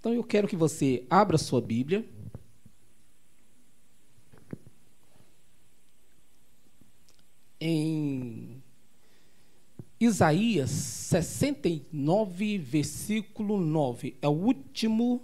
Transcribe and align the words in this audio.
Então 0.00 0.14
eu 0.14 0.24
quero 0.24 0.48
que 0.48 0.56
você 0.56 1.06
abra 1.10 1.36
sua 1.36 1.60
Bíblia. 1.60 2.08
Em 7.60 8.62
Isaías 10.00 10.70
69, 10.70 12.56
versículo 12.56 13.60
9. 13.60 14.16
É 14.22 14.26
o 14.26 14.30
último 14.30 15.22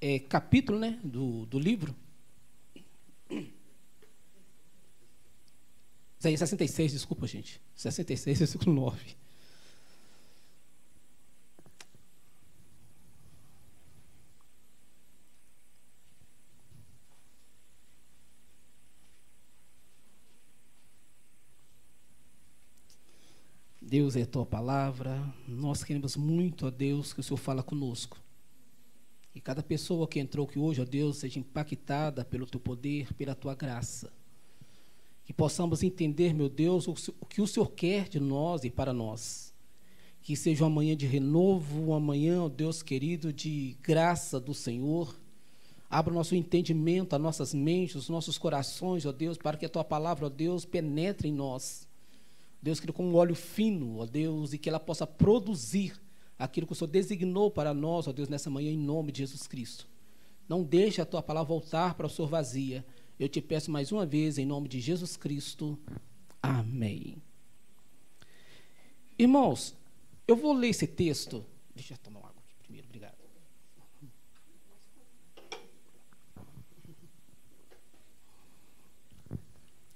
é, 0.00 0.20
capítulo 0.20 0.78
né, 0.78 1.00
do, 1.02 1.44
do 1.46 1.58
livro. 1.58 1.92
Isaías 6.20 6.38
66, 6.38 6.92
desculpa, 6.92 7.26
gente. 7.26 7.60
66, 7.74 8.38
versículo 8.38 8.72
9. 8.72 9.16
Deus 23.88 24.16
é 24.16 24.22
a 24.22 24.26
tua 24.26 24.44
palavra. 24.44 25.18
Nós 25.46 25.82
queremos 25.82 26.14
muito, 26.14 26.66
ó 26.66 26.70
Deus, 26.70 27.14
que 27.14 27.20
o 27.20 27.22
Senhor 27.22 27.38
fala 27.38 27.62
conosco. 27.62 28.20
Que 29.32 29.40
cada 29.40 29.62
pessoa 29.62 30.06
que 30.06 30.20
entrou 30.20 30.46
aqui 30.46 30.58
hoje, 30.58 30.82
ó 30.82 30.84
Deus, 30.84 31.16
seja 31.16 31.38
impactada 31.38 32.22
pelo 32.22 32.44
teu 32.44 32.60
poder, 32.60 33.14
pela 33.14 33.34
tua 33.34 33.54
graça. 33.54 34.12
Que 35.24 35.32
possamos 35.32 35.82
entender, 35.82 36.34
meu 36.34 36.50
Deus, 36.50 36.86
o 36.86 37.24
que 37.26 37.40
o 37.40 37.46
Senhor 37.46 37.70
quer 37.70 38.10
de 38.10 38.20
nós 38.20 38.62
e 38.62 38.70
para 38.70 38.92
nós. 38.92 39.54
Que 40.20 40.36
seja 40.36 40.64
uma 40.64 40.70
manhã 40.70 40.94
de 40.94 41.06
renovo, 41.06 41.84
uma 41.84 42.00
manhã, 42.00 42.42
ó 42.42 42.48
Deus 42.50 42.82
querido, 42.82 43.32
de 43.32 43.74
graça 43.82 44.38
do 44.38 44.52
Senhor. 44.52 45.18
Abra 45.88 46.12
o 46.12 46.16
nosso 46.16 46.34
entendimento, 46.34 47.16
as 47.16 47.22
nossas 47.22 47.54
mentes, 47.54 47.94
os 47.94 48.10
nossos 48.10 48.36
corações, 48.36 49.06
ó 49.06 49.12
Deus, 49.12 49.38
para 49.38 49.56
que 49.56 49.64
a 49.64 49.68
tua 49.70 49.82
palavra, 49.84 50.26
ó 50.26 50.28
Deus, 50.28 50.66
penetre 50.66 51.28
em 51.28 51.32
nós 51.32 51.87
Deus 52.60 52.80
criou 52.80 52.94
com 52.94 53.06
um 53.06 53.14
óleo 53.14 53.34
fino, 53.34 53.98
ó 53.98 54.06
Deus, 54.06 54.52
e 54.52 54.58
que 54.58 54.68
ela 54.68 54.80
possa 54.80 55.06
produzir 55.06 56.00
aquilo 56.38 56.66
que 56.66 56.72
o 56.72 56.76
Senhor 56.76 56.90
designou 56.90 57.50
para 57.50 57.72
nós, 57.72 58.08
ó 58.08 58.12
Deus, 58.12 58.28
nessa 58.28 58.50
manhã, 58.50 58.70
em 58.70 58.78
nome 58.78 59.12
de 59.12 59.18
Jesus 59.18 59.46
Cristo. 59.46 59.88
Não 60.48 60.62
deixe 60.62 61.00
a 61.00 61.06
tua 61.06 61.22
palavra 61.22 61.48
voltar 61.48 61.94
para 61.94 62.06
o 62.06 62.10
Senhor 62.10 62.28
vazia. 62.28 62.84
Eu 63.18 63.28
te 63.28 63.40
peço 63.40 63.70
mais 63.70 63.92
uma 63.92 64.06
vez, 64.06 64.38
em 64.38 64.46
nome 64.46 64.68
de 64.68 64.80
Jesus 64.80 65.16
Cristo. 65.16 65.78
Amém. 66.42 67.16
Irmãos, 69.18 69.74
eu 70.26 70.36
vou 70.36 70.52
ler 70.52 70.68
esse 70.68 70.86
texto. 70.86 71.44
Deixa 71.74 71.94
eu 71.94 71.98
tomar 71.98 72.20
água 72.20 72.42
aqui 72.44 72.54
primeiro, 72.62 72.86
obrigado. 72.86 73.16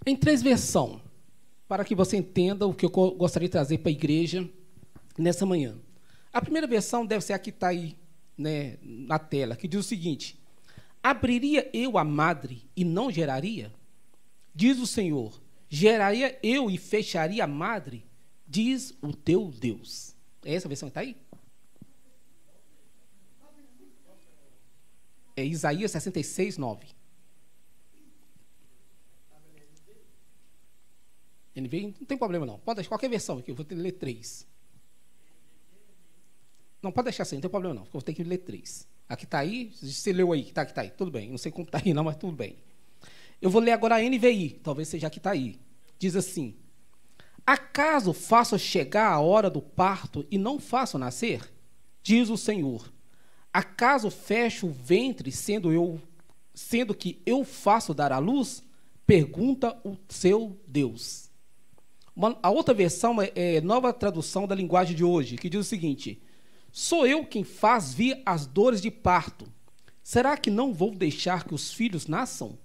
Em 0.05 0.16
três 0.16 0.42
versões 0.42 1.00
para 1.72 1.86
que 1.86 1.94
você 1.94 2.18
entenda 2.18 2.66
o 2.66 2.74
que 2.74 2.84
eu 2.84 2.90
gostaria 2.90 3.48
de 3.48 3.52
trazer 3.52 3.78
para 3.78 3.88
a 3.88 3.92
igreja 3.92 4.46
nessa 5.16 5.46
manhã. 5.46 5.74
A 6.30 6.38
primeira 6.38 6.66
versão 6.66 7.06
deve 7.06 7.24
ser 7.24 7.32
a 7.32 7.38
que 7.38 7.48
está 7.48 7.68
aí 7.68 7.96
né, 8.36 8.76
na 8.82 9.18
tela, 9.18 9.56
que 9.56 9.66
diz 9.66 9.80
o 9.80 9.82
seguinte: 9.82 10.38
Abriria 11.02 11.70
eu 11.72 11.96
a 11.96 12.04
madre 12.04 12.68
e 12.76 12.84
não 12.84 13.10
geraria? 13.10 13.72
Diz 14.54 14.78
o 14.80 14.86
Senhor: 14.86 15.40
Geraria 15.66 16.38
eu 16.42 16.70
e 16.70 16.76
fecharia 16.76 17.44
a 17.44 17.46
madre? 17.46 18.04
Diz 18.46 18.94
o 19.00 19.14
teu 19.14 19.50
Deus. 19.50 20.14
É 20.44 20.54
essa 20.54 20.66
a 20.66 20.68
versão 20.68 20.90
que 20.90 20.90
está 20.90 21.00
aí? 21.00 21.16
É 25.34 25.42
Isaías 25.42 25.90
66, 25.92 26.58
9. 26.58 26.86
NVI, 31.57 31.95
não 31.98 32.07
tem 32.07 32.17
problema 32.17 32.46
não. 32.46 32.58
Pode 32.58 32.77
deixar 32.77 32.89
qualquer 32.89 33.08
versão 33.08 33.39
aqui, 33.39 33.51
eu 33.51 33.55
vou 33.55 33.64
ter 33.64 33.74
que 33.74 33.80
ler 33.80 33.92
três. 33.92 34.46
Não, 36.83 36.90
pode 36.90 37.05
deixar 37.05 37.23
assim, 37.23 37.36
não 37.36 37.42
tem 37.42 37.51
problema 37.51 37.74
não, 37.74 37.85
eu 37.85 37.90
vou 37.92 38.02
ter 38.02 38.14
que 38.14 38.24
ler 38.24 38.39
três. 38.39 38.89
Aqui 39.08 39.24
está 39.24 39.39
aí, 39.39 39.73
você 39.80 40.12
leu 40.12 40.33
aí, 40.33 40.42
está 40.42 40.62
aqui, 40.62 40.73
está 40.73 40.83
aí, 40.83 40.91
tudo 40.91 41.11
bem. 41.11 41.30
Não 41.30 41.39
sei 41.39 41.52
como 41.52 41.64
está 41.67 41.79
aí 41.85 41.92
não, 41.92 42.05
mas 42.05 42.17
tudo 42.17 42.35
bem. 42.35 42.57
Eu 43.41 43.51
vou 43.51 43.61
ler 43.61 43.73
agora 43.73 43.96
a 43.96 44.01
NVI, 44.01 44.61
talvez 44.62 44.89
seja 44.89 45.07
aqui 45.07 45.18
está 45.18 45.33
aí. 45.33 45.61
Diz 45.98 46.17
assim: 46.17 46.57
Acaso 47.46 48.12
faço 48.12 48.58
chegar 48.58 49.12
a 49.12 49.20
hora 49.20 49.51
do 49.51 49.61
parto 49.61 50.27
e 50.30 50.39
não 50.39 50.58
faço 50.58 50.98
nascer? 50.98 51.52
Diz 52.02 52.30
o 52.30 52.36
Senhor. 52.36 52.92
Acaso 53.52 54.11
fecho 54.11 54.68
o 54.68 54.73
ventre 54.73 55.30
sendo 55.30 55.73
eu 55.73 56.01
sendo 56.55 56.95
que 56.95 57.20
eu 57.24 57.45
faço 57.45 57.95
dar 57.95 58.12
à 58.12 58.18
luz? 58.18 58.62
Pergunta 59.07 59.79
o 59.85 59.96
seu 60.08 60.58
Deus. 60.67 61.30
Uma, 62.14 62.39
a 62.42 62.50
outra 62.50 62.74
versão 62.74 63.20
é, 63.20 63.33
é 63.34 63.61
nova 63.61 63.92
tradução 63.92 64.46
da 64.46 64.55
linguagem 64.55 64.95
de 64.95 65.05
hoje, 65.05 65.36
que 65.36 65.48
diz 65.48 65.61
o 65.61 65.68
seguinte: 65.68 66.23
Sou 66.70 67.06
eu 67.06 67.24
quem 67.24 67.45
faz 67.45 67.95
vir 67.95 68.23
as 68.24 68.46
dores 68.46 68.80
de 68.80 68.90
parto. 68.90 69.46
Será 70.02 70.36
que 70.36 70.50
não 70.50 70.74
vou 70.74 70.95
deixar 70.95 71.45
que 71.45 71.55
os 71.55 71.73
filhos 71.73 72.06
nasçam? 72.06 72.58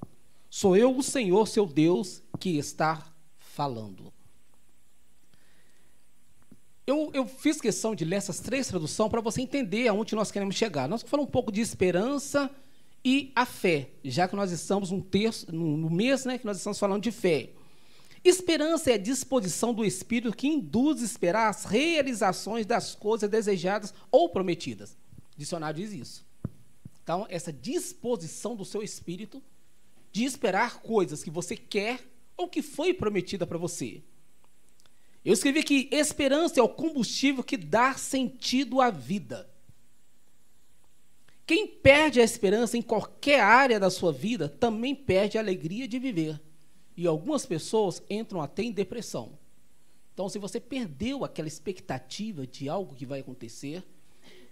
Sou 0.50 0.75
eu, 0.75 0.96
o 0.96 1.03
Senhor, 1.03 1.47
seu 1.47 1.66
Deus, 1.66 2.24
que 2.40 2.58
está 2.58 3.06
falando. 3.38 4.12
Eu, 6.85 7.12
eu 7.14 7.28
fiz 7.28 7.59
questão 7.59 7.94
de 7.94 8.06
ler 8.06 8.16
essas 8.16 8.40
três 8.40 8.68
traduções 8.68 9.09
para 9.09 9.19
você 9.19 9.41
entender 9.41 9.90
aonde 9.90 10.16
nós 10.16 10.31
queremos 10.31 10.56
chegar. 10.56 10.88
Nós 10.88 11.03
falar 11.03 11.24
um 11.24 11.28
pouco 11.28 11.52
de 11.52 11.59
esperança 11.59 12.50
e 13.03 13.31
a 13.35 13.46
fé, 13.46 13.90
já 14.03 14.28
que 14.28 14.35
nós 14.38 14.52
estamos 14.52 14.90
um 14.91 15.02
terço, 15.02 15.53
no, 15.53 15.75
no 15.75 15.90
mês 15.90 16.24
né, 16.24 16.38
que 16.38 16.46
nós 16.46 16.58
estamos 16.58 16.79
falando 16.79 17.03
de 17.03 17.12
fé. 17.12 17.50
Esperança 18.23 18.91
é 18.91 18.95
a 18.95 18.97
disposição 18.97 19.73
do 19.73 19.85
espírito 19.85 20.35
que 20.35 20.47
induz 20.47 21.01
a 21.01 21.05
esperar 21.05 21.50
as 21.50 21.66
realizações 21.66 22.66
das 22.66 22.95
coisas 22.95 23.29
desejadas 23.29 23.94
ou 24.11 24.29
prometidas. 24.29 24.97
O 25.35 25.39
dicionário 25.39 25.81
diz 25.81 25.94
isso. 25.94 26.25
Então, 27.03 27.25
essa 27.29 27.53
disposição 27.53 28.55
do 28.55 28.66
seu 28.66 28.83
espírito 28.83 29.41
de 30.11 30.25
esperar 30.25 30.81
coisas 30.81 31.23
que 31.23 31.29
você 31.29 31.55
quer 31.55 32.01
ou 32.35 32.47
que 32.47 32.61
foi 32.61 32.94
prometida 32.94 33.45
para 33.45 33.57
você. 33.57 34.01
Eu 35.23 35.34
escrevi 35.34 35.63
que 35.63 35.89
esperança 35.91 36.59
é 36.59 36.63
o 36.63 36.69
combustível 36.69 37.44
que 37.44 37.57
dá 37.57 37.94
sentido 37.94 38.81
à 38.81 38.89
vida. 38.89 39.49
Quem 41.45 41.67
perde 41.67 42.19
a 42.19 42.23
esperança 42.23 42.78
em 42.78 42.81
qualquer 42.81 43.39
área 43.39 43.79
da 43.79 43.89
sua 43.89 44.11
vida 44.11 44.49
também 44.49 44.94
perde 44.94 45.38
a 45.38 45.41
alegria 45.41 45.88
de 45.88 45.97
viver. 45.97 46.41
E 46.97 47.06
algumas 47.06 47.46
pessoas 47.46 48.02
entram 48.09 48.41
até 48.41 48.63
em 48.63 48.72
depressão. 48.72 49.38
Então, 50.13 50.28
se 50.28 50.40
você 50.40 50.59
perdeu 50.59 51.24
aquela 51.24 51.47
expectativa 51.47 52.47
de 52.47 52.68
algo 52.68 52.96
que 52.96 53.06
vai 53.06 53.19
acontecer, 53.19 53.84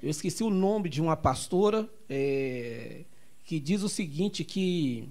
eu 0.01 0.11
esqueci 0.11 0.43
o 0.43 0.51
nome 0.51 0.87
de 0.87 1.01
uma 1.01 1.17
pastora 1.17 1.89
é, 2.07 3.03
que 3.43 3.59
diz 3.59 3.81
o 3.81 3.89
seguinte 3.89 4.43
que 4.43 5.09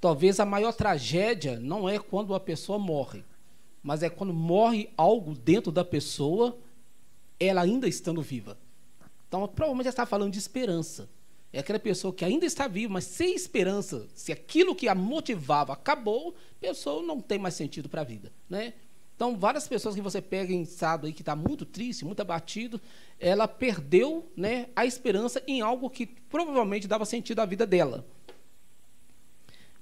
talvez 0.00 0.40
a 0.40 0.44
maior 0.44 0.72
tragédia 0.72 1.60
não 1.60 1.88
é 1.88 1.96
quando 2.00 2.34
a 2.34 2.40
pessoa 2.40 2.76
morre, 2.76 3.24
mas 3.80 4.02
é 4.02 4.10
quando 4.10 4.34
morre 4.34 4.90
algo 4.96 5.36
dentro 5.36 5.70
da 5.70 5.84
pessoa, 5.84 6.58
ela 7.38 7.62
ainda 7.62 7.86
estando 7.86 8.20
viva. 8.20 8.58
Então, 9.28 9.46
provavelmente 9.46 9.86
ela 9.86 9.92
está 9.92 10.06
falando 10.06 10.32
de 10.32 10.40
esperança. 10.40 11.08
É 11.52 11.58
aquela 11.58 11.78
pessoa 11.78 12.14
que 12.14 12.24
ainda 12.24 12.46
está 12.46 12.66
viva, 12.66 12.94
mas 12.94 13.04
sem 13.04 13.34
esperança. 13.34 14.08
Se 14.14 14.32
aquilo 14.32 14.74
que 14.74 14.88
a 14.88 14.94
motivava 14.94 15.74
acabou, 15.74 16.34
a 16.56 16.60
pessoa 16.60 17.02
não 17.02 17.20
tem 17.20 17.38
mais 17.38 17.54
sentido 17.54 17.90
para 17.90 18.00
a 18.00 18.04
vida. 18.04 18.32
Né? 18.48 18.72
Então, 19.14 19.36
várias 19.36 19.68
pessoas 19.68 19.94
que 19.94 20.00
você 20.00 20.22
pega 20.22 20.52
em 20.52 20.62
estado 20.62 21.06
aí 21.06 21.12
que 21.12 21.20
está 21.20 21.36
muito 21.36 21.66
triste, 21.66 22.06
muito 22.06 22.20
abatido, 22.20 22.80
ela 23.20 23.46
perdeu 23.46 24.26
né, 24.34 24.68
a 24.74 24.86
esperança 24.86 25.42
em 25.46 25.60
algo 25.60 25.90
que 25.90 26.06
provavelmente 26.06 26.88
dava 26.88 27.04
sentido 27.04 27.40
à 27.40 27.46
vida 27.46 27.66
dela. 27.66 28.04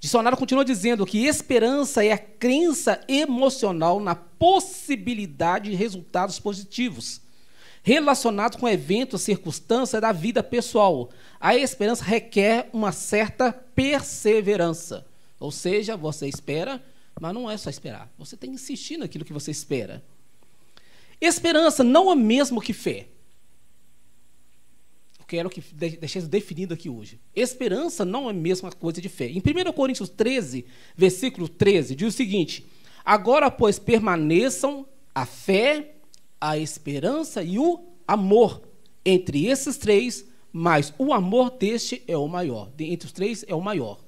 Dicionário 0.01 0.37
continua 0.37 0.65
dizendo 0.65 1.07
que 1.07 1.27
esperança 1.27 2.05
é 2.05 2.11
a 2.11 2.19
crença 2.19 3.01
emocional 3.07 4.01
na 4.01 4.17
possibilidade 4.17 5.71
de 5.71 5.77
resultados 5.77 6.41
positivos 6.41 7.21
relacionados 7.83 8.59
com 8.59 8.69
eventos, 8.69 9.23
circunstâncias 9.23 10.01
da 10.01 10.13
vida 10.13 10.43
pessoal, 10.43 11.11
a 11.41 11.57
esperança 11.57 12.05
requer 12.05 12.69
uma 12.71 12.93
certa 12.93 13.51
perseverança. 13.51 15.07
Ou 15.39 15.51
seja, 15.51 15.97
você 15.97 16.29
espera, 16.29 16.85
mas 17.19 17.33
não 17.33 17.51
é 17.51 17.57
só 17.57 17.71
esperar. 17.71 18.13
Você 18.19 18.37
tem 18.37 18.51
que 18.51 18.57
insistir 18.57 18.99
naquilo 18.99 19.25
que 19.25 19.33
você 19.33 19.51
espera. 19.51 20.05
Esperança 21.19 21.83
não 21.83 22.13
é 22.13 22.15
mesmo 22.15 22.61
que 22.61 22.75
fé. 22.75 23.09
Eu 25.19 25.25
quero 25.27 25.49
que 25.49 25.63
deixe 25.73 26.21
definido 26.23 26.75
aqui 26.75 26.91
hoje. 26.91 27.19
Esperança 27.35 28.05
não 28.05 28.27
é 28.27 28.31
a 28.31 28.35
mesma 28.35 28.71
coisa 28.71 29.01
de 29.01 29.09
fé. 29.09 29.27
Em 29.31 29.39
1 29.39 29.73
Coríntios 29.73 30.11
13, 30.11 30.67
versículo 30.95 31.49
13, 31.49 31.95
diz 31.95 32.15
o 32.15 32.17
seguinte: 32.17 32.67
Agora, 33.03 33.51
pois, 33.51 33.79
permaneçam 33.79 34.87
a 35.15 35.25
fé, 35.25 35.95
a 36.39 36.59
esperança 36.59 37.43
e 37.43 37.59
o 37.59 37.83
amor 38.07 38.63
entre 39.05 39.47
esses 39.47 39.79
três, 39.79 40.27
mas 40.53 40.93
o 40.99 41.13
amor 41.13 41.51
deste 41.51 42.03
é 42.07 42.17
o 42.17 42.27
maior. 42.29 42.71
Entre 42.79 43.07
os 43.07 43.13
três 43.13 43.45
é 43.47 43.55
o 43.55 43.61
maior. 43.61 43.99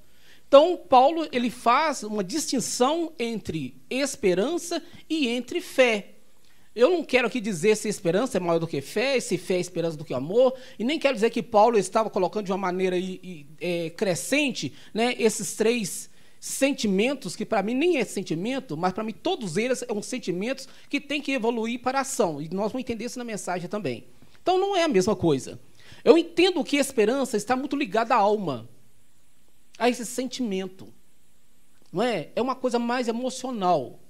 Então, 0.46 0.76
Paulo 0.76 1.26
ele 1.32 1.48
faz 1.48 2.02
uma 2.02 2.22
distinção 2.22 3.12
entre 3.18 3.80
esperança 3.88 4.82
e 5.08 5.28
entre 5.28 5.60
fé. 5.60 6.08
Eu 6.74 6.90
não 6.90 7.04
quero 7.04 7.26
aqui 7.26 7.40
dizer 7.40 7.76
se 7.76 7.88
esperança 7.88 8.38
é 8.38 8.40
maior 8.40 8.58
do 8.58 8.66
que 8.66 8.80
fé, 8.80 9.20
se 9.20 9.36
fé 9.36 9.54
é 9.54 9.60
esperança 9.60 9.96
do 9.96 10.04
que 10.04 10.14
amor, 10.14 10.54
e 10.78 10.84
nem 10.84 10.98
quero 10.98 11.14
dizer 11.14 11.30
que 11.30 11.42
Paulo 11.42 11.78
estava 11.78 12.08
colocando 12.08 12.46
de 12.46 12.52
uma 12.52 12.58
maneira 12.58 12.96
é, 13.60 13.90
crescente 13.90 14.72
né, 14.92 15.14
esses 15.18 15.54
três 15.54 16.10
sentimentos, 16.40 17.36
que 17.36 17.44
para 17.44 17.62
mim 17.62 17.74
nem 17.74 17.98
é 17.98 18.04
sentimento, 18.04 18.76
mas 18.76 18.92
para 18.92 19.04
mim 19.04 19.12
todos 19.12 19.56
eles 19.56 19.78
são 19.78 20.02
sentimentos 20.02 20.68
que 20.88 21.00
têm 21.00 21.20
que 21.20 21.32
evoluir 21.32 21.80
para 21.80 22.00
ação. 22.00 22.42
E 22.42 22.48
nós 22.48 22.72
vamos 22.72 22.80
entender 22.80 23.04
isso 23.04 23.18
na 23.18 23.24
mensagem 23.24 23.68
também. 23.68 24.04
Então 24.42 24.58
não 24.58 24.76
é 24.76 24.82
a 24.82 24.88
mesma 24.88 25.14
coisa. 25.14 25.60
Eu 26.04 26.16
entendo 26.18 26.62
que 26.64 26.76
esperança 26.76 27.36
está 27.36 27.56
muito 27.56 27.76
ligada 27.76 28.14
à 28.14 28.18
alma, 28.18 28.68
a 29.78 29.88
esse 29.88 30.04
sentimento. 30.06 30.92
Não 31.92 32.02
é? 32.02 32.30
É 32.34 32.42
uma 32.42 32.54
coisa 32.54 32.78
mais 32.78 33.08
emocional. 33.08 34.00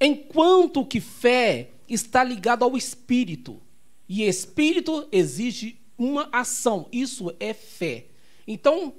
Enquanto 0.00 0.84
que 0.84 1.00
fé 1.00 1.70
está 1.88 2.24
ligado 2.24 2.64
ao 2.64 2.76
espírito. 2.76 3.60
E 4.08 4.22
espírito 4.22 5.08
exige 5.10 5.78
uma 5.98 6.28
ação. 6.32 6.88
Isso 6.92 7.34
é 7.38 7.52
fé. 7.52 8.06
Então, 8.46 8.94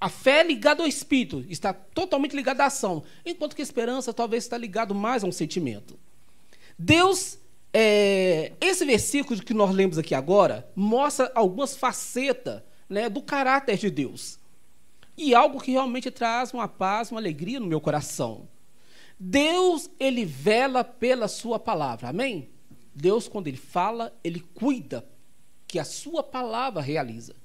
a 0.00 0.08
fé 0.08 0.40
é 0.40 0.44
ligada 0.44 0.82
ao 0.82 0.88
espírito, 0.88 1.44
está 1.48 1.74
totalmente 1.74 2.34
ligada 2.34 2.64
à 2.64 2.66
ação, 2.66 3.04
enquanto 3.24 3.54
que 3.54 3.60
a 3.60 3.62
esperança 3.62 4.14
talvez 4.14 4.44
está 4.44 4.56
ligado 4.56 4.94
mais 4.94 5.22
a 5.22 5.26
um 5.26 5.32
sentimento. 5.32 5.98
Deus, 6.78 7.38
é, 7.72 8.52
esse 8.60 8.84
versículo 8.84 9.42
que 9.42 9.54
nós 9.54 9.70
lemos 9.74 9.98
aqui 9.98 10.14
agora, 10.14 10.68
mostra 10.74 11.30
algumas 11.34 11.76
facetas 11.76 12.62
né, 12.88 13.08
do 13.08 13.22
caráter 13.22 13.76
de 13.78 13.90
Deus. 13.90 14.38
E 15.16 15.34
algo 15.34 15.60
que 15.60 15.70
realmente 15.70 16.10
traz 16.10 16.52
uma 16.52 16.66
paz, 16.66 17.10
uma 17.10 17.20
alegria 17.20 17.60
no 17.60 17.66
meu 17.66 17.80
coração. 17.80 18.48
Deus, 19.18 19.90
ele 20.00 20.24
vela 20.24 20.82
pela 20.82 21.28
sua 21.28 21.58
palavra, 21.58 22.08
amém? 22.08 22.48
Deus, 22.94 23.28
quando 23.28 23.46
ele 23.46 23.56
fala, 23.56 24.18
ele 24.24 24.40
cuida 24.40 25.06
que 25.66 25.78
a 25.78 25.84
sua 25.84 26.22
palavra 26.22 26.80
realiza. 26.80 27.36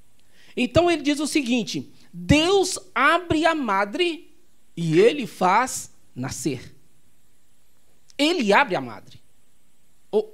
Então 0.56 0.90
ele 0.90 1.02
diz 1.02 1.20
o 1.20 1.26
seguinte: 1.26 1.92
Deus 2.12 2.78
abre 2.94 3.44
a 3.44 3.54
madre 3.54 4.34
e 4.76 4.98
ele 4.98 5.26
faz 5.26 5.92
nascer. 6.14 6.74
Ele 8.16 8.52
abre 8.52 8.74
a 8.74 8.80
madre. 8.80 9.20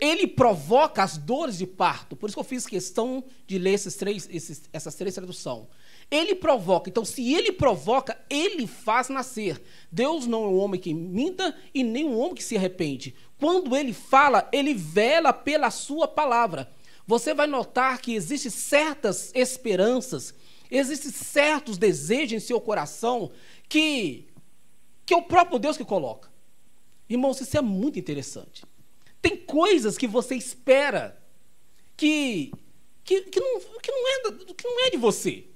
Ele 0.01 0.27
provoca 0.27 1.03
as 1.03 1.17
dores 1.17 1.59
de 1.59 1.67
parto. 1.67 2.15
Por 2.15 2.29
isso 2.29 2.37
que 2.37 2.41
eu 2.41 2.45
fiz 2.45 2.67
questão 2.67 3.25
de 3.47 3.59
ler 3.59 3.73
esses 3.73 3.97
três, 3.97 4.29
esses, 4.31 4.63
essas 4.73 4.95
três 4.95 5.15
traduções. 5.15 5.67
Ele 6.11 6.35
provoca. 6.35 6.91
Então, 6.91 7.05
se 7.05 7.33
ele 7.35 7.53
provoca, 7.53 8.21
ele 8.29 8.67
faz 8.67 9.09
nascer. 9.09 9.61
Deus 9.91 10.27
não 10.27 10.45
é 10.45 10.49
um 10.49 10.59
homem 10.59 10.81
que 10.81 10.93
minta 10.93 11.57
e 11.75 11.83
nem 11.83 12.05
um 12.05 12.19
homem 12.19 12.35
que 12.35 12.45
se 12.45 12.57
arrepende. 12.57 13.15
Quando 13.39 13.75
ele 13.77 13.93
fala, 13.93 14.49
ele 14.53 14.75
vela 14.75 15.33
pela 15.33 15.71
sua 15.71 16.07
palavra. 16.07 16.71
Você 17.07 17.35
vai 17.35 17.47
notar 17.47 18.01
que 18.01 18.15
existem 18.15 18.51
certas 18.51 19.33
esperanças 19.35 20.35
Existem 20.73 21.11
certos 21.11 21.77
desejos 21.77 22.33
em 22.33 22.41
seu 22.41 22.59
coração 22.59 23.31
que, 23.69 24.27
que 25.05 25.13
é 25.13 25.17
o 25.17 25.23
próprio 25.23 25.59
Deus 25.59 25.77
que 25.77 25.85
coloca. 25.85 26.31
Irmãos, 27.07 27.43
isso 27.43 27.59
é 27.59 27.61
muito 27.61 27.99
interessante. 27.99 28.65
Tem 29.23 29.37
coisas 29.37 29.97
que 29.97 30.09
você 30.09 30.35
espera 30.35 31.17
que, 31.97 32.53
que, 33.05 33.23
que, 33.23 33.41
não, 33.41 33.61
que, 33.81 33.93
não, 33.93 34.09
é, 34.09 34.55
que 34.55 34.69
não 34.69 34.81
é 34.87 34.91
de 34.91 34.97
você. 34.97 35.47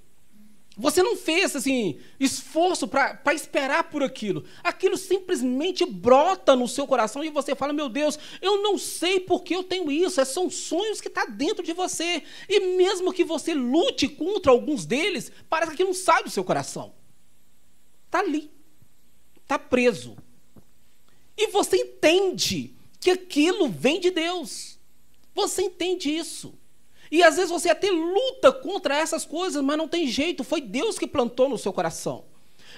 Você 0.79 1.03
não 1.03 1.17
fez 1.17 1.57
assim 1.57 1.99
esforço 2.21 2.87
para 2.87 3.33
esperar 3.33 3.85
por 3.85 4.03
aquilo. 4.03 4.45
Aquilo 4.63 4.97
simplesmente 4.99 5.87
brota 5.87 6.55
no 6.55 6.69
seu 6.69 6.87
coração 6.87 7.25
e 7.25 7.31
você 7.31 7.55
fala: 7.57 7.73
Meu 7.73 7.89
Deus, 7.89 8.19
eu 8.43 8.63
não 8.63 8.77
sei 8.77 9.19
por 9.19 9.43
que 9.43 9.57
eu 9.57 9.65
tenho 9.65 9.91
isso. 9.91 10.23
São 10.27 10.51
sonhos 10.51 11.01
que 11.01 11.09
estão 11.09 11.25
tá 11.25 11.33
dentro 11.33 11.65
de 11.65 11.73
você. 11.73 12.23
E 12.47 12.61
mesmo 12.77 13.13
que 13.13 13.25
você 13.25 13.55
lute 13.55 14.07
contra 14.07 14.53
alguns 14.53 14.85
deles, 14.85 15.33
parece 15.49 15.75
que 15.75 15.85
não 15.85 15.95
sai 15.95 16.23
do 16.23 16.31
seu 16.31 16.45
coração. 16.45 16.95
Está 18.05 18.19
ali. 18.19 18.51
Está 19.43 19.59
preso. 19.59 20.15
E 21.39 21.47
você 21.49 21.77
entende 21.79 22.76
que 23.07 23.11
aquilo 23.13 23.69
vem 23.69 24.01
de 24.01 24.11
Deus. 24.11 24.81
Você 25.33 25.63
entende 25.63 26.11
isso. 26.11 26.59
E 27.09 27.23
às 27.23 27.37
vezes 27.37 27.53
você 27.53 27.69
até 27.69 27.89
luta 27.89 28.51
contra 28.51 28.97
essas 28.97 29.25
coisas, 29.25 29.63
mas 29.63 29.79
não 29.79 29.87
tem 29.87 30.09
jeito, 30.09 30.43
foi 30.43 30.61
Deus 30.61 30.99
que 30.99 31.07
plantou 31.07 31.49
no 31.49 31.57
seu 31.57 31.73
coração. 31.73 32.25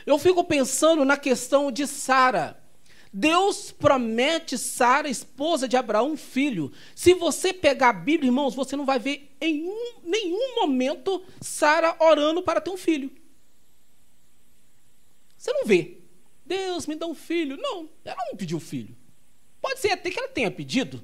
Eu 0.04 0.19
fico 0.19 0.44
pensando 0.44 1.02
na 1.02 1.16
questão 1.16 1.72
de 1.72 1.86
Sara. 1.86 2.62
Deus 3.10 3.72
promete 3.72 4.58
Sara, 4.58 5.08
esposa 5.08 5.66
de 5.66 5.78
Abraão, 5.78 6.14
filho. 6.14 6.70
Se 6.94 7.14
você 7.14 7.54
pegar 7.54 7.88
a 7.88 7.94
Bíblia, 7.94 8.28
irmãos, 8.28 8.54
você 8.54 8.76
não 8.76 8.84
vai 8.84 8.98
ver 8.98 9.34
em 9.40 9.66
um, 9.66 9.92
nenhum 10.04 10.56
momento 10.56 11.25
Sara 11.40 11.96
orando 11.98 12.42
para 12.42 12.60
ter 12.60 12.69
um 12.69 12.76
filho. 12.76 13.10
Você 15.38 15.50
não 15.54 15.64
vê. 15.64 16.02
Deus 16.44 16.86
me 16.86 16.96
dá 16.96 17.06
um 17.06 17.14
filho. 17.14 17.56
Não, 17.56 17.88
ela 18.04 18.22
não 18.28 18.36
pediu 18.36 18.60
filho. 18.60 18.98
Pode 19.60 19.81
ser 19.81 19.90
até 19.90 20.10
que 20.10 20.19
ela 20.19 20.28
tenha 20.28 20.50
pedido, 20.50 21.02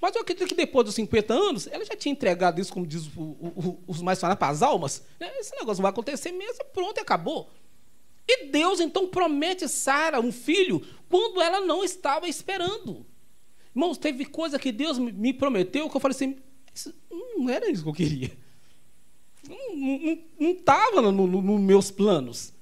mas 0.00 0.14
eu 0.14 0.22
acredito 0.22 0.48
que 0.48 0.54
depois 0.54 0.84
dos 0.84 0.94
50 0.94 1.32
anos, 1.34 1.66
ela 1.66 1.84
já 1.84 1.96
tinha 1.96 2.12
entregado 2.12 2.60
isso, 2.60 2.72
como 2.72 2.86
diz 2.86 3.06
o, 3.16 3.20
o, 3.20 3.82
os 3.86 4.02
mais 4.02 4.20
falados, 4.20 4.38
para 4.38 4.52
as 4.52 4.62
almas. 4.62 5.02
Né? 5.18 5.30
Esse 5.38 5.56
negócio 5.56 5.82
vai 5.82 5.90
acontecer 5.90 6.32
mesmo, 6.32 6.64
pronto, 6.72 7.00
acabou. 7.00 7.50
E 8.28 8.46
Deus 8.46 8.80
então 8.80 9.08
promete 9.08 9.68
Sara 9.68 10.20
um 10.20 10.32
filho 10.32 10.84
quando 11.08 11.40
ela 11.40 11.60
não 11.60 11.84
estava 11.84 12.28
esperando. 12.28 13.06
Irmãos, 13.74 13.98
teve 13.98 14.24
coisa 14.24 14.58
que 14.58 14.72
Deus 14.72 14.98
me 14.98 15.32
prometeu 15.32 15.88
que 15.88 15.96
eu 15.96 16.00
falei 16.00 16.14
assim: 16.14 16.36
não 17.36 17.48
era 17.48 17.70
isso 17.70 17.82
que 17.82 17.88
eu 17.88 17.94
queria. 17.94 18.36
Não 19.48 20.50
estava 20.50 21.00
nos 21.00 21.14
no, 21.14 21.26
no 21.26 21.58
meus 21.58 21.90
planos. 21.90 22.52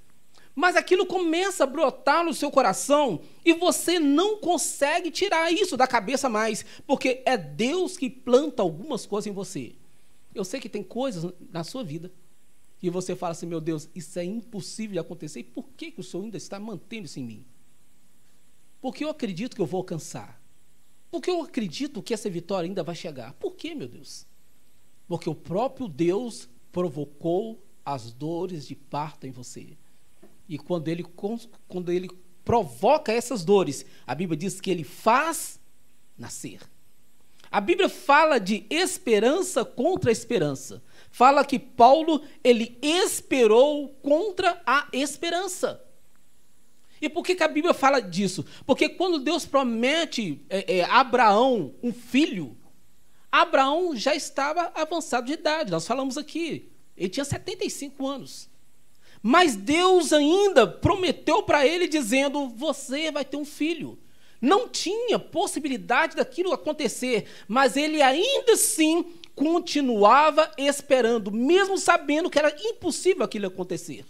Mas 0.54 0.76
aquilo 0.76 1.04
começa 1.04 1.64
a 1.64 1.66
brotar 1.66 2.24
no 2.24 2.32
seu 2.32 2.50
coração 2.50 3.20
e 3.44 3.52
você 3.54 3.98
não 3.98 4.38
consegue 4.38 5.10
tirar 5.10 5.52
isso 5.52 5.76
da 5.76 5.86
cabeça 5.86 6.28
mais, 6.28 6.64
porque 6.86 7.22
é 7.26 7.36
Deus 7.36 7.96
que 7.96 8.08
planta 8.08 8.62
algumas 8.62 9.04
coisas 9.04 9.26
em 9.26 9.34
você. 9.34 9.74
Eu 10.34 10.44
sei 10.44 10.60
que 10.60 10.68
tem 10.68 10.82
coisas 10.82 11.32
na 11.50 11.64
sua 11.64 11.82
vida 11.82 12.12
que 12.78 12.90
você 12.90 13.16
fala 13.16 13.32
assim: 13.32 13.46
meu 13.46 13.60
Deus, 13.60 13.88
isso 13.94 14.18
é 14.18 14.24
impossível 14.24 14.92
de 14.92 14.98
acontecer, 14.98 15.40
e 15.40 15.44
por 15.44 15.70
que, 15.76 15.90
que 15.90 16.00
o 16.00 16.04
Senhor 16.04 16.22
ainda 16.22 16.36
está 16.36 16.60
mantendo 16.60 17.06
isso 17.06 17.18
em 17.18 17.24
mim? 17.24 17.44
Porque 18.80 19.02
eu 19.02 19.08
acredito 19.08 19.56
que 19.56 19.62
eu 19.62 19.66
vou 19.66 19.78
alcançar. 19.78 20.38
Porque 21.10 21.30
eu 21.30 21.42
acredito 21.42 22.02
que 22.02 22.12
essa 22.12 22.28
vitória 22.28 22.68
ainda 22.68 22.82
vai 22.82 22.94
chegar. 22.94 23.32
Por 23.34 23.54
quê, 23.54 23.74
meu 23.74 23.88
Deus? 23.88 24.26
Porque 25.08 25.30
o 25.30 25.34
próprio 25.34 25.88
Deus 25.88 26.48
provocou 26.70 27.64
as 27.84 28.12
dores 28.12 28.66
de 28.66 28.74
parto 28.74 29.26
em 29.26 29.30
você. 29.30 29.78
E 30.48 30.58
quando 30.58 30.88
ele, 30.88 31.04
quando 31.68 31.90
ele 31.90 32.10
provoca 32.44 33.12
essas 33.12 33.44
dores, 33.44 33.84
a 34.06 34.14
Bíblia 34.14 34.36
diz 34.36 34.60
que 34.60 34.70
ele 34.70 34.84
faz 34.84 35.58
nascer. 36.16 36.60
A 37.50 37.60
Bíblia 37.60 37.88
fala 37.88 38.38
de 38.38 38.66
esperança 38.68 39.64
contra 39.64 40.10
esperança. 40.10 40.82
Fala 41.10 41.44
que 41.44 41.58
Paulo 41.58 42.22
ele 42.42 42.76
esperou 42.82 43.90
contra 44.02 44.60
a 44.66 44.88
esperança. 44.92 45.80
E 47.00 47.08
por 47.08 47.22
que, 47.22 47.34
que 47.34 47.42
a 47.42 47.48
Bíblia 47.48 47.72
fala 47.72 48.00
disso? 48.00 48.44
Porque 48.66 48.88
quando 48.88 49.20
Deus 49.20 49.46
promete 49.46 50.44
é, 50.48 50.78
é, 50.78 50.84
a 50.84 51.00
Abraão 51.00 51.74
um 51.82 51.92
filho, 51.92 52.56
Abraão 53.30 53.94
já 53.94 54.14
estava 54.14 54.72
avançado 54.74 55.26
de 55.26 55.34
idade. 55.34 55.70
Nós 55.70 55.86
falamos 55.86 56.18
aqui. 56.18 56.72
Ele 56.96 57.08
tinha 57.08 57.24
75 57.24 58.06
anos. 58.06 58.48
Mas 59.26 59.56
Deus 59.56 60.12
ainda 60.12 60.66
prometeu 60.66 61.42
para 61.42 61.66
ele, 61.66 61.88
dizendo: 61.88 62.46
Você 62.50 63.10
vai 63.10 63.24
ter 63.24 63.38
um 63.38 63.44
filho. 63.46 63.98
Não 64.38 64.68
tinha 64.68 65.18
possibilidade 65.18 66.14
daquilo 66.14 66.52
acontecer, 66.52 67.24
mas 67.48 67.74
ele 67.74 68.02
ainda 68.02 68.52
assim 68.52 69.06
continuava 69.34 70.52
esperando, 70.58 71.32
mesmo 71.32 71.78
sabendo 71.78 72.28
que 72.28 72.38
era 72.38 72.54
impossível 72.66 73.24
aquilo 73.24 73.46
acontecer. 73.46 74.04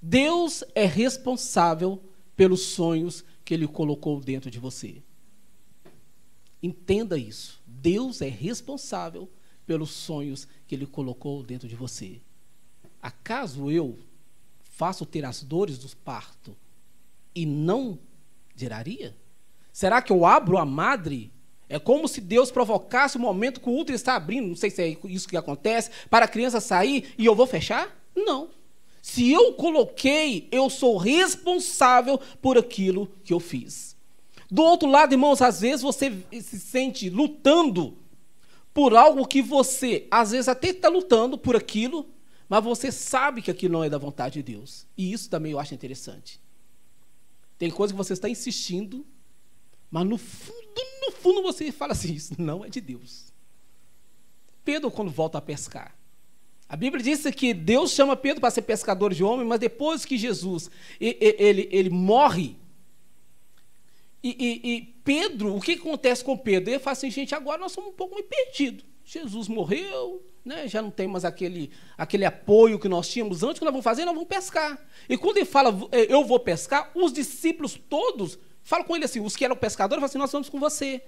Deus 0.00 0.62
é 0.76 0.84
responsável 0.84 2.00
pelos 2.36 2.62
sonhos 2.62 3.24
que 3.44 3.52
ele 3.52 3.66
colocou 3.66 4.20
dentro 4.20 4.48
de 4.48 4.60
você. 4.60 5.02
Entenda 6.62 7.18
isso. 7.18 7.60
Deus 7.66 8.22
é 8.22 8.28
responsável 8.28 9.28
pelos 9.66 9.90
sonhos 9.90 10.46
que 10.68 10.76
ele 10.76 10.86
colocou 10.86 11.42
dentro 11.42 11.66
de 11.66 11.74
você. 11.74 12.20
Acaso 13.02 13.70
eu 13.70 13.98
faço 14.62 15.04
ter 15.04 15.24
as 15.24 15.42
dores 15.42 15.76
do 15.76 15.96
parto 15.96 16.56
e 17.34 17.44
não 17.44 17.98
geraria? 18.54 19.16
Será 19.72 20.00
que 20.00 20.12
eu 20.12 20.24
abro 20.24 20.56
a 20.56 20.64
madre 20.64 21.32
É 21.68 21.78
como 21.78 22.06
se 22.06 22.20
Deus 22.20 22.50
provocasse 22.50 23.16
o 23.16 23.20
momento 23.20 23.58
que 23.58 23.68
o 23.68 23.78
útero 23.78 23.96
está 23.96 24.14
abrindo, 24.14 24.48
não 24.48 24.56
sei 24.56 24.68
se 24.68 24.82
é 24.82 24.96
isso 25.04 25.26
que 25.26 25.38
acontece, 25.38 25.90
para 26.10 26.26
a 26.26 26.28
criança 26.28 26.60
sair 26.60 27.14
e 27.16 27.24
eu 27.24 27.34
vou 27.34 27.46
fechar? 27.46 27.98
Não. 28.14 28.50
Se 29.00 29.32
eu 29.32 29.54
coloquei, 29.54 30.48
eu 30.52 30.68
sou 30.68 30.98
responsável 30.98 32.20
por 32.40 32.58
aquilo 32.58 33.10
que 33.24 33.32
eu 33.32 33.40
fiz. 33.40 33.96
Do 34.50 34.62
outro 34.62 34.88
lado, 34.88 35.14
irmãos, 35.14 35.40
às 35.40 35.62
vezes 35.62 35.80
você 35.80 36.12
se 36.42 36.60
sente 36.60 37.08
lutando 37.08 37.96
por 38.74 38.94
algo 38.94 39.26
que 39.26 39.40
você, 39.40 40.06
às 40.10 40.30
vezes, 40.30 40.48
até 40.48 40.68
está 40.68 40.88
lutando 40.88 41.38
por 41.38 41.56
aquilo, 41.56 42.06
mas 42.52 42.62
você 42.62 42.92
sabe 42.92 43.40
que 43.40 43.50
aquilo 43.50 43.72
não 43.72 43.82
é 43.82 43.88
da 43.88 43.96
vontade 43.96 44.34
de 44.34 44.42
Deus. 44.42 44.86
E 44.94 45.10
isso 45.10 45.30
também 45.30 45.52
eu 45.52 45.58
acho 45.58 45.72
interessante. 45.72 46.38
Tem 47.56 47.70
coisa 47.70 47.94
que 47.94 47.96
você 47.96 48.12
está 48.12 48.28
insistindo, 48.28 49.06
mas 49.90 50.06
no 50.06 50.18
fundo, 50.18 50.82
no 51.00 51.12
fundo 51.12 51.40
você 51.40 51.72
fala 51.72 51.92
assim: 51.92 52.12
isso 52.12 52.34
não 52.36 52.62
é 52.62 52.68
de 52.68 52.78
Deus. 52.78 53.32
Pedro, 54.62 54.90
quando 54.90 55.10
volta 55.10 55.38
a 55.38 55.40
pescar, 55.40 55.96
a 56.68 56.76
Bíblia 56.76 57.02
diz 57.02 57.22
que 57.34 57.54
Deus 57.54 57.92
chama 57.92 58.14
Pedro 58.14 58.42
para 58.42 58.50
ser 58.50 58.60
pescador 58.60 59.14
de 59.14 59.24
homem, 59.24 59.46
mas 59.46 59.58
depois 59.58 60.04
que 60.04 60.18
Jesus 60.18 60.70
ele, 61.00 61.70
ele, 61.72 61.88
morre, 61.88 62.54
e, 64.22 64.28
e, 64.28 64.74
e, 64.74 64.82
Pedro, 65.02 65.56
o 65.56 65.60
que 65.62 65.72
acontece 65.72 66.22
com 66.22 66.36
Pedro? 66.36 66.68
Ele 66.68 66.78
fala 66.78 66.92
assim, 66.92 67.10
gente, 67.10 67.34
agora 67.34 67.58
nós 67.58 67.72
somos 67.72 67.94
um 67.94 67.96
pouco 67.96 68.14
meio 68.14 68.26
perdidos. 68.26 68.84
Jesus 69.06 69.48
morreu, 69.48 70.22
né? 70.44 70.66
já 70.68 70.82
não 70.82 70.90
tem 70.90 71.06
mais 71.06 71.24
aquele, 71.24 71.70
aquele 71.96 72.24
apoio 72.24 72.78
que 72.78 72.88
nós 72.88 73.08
tínhamos 73.08 73.42
antes, 73.42 73.58
que 73.58 73.64
nós 73.64 73.72
vamos 73.72 73.84
fazer? 73.84 74.04
Nós 74.04 74.14
vamos 74.14 74.28
pescar. 74.28 74.78
E 75.08 75.16
quando 75.16 75.38
ele 75.38 75.46
fala, 75.46 75.70
é, 75.92 76.12
eu 76.12 76.24
vou 76.24 76.40
pescar, 76.40 76.90
os 76.94 77.12
discípulos 77.12 77.80
todos 77.88 78.38
falam 78.62 78.86
com 78.86 78.94
ele 78.94 79.04
assim, 79.04 79.20
os 79.20 79.36
que 79.36 79.44
eram 79.44 79.56
pescadores, 79.56 80.00
falam 80.00 80.06
assim, 80.06 80.18
nós 80.18 80.32
vamos 80.32 80.48
com 80.48 80.58
você. 80.60 81.02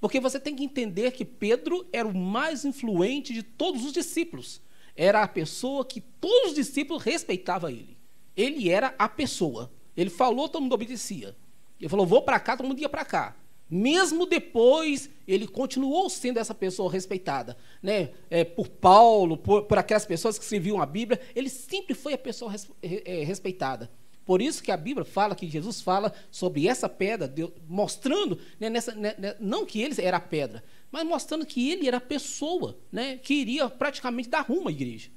Porque 0.00 0.18
você 0.18 0.40
tem 0.40 0.56
que 0.56 0.64
entender 0.64 1.10
que 1.12 1.24
Pedro 1.24 1.86
era 1.92 2.08
o 2.08 2.16
mais 2.16 2.64
influente 2.64 3.34
de 3.34 3.42
todos 3.42 3.84
os 3.84 3.92
discípulos. 3.92 4.62
Era 4.96 5.22
a 5.22 5.28
pessoa 5.28 5.84
que 5.84 6.00
todos 6.00 6.50
os 6.50 6.54
discípulos 6.54 7.02
respeitavam 7.02 7.70
ele. 7.70 7.98
Ele 8.36 8.70
era 8.70 8.94
a 8.98 9.08
pessoa. 9.08 9.70
Ele 9.96 10.08
falou, 10.08 10.48
todo 10.48 10.62
mundo 10.62 10.72
obedecia. 10.72 11.36
Ele 11.78 11.88
falou, 11.88 12.06
vou 12.06 12.22
para 12.22 12.40
cá, 12.40 12.56
todo 12.56 12.66
mundo 12.66 12.80
ia 12.80 12.88
para 12.88 13.04
cá. 13.04 13.36
Mesmo 13.70 14.26
depois, 14.26 15.08
ele 15.28 15.46
continuou 15.46 16.10
sendo 16.10 16.38
essa 16.38 16.52
pessoa 16.52 16.90
respeitada. 16.90 17.56
Né? 17.80 18.10
É, 18.28 18.42
por 18.42 18.68
Paulo, 18.68 19.36
por, 19.36 19.62
por, 19.62 19.78
aquelas 19.78 20.04
pessoas 20.04 20.36
que 20.36 20.42
escreviam 20.42 20.82
a 20.82 20.86
Bíblia, 20.86 21.20
ele 21.36 21.48
sempre 21.48 21.94
foi 21.94 22.14
a 22.14 22.18
pessoa 22.18 22.50
res, 22.50 22.68
é, 22.82 23.22
respeitada. 23.22 23.88
Por 24.24 24.42
isso 24.42 24.62
que 24.62 24.72
a 24.72 24.76
Bíblia 24.76 25.04
fala, 25.04 25.34
que 25.34 25.48
Jesus 25.48 25.80
fala 25.80 26.12
sobre 26.30 26.66
essa 26.66 26.88
pedra, 26.88 27.28
Deus, 27.28 27.52
mostrando, 27.68 28.38
né, 28.58 28.68
nessa, 28.68 28.92
né, 28.94 29.14
né 29.16 29.36
não 29.40 29.64
que 29.64 29.80
ele 29.80 29.94
era 30.00 30.16
a 30.16 30.20
pedra, 30.20 30.64
mas 30.90 31.04
mostrando 31.04 31.46
que 31.46 31.70
ele 31.70 31.86
era 31.86 31.98
a 31.98 32.00
pessoa 32.00 32.78
né, 32.90 33.16
que 33.18 33.34
iria 33.34 33.68
praticamente 33.68 34.28
dar 34.28 34.42
rumo 34.42 34.68
à 34.68 34.72
igreja. 34.72 35.10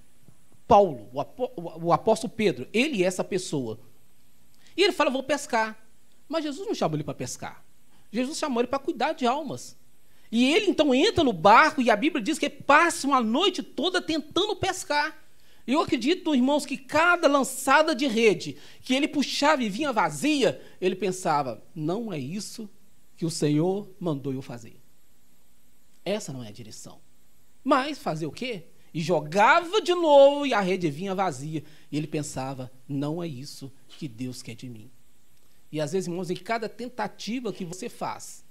Paulo, 0.67 1.09
o, 1.11 1.19
apó, 1.19 1.51
o 1.55 1.91
apóstolo 1.91 2.33
Pedro, 2.33 2.67
ele 2.71 3.03
é 3.03 3.07
essa 3.07 3.23
pessoa. 3.23 3.79
E 4.75 4.83
ele 4.83 4.93
fala, 4.93 5.09
vou 5.09 5.23
pescar. 5.23 5.77
Mas 6.27 6.43
Jesus 6.43 6.67
não 6.67 6.73
chamou 6.73 6.95
ele 6.95 7.03
para 7.03 7.13
pescar. 7.13 7.62
Jesus 8.13 8.37
chamou 8.37 8.61
ele 8.61 8.67
para 8.67 8.77
cuidar 8.77 9.13
de 9.13 9.25
almas. 9.25 9.75
E 10.31 10.53
ele 10.53 10.67
então 10.67 10.93
entra 10.93 11.23
no 11.23 11.33
barco 11.33 11.81
e 11.81 11.89
a 11.89 11.95
Bíblia 11.95 12.23
diz 12.23 12.37
que 12.37 12.49
passa 12.49 13.07
uma 13.07 13.19
noite 13.19 13.63
toda 13.63 14.01
tentando 14.01 14.55
pescar. 14.55 15.19
Eu 15.65 15.81
acredito, 15.81 16.35
irmãos, 16.35 16.65
que 16.65 16.77
cada 16.77 17.27
lançada 17.27 17.95
de 17.95 18.05
rede 18.05 18.57
que 18.81 18.93
ele 18.93 19.07
puxava 19.07 19.63
e 19.63 19.69
vinha 19.69 19.91
vazia, 19.91 20.61
ele 20.79 20.95
pensava: 20.95 21.63
não 21.73 22.13
é 22.13 22.19
isso 22.19 22.69
que 23.17 23.25
o 23.25 23.31
Senhor 23.31 23.89
mandou 23.99 24.33
eu 24.33 24.41
fazer. 24.41 24.79
Essa 26.05 26.31
não 26.31 26.43
é 26.43 26.49
a 26.49 26.51
direção. 26.51 26.99
Mas 27.63 27.97
fazer 27.97 28.25
o 28.25 28.31
quê? 28.31 28.65
E 28.93 29.01
jogava 29.01 29.81
de 29.81 29.95
novo 29.95 30.45
e 30.45 30.53
a 30.53 30.59
rede 30.59 30.89
vinha 30.91 31.15
vazia. 31.15 31.63
E 31.91 31.97
ele 31.97 32.07
pensava: 32.07 32.71
não 32.87 33.23
é 33.23 33.27
isso 33.27 33.71
que 33.87 34.07
Deus 34.07 34.41
quer 34.41 34.55
de 34.55 34.69
mim. 34.69 34.91
E 35.73 35.81
às 35.81 35.91
vezes, 35.91 36.07
irmãos, 36.07 36.29
em 36.29 36.35
cada 36.35 36.69
tentativa 36.69 37.51
que 37.51 37.65
você 37.65 37.89
faz, 37.89 38.45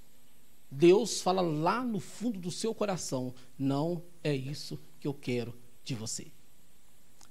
Deus 0.68 1.22
fala 1.22 1.40
lá 1.40 1.84
no 1.84 2.00
fundo 2.00 2.36
do 2.40 2.50
seu 2.50 2.74
coração: 2.74 3.32
não 3.56 4.02
é 4.24 4.34
isso 4.34 4.76
que 4.98 5.06
eu 5.06 5.14
quero 5.14 5.56
de 5.84 5.94
você. 5.94 6.32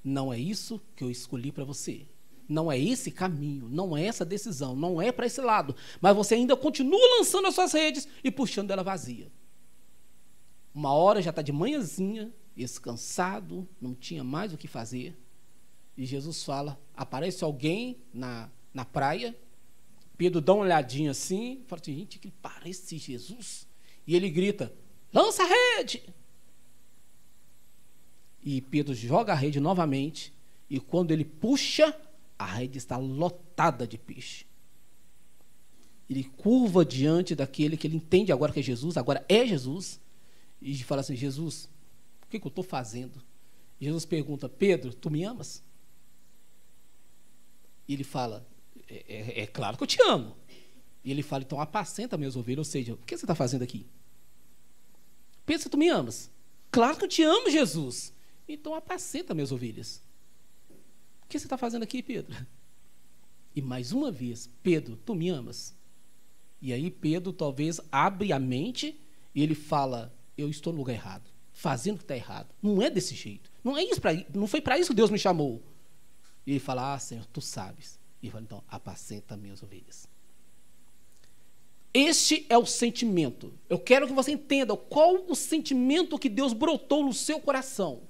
Não 0.02 0.32
é 0.32 0.40
isso 0.40 0.80
que 0.96 1.04
eu 1.04 1.12
escolhi 1.12 1.52
para 1.52 1.66
você. 1.66 2.08
Não 2.48 2.72
é 2.72 2.80
esse 2.80 3.12
caminho, 3.12 3.68
não 3.68 3.96
é 3.96 4.06
essa 4.06 4.24
decisão, 4.24 4.78
não 4.78 5.02
é 5.02 5.12
para 5.12 5.26
esse 5.26 5.42
lado. 5.42 5.76
Mas 6.00 6.16
você 6.16 6.36
ainda 6.36 6.56
continua 6.56 7.18
lançando 7.18 7.48
as 7.48 7.56
suas 7.56 7.74
redes 7.74 8.08
e 8.24 8.32
puxando 8.32 8.72
ela 8.72 8.84
vazia. 8.84 9.30
Uma 10.74 10.94
hora 10.94 11.22
já 11.22 11.32
está 11.32 11.42
de 11.42 11.52
manhãzinha, 11.52 12.34
descansado, 12.56 13.68
não 13.80 13.94
tinha 13.94 14.24
mais 14.24 14.54
o 14.54 14.58
que 14.58 14.70
fazer. 14.70 15.20
E 15.98 16.06
Jesus 16.06 16.46
fala: 16.46 16.80
aparece 16.96 17.44
alguém 17.44 17.98
na, 18.14 18.50
na 18.74 18.86
praia 18.86 19.36
Pedro 20.22 20.40
dá 20.40 20.54
uma 20.54 20.66
olhadinha 20.66 21.10
assim, 21.10 21.64
fala 21.66 21.82
assim, 21.82 21.96
gente, 21.96 22.20
que 22.20 22.30
parece 22.30 22.96
Jesus. 23.00 23.68
E 24.06 24.16
ele 24.16 24.30
grita, 24.30 24.72
lança 25.12 25.42
a 25.42 25.48
rede. 25.48 26.04
E 28.44 28.62
Pedro 28.62 28.94
joga 28.94 29.34
a 29.34 29.36
rede 29.36 29.60
novamente, 29.60 30.32
e 30.70 30.80
quando 30.80 31.10
ele 31.10 31.26
puxa, 31.26 32.00
a 32.38 32.46
rede 32.46 32.78
está 32.78 32.98
lotada 32.98 33.88
de 33.88 33.98
peixe. 33.98 34.46
Ele 36.08 36.24
curva 36.24 36.86
diante 36.86 37.34
daquele 37.34 37.76
que 37.76 37.88
ele 37.88 37.98
entende 37.98 38.32
agora 38.32 38.54
que 38.54 38.60
é 38.60 38.64
Jesus, 38.64 38.98
agora 38.98 39.26
é 39.28 39.44
Jesus, 39.48 40.00
e 40.62 40.84
fala 40.84 41.02
assim: 41.02 41.16
Jesus, 41.16 41.68
o 42.22 42.28
que, 42.28 42.40
que 42.40 42.46
eu 42.46 42.50
estou 42.50 42.64
fazendo? 42.64 43.20
Jesus 43.80 44.06
pergunta: 44.06 44.48
Pedro, 44.48 44.94
tu 44.94 45.10
me 45.10 45.24
amas? 45.24 45.64
E 47.88 47.96
ele 47.96 48.04
fala: 48.04 48.51
é, 48.88 49.04
é, 49.08 49.40
é, 49.42 49.48
claro 49.48 49.78
que 49.78 49.84
eu 49.84 49.88
te 49.88 50.02
amo. 50.04 50.36
E 51.04 51.12
ele 51.12 51.24
fala, 51.24 51.44
então 51.44 51.60
apacenta 51.60 52.18
minhas 52.18 52.36
ovelhas. 52.36 52.60
Ou 52.60 52.72
seja, 52.72 52.94
o 52.94 52.98
que 52.98 53.18
você 53.18 53.26
está 53.26 53.36
fazendo 53.36 53.64
aqui? 53.64 53.86
Pensa, 55.46 55.70
tu 55.70 55.78
me 55.78 55.90
amas. 55.90 56.30
Claro 56.70 56.98
que 56.98 57.06
eu 57.06 57.10
te 57.10 57.24
amo, 57.24 57.50
Jesus. 57.50 58.14
Então 58.48 58.76
apacenta 58.76 59.34
minhas 59.34 59.52
ovelhas. 59.52 60.02
O 61.24 61.28
que 61.28 61.40
você 61.40 61.46
está 61.46 61.58
fazendo 61.58 61.84
aqui, 61.84 62.04
Pedro? 62.04 62.36
E 63.56 63.62
mais 63.62 63.92
uma 63.92 64.12
vez, 64.12 64.50
Pedro, 64.64 64.96
tu 64.96 65.14
me 65.14 65.30
amas? 65.30 65.76
E 66.62 66.72
aí 66.72 66.90
Pedro 66.90 67.34
talvez 67.34 67.82
abre 67.92 68.32
a 68.32 68.40
mente 68.40 69.00
e 69.34 69.42
ele 69.42 69.56
fala, 69.56 70.16
eu 70.38 70.50
estou 70.50 70.72
no 70.72 70.80
lugar 70.80 70.94
errado, 70.94 71.30
fazendo 71.52 71.96
o 71.96 71.98
que 71.98 72.04
está 72.06 72.16
errado. 72.16 72.54
Não 72.62 72.82
é 72.82 72.90
desse 72.90 73.16
jeito. 73.16 73.52
Não 73.64 73.78
é 73.78 73.84
isso 73.84 74.00
pra, 74.00 74.12
não 74.34 74.48
foi 74.48 74.62
para 74.62 74.80
isso 74.80 74.92
que 74.92 74.96
Deus 74.96 75.10
me 75.10 75.20
chamou. 75.20 75.62
E 76.46 76.52
ele 76.52 76.60
fala, 76.60 76.94
ah, 76.94 77.00
Senhor, 77.00 77.26
tu 77.26 77.42
sabes. 77.42 78.00
E 78.22 78.30
fala, 78.30 78.44
então, 78.44 78.64
apacenta 78.68 79.36
minhas 79.36 79.64
ovelhas. 79.64 80.08
Este 81.94 82.46
é 82.50 82.58
o 82.58 82.66
sentimento. 82.66 83.54
Eu 83.70 83.78
quero 83.78 84.08
que 84.08 84.14
você 84.14 84.32
entenda 84.32 84.76
qual 84.78 85.26
o 85.28 85.36
sentimento 85.36 86.18
que 86.18 86.30
Deus 86.30 86.54
brotou 86.54 87.04
no 87.04 87.14
seu 87.14 87.40
coração. 87.40 88.04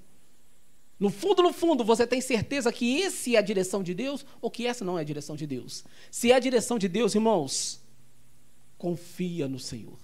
No 0.99 1.09
fundo, 1.09 1.41
no 1.41 1.51
fundo, 1.51 1.83
você 1.83 2.05
tem 2.05 2.21
certeza 2.21 2.71
que 2.71 2.97
esse 2.99 3.35
é 3.35 3.39
a 3.39 3.41
direção 3.41 3.81
de 3.81 3.93
Deus 3.93 4.23
ou 4.39 4.51
que 4.51 4.67
essa 4.67 4.85
não 4.85 4.99
é 4.99 5.01
a 5.01 5.05
direção 5.05 5.35
de 5.35 5.47
Deus? 5.47 5.83
Se 6.11 6.31
é 6.31 6.35
a 6.35 6.39
direção 6.39 6.77
de 6.77 6.87
Deus, 6.87 7.15
irmãos, 7.15 7.81
confia 8.77 9.47
no 9.47 9.57
Senhor. 9.57 9.97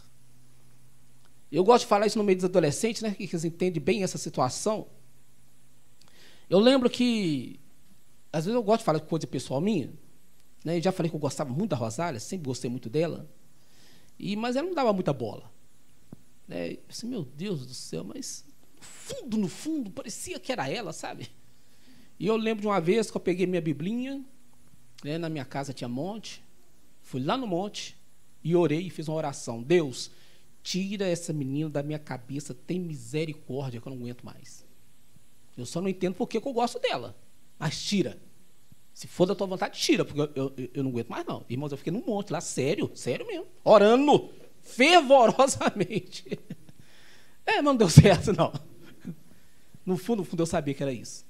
Eu 1.51 1.63
gosto 1.63 1.83
de 1.83 1.89
falar 1.89 2.07
isso 2.07 2.17
no 2.17 2.23
meio 2.23 2.37
dos 2.37 2.45
adolescentes, 2.45 3.03
né, 3.03 3.11
que 3.11 3.23
eles 3.23 3.45
entendem 3.45 3.81
bem 3.81 4.01
essa 4.01 4.17
situação. 4.17 4.87
Eu 6.49 6.57
lembro 6.57 6.89
que 6.89 7.59
às 8.37 8.45
vezes 8.45 8.55
eu 8.55 8.63
gosto 8.63 8.79
de 8.79 8.85
falar 8.85 8.99
de 8.99 9.05
coisa 9.05 9.25
pessoal 9.25 9.59
minha. 9.59 9.91
Né? 10.63 10.77
Eu 10.77 10.81
já 10.81 10.91
falei 10.91 11.09
que 11.09 11.15
eu 11.15 11.19
gostava 11.19 11.51
muito 11.51 11.71
da 11.71 11.75
Rosália, 11.75 12.19
sempre 12.19 12.45
gostei 12.45 12.69
muito 12.69 12.89
dela. 12.89 13.27
E, 14.19 14.35
mas 14.35 14.55
ela 14.55 14.67
não 14.67 14.75
dava 14.75 14.93
muita 14.93 15.11
bola. 15.11 15.51
Né? 16.47 16.73
Eu 16.73 16.79
disse, 16.87 17.05
meu 17.05 17.25
Deus 17.25 17.65
do 17.65 17.73
céu, 17.73 18.03
mas 18.03 18.45
no 18.75 18.81
fundo, 18.83 19.37
no 19.37 19.47
fundo, 19.47 19.89
parecia 19.89 20.39
que 20.39 20.51
era 20.51 20.69
ela, 20.69 20.93
sabe? 20.93 21.31
E 22.19 22.27
eu 22.27 22.37
lembro 22.37 22.61
de 22.61 22.67
uma 22.67 22.79
vez 22.79 23.09
que 23.09 23.17
eu 23.17 23.21
peguei 23.21 23.47
minha 23.47 23.61
biblinha, 23.61 24.23
né? 25.03 25.17
na 25.17 25.29
minha 25.29 25.45
casa 25.45 25.73
tinha 25.73 25.87
monte, 25.87 26.43
fui 27.01 27.23
lá 27.23 27.37
no 27.37 27.47
monte 27.47 27.97
e 28.43 28.55
orei 28.55 28.87
e 28.87 28.89
fiz 28.89 29.07
uma 29.07 29.17
oração. 29.17 29.63
Deus, 29.63 30.11
tira 30.61 31.07
essa 31.07 31.33
menina 31.33 31.69
da 31.69 31.81
minha 31.81 31.99
cabeça, 31.99 32.53
tem 32.53 32.79
misericórdia 32.79 33.81
que 33.81 33.87
eu 33.87 33.91
não 33.91 33.99
aguento 33.99 34.23
mais. 34.23 34.63
Eu 35.57 35.65
só 35.65 35.81
não 35.81 35.89
entendo 35.89 36.13
por 36.13 36.27
que 36.27 36.37
eu 36.37 36.53
gosto 36.53 36.79
dela. 36.79 37.15
Mas 37.57 37.81
tira. 37.83 38.17
Se 38.97 39.05
for 39.05 39.27
da 39.27 39.35
tua 39.35 39.45
vontade, 39.45 39.79
tira, 39.79 40.03
porque 40.03 40.19
eu, 40.19 40.51
eu, 40.57 40.69
eu 40.73 40.83
não 40.83 40.89
aguento 40.89 41.09
mais, 41.09 41.23
não. 41.23 41.45
Irmãos, 41.47 41.71
eu 41.71 41.77
fiquei 41.77 41.93
num 41.93 42.03
monte 42.03 42.33
lá, 42.33 42.41
sério, 42.41 42.89
sério 42.95 43.27
mesmo. 43.27 43.45
Orando 43.63 44.31
fervorosamente. 44.63 46.39
É, 47.45 47.57
mas 47.57 47.63
não 47.63 47.77
deu 47.77 47.89
certo, 47.89 48.33
não. 48.33 48.51
No 49.85 49.95
fundo, 49.95 50.17
no 50.17 50.25
fundo, 50.25 50.41
eu 50.41 50.47
sabia 50.47 50.73
que 50.73 50.83
era 50.83 50.91
isso. 50.91 51.25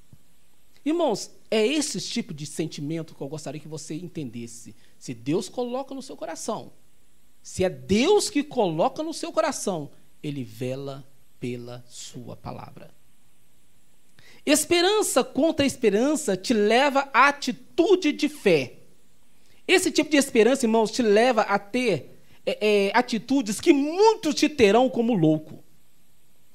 Irmãos, 0.84 1.30
é 1.52 1.64
esse 1.64 2.02
tipo 2.02 2.34
de 2.34 2.48
sentimento 2.48 3.14
que 3.14 3.22
eu 3.22 3.28
gostaria 3.28 3.62
que 3.62 3.68
você 3.68 3.94
entendesse. 3.94 4.76
Se 4.98 5.14
Deus 5.14 5.48
coloca 5.48 5.94
no 5.94 6.02
seu 6.02 6.18
coração, 6.18 6.72
Se 7.44 7.64
é 7.64 7.70
Deus 7.70 8.32
que 8.32 8.44
coloca 8.44 9.04
no 9.04 9.14
seu 9.14 9.32
coração, 9.32 9.92
ele 10.24 10.44
vela 10.44 11.08
pela 11.40 11.84
sua 11.88 12.36
palavra. 12.36 12.90
Esperança 14.48 15.26
contra 15.26 15.66
esperança 15.66 16.38
te 16.38 16.54
leva 16.54 17.10
à 17.14 17.28
atitude 17.28 18.14
de 18.14 18.30
fé. 18.30 18.78
Esse 19.68 19.92
tipo 19.92 20.10
de 20.10 20.16
esperança, 20.16 20.66
irmãos, 20.66 20.90
te 20.90 21.02
leva 21.02 21.42
a 21.42 21.60
ter 21.60 22.18
é, 22.46 22.86
é, 22.86 22.92
atitudes 22.98 23.60
que 23.60 23.74
muitos 23.74 24.36
te 24.36 24.48
terão 24.48 24.90
como 24.90 25.14
louco. 25.14 25.62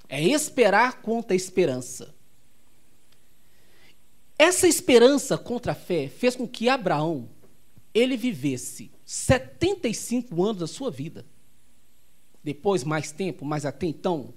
É 0.08 0.22
esperar 0.22 1.02
contra 1.02 1.34
a 1.34 1.36
esperança. 1.36 2.14
Essa 4.38 4.66
esperança 4.66 5.36
contra 5.36 5.72
a 5.72 5.74
fé 5.74 6.08
fez 6.08 6.34
com 6.34 6.48
que 6.48 6.70
Abraão 6.70 7.28
ele 7.92 8.16
vivesse 8.16 8.90
75 9.04 10.42
anos 10.42 10.56
da 10.56 10.66
sua 10.66 10.90
vida. 10.90 11.26
Depois, 12.42 12.84
mais 12.84 13.12
tempo, 13.12 13.44
mas 13.44 13.66
até 13.66 13.84
então, 13.84 14.32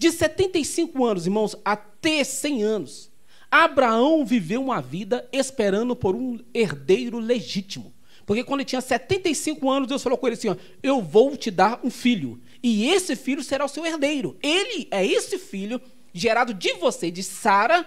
de 0.00 0.10
75 0.10 1.04
anos, 1.04 1.26
irmãos, 1.26 1.54
até 1.62 2.24
100 2.24 2.62
anos, 2.62 3.10
Abraão 3.50 4.24
viveu 4.24 4.62
uma 4.62 4.80
vida 4.80 5.28
esperando 5.30 5.94
por 5.94 6.16
um 6.16 6.38
herdeiro 6.54 7.18
legítimo. 7.18 7.92
Porque 8.24 8.42
quando 8.42 8.60
ele 8.60 8.66
tinha 8.70 8.80
75 8.80 9.70
anos, 9.70 9.88
Deus 9.88 10.02
falou 10.02 10.16
com 10.16 10.26
ele 10.26 10.36
assim: 10.36 10.48
ó, 10.48 10.56
Eu 10.82 11.02
vou 11.02 11.36
te 11.36 11.50
dar 11.50 11.80
um 11.84 11.90
filho, 11.90 12.40
e 12.62 12.88
esse 12.88 13.14
filho 13.14 13.44
será 13.44 13.66
o 13.66 13.68
seu 13.68 13.84
herdeiro. 13.84 14.38
Ele 14.42 14.88
é 14.90 15.04
esse 15.04 15.36
filho 15.36 15.78
gerado 16.14 16.54
de 16.54 16.72
você, 16.76 17.10
de 17.10 17.22
Sara, 17.22 17.86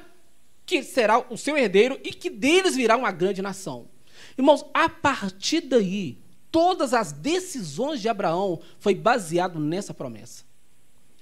que 0.68 0.84
será 0.84 1.18
o 1.18 1.36
seu 1.36 1.58
herdeiro 1.58 2.00
e 2.04 2.14
que 2.14 2.30
deles 2.30 2.76
virá 2.76 2.96
uma 2.96 3.12
grande 3.12 3.42
nação. 3.42 3.90
Irmãos, 4.38 4.64
a 4.72 4.88
partir 4.88 5.62
daí, 5.62 6.20
todas 6.52 6.94
as 6.94 7.12
decisões 7.12 8.00
de 8.00 8.08
Abraão 8.08 8.62
foi 8.78 8.94
baseado 8.94 9.60
nessa 9.60 9.96
promessa. 9.96 10.53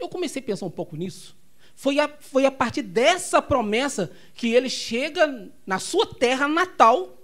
Eu 0.01 0.09
comecei 0.09 0.41
a 0.41 0.45
pensar 0.45 0.65
um 0.65 0.71
pouco 0.71 0.95
nisso. 0.95 1.37
Foi 1.75 1.99
a, 1.99 2.09
foi 2.19 2.45
a 2.45 2.51
partir 2.51 2.81
dessa 2.81 3.41
promessa 3.41 4.11
que 4.33 4.53
ele 4.53 4.69
chega 4.69 5.49
na 5.65 5.79
sua 5.79 6.05
terra 6.05 6.47
natal, 6.47 7.17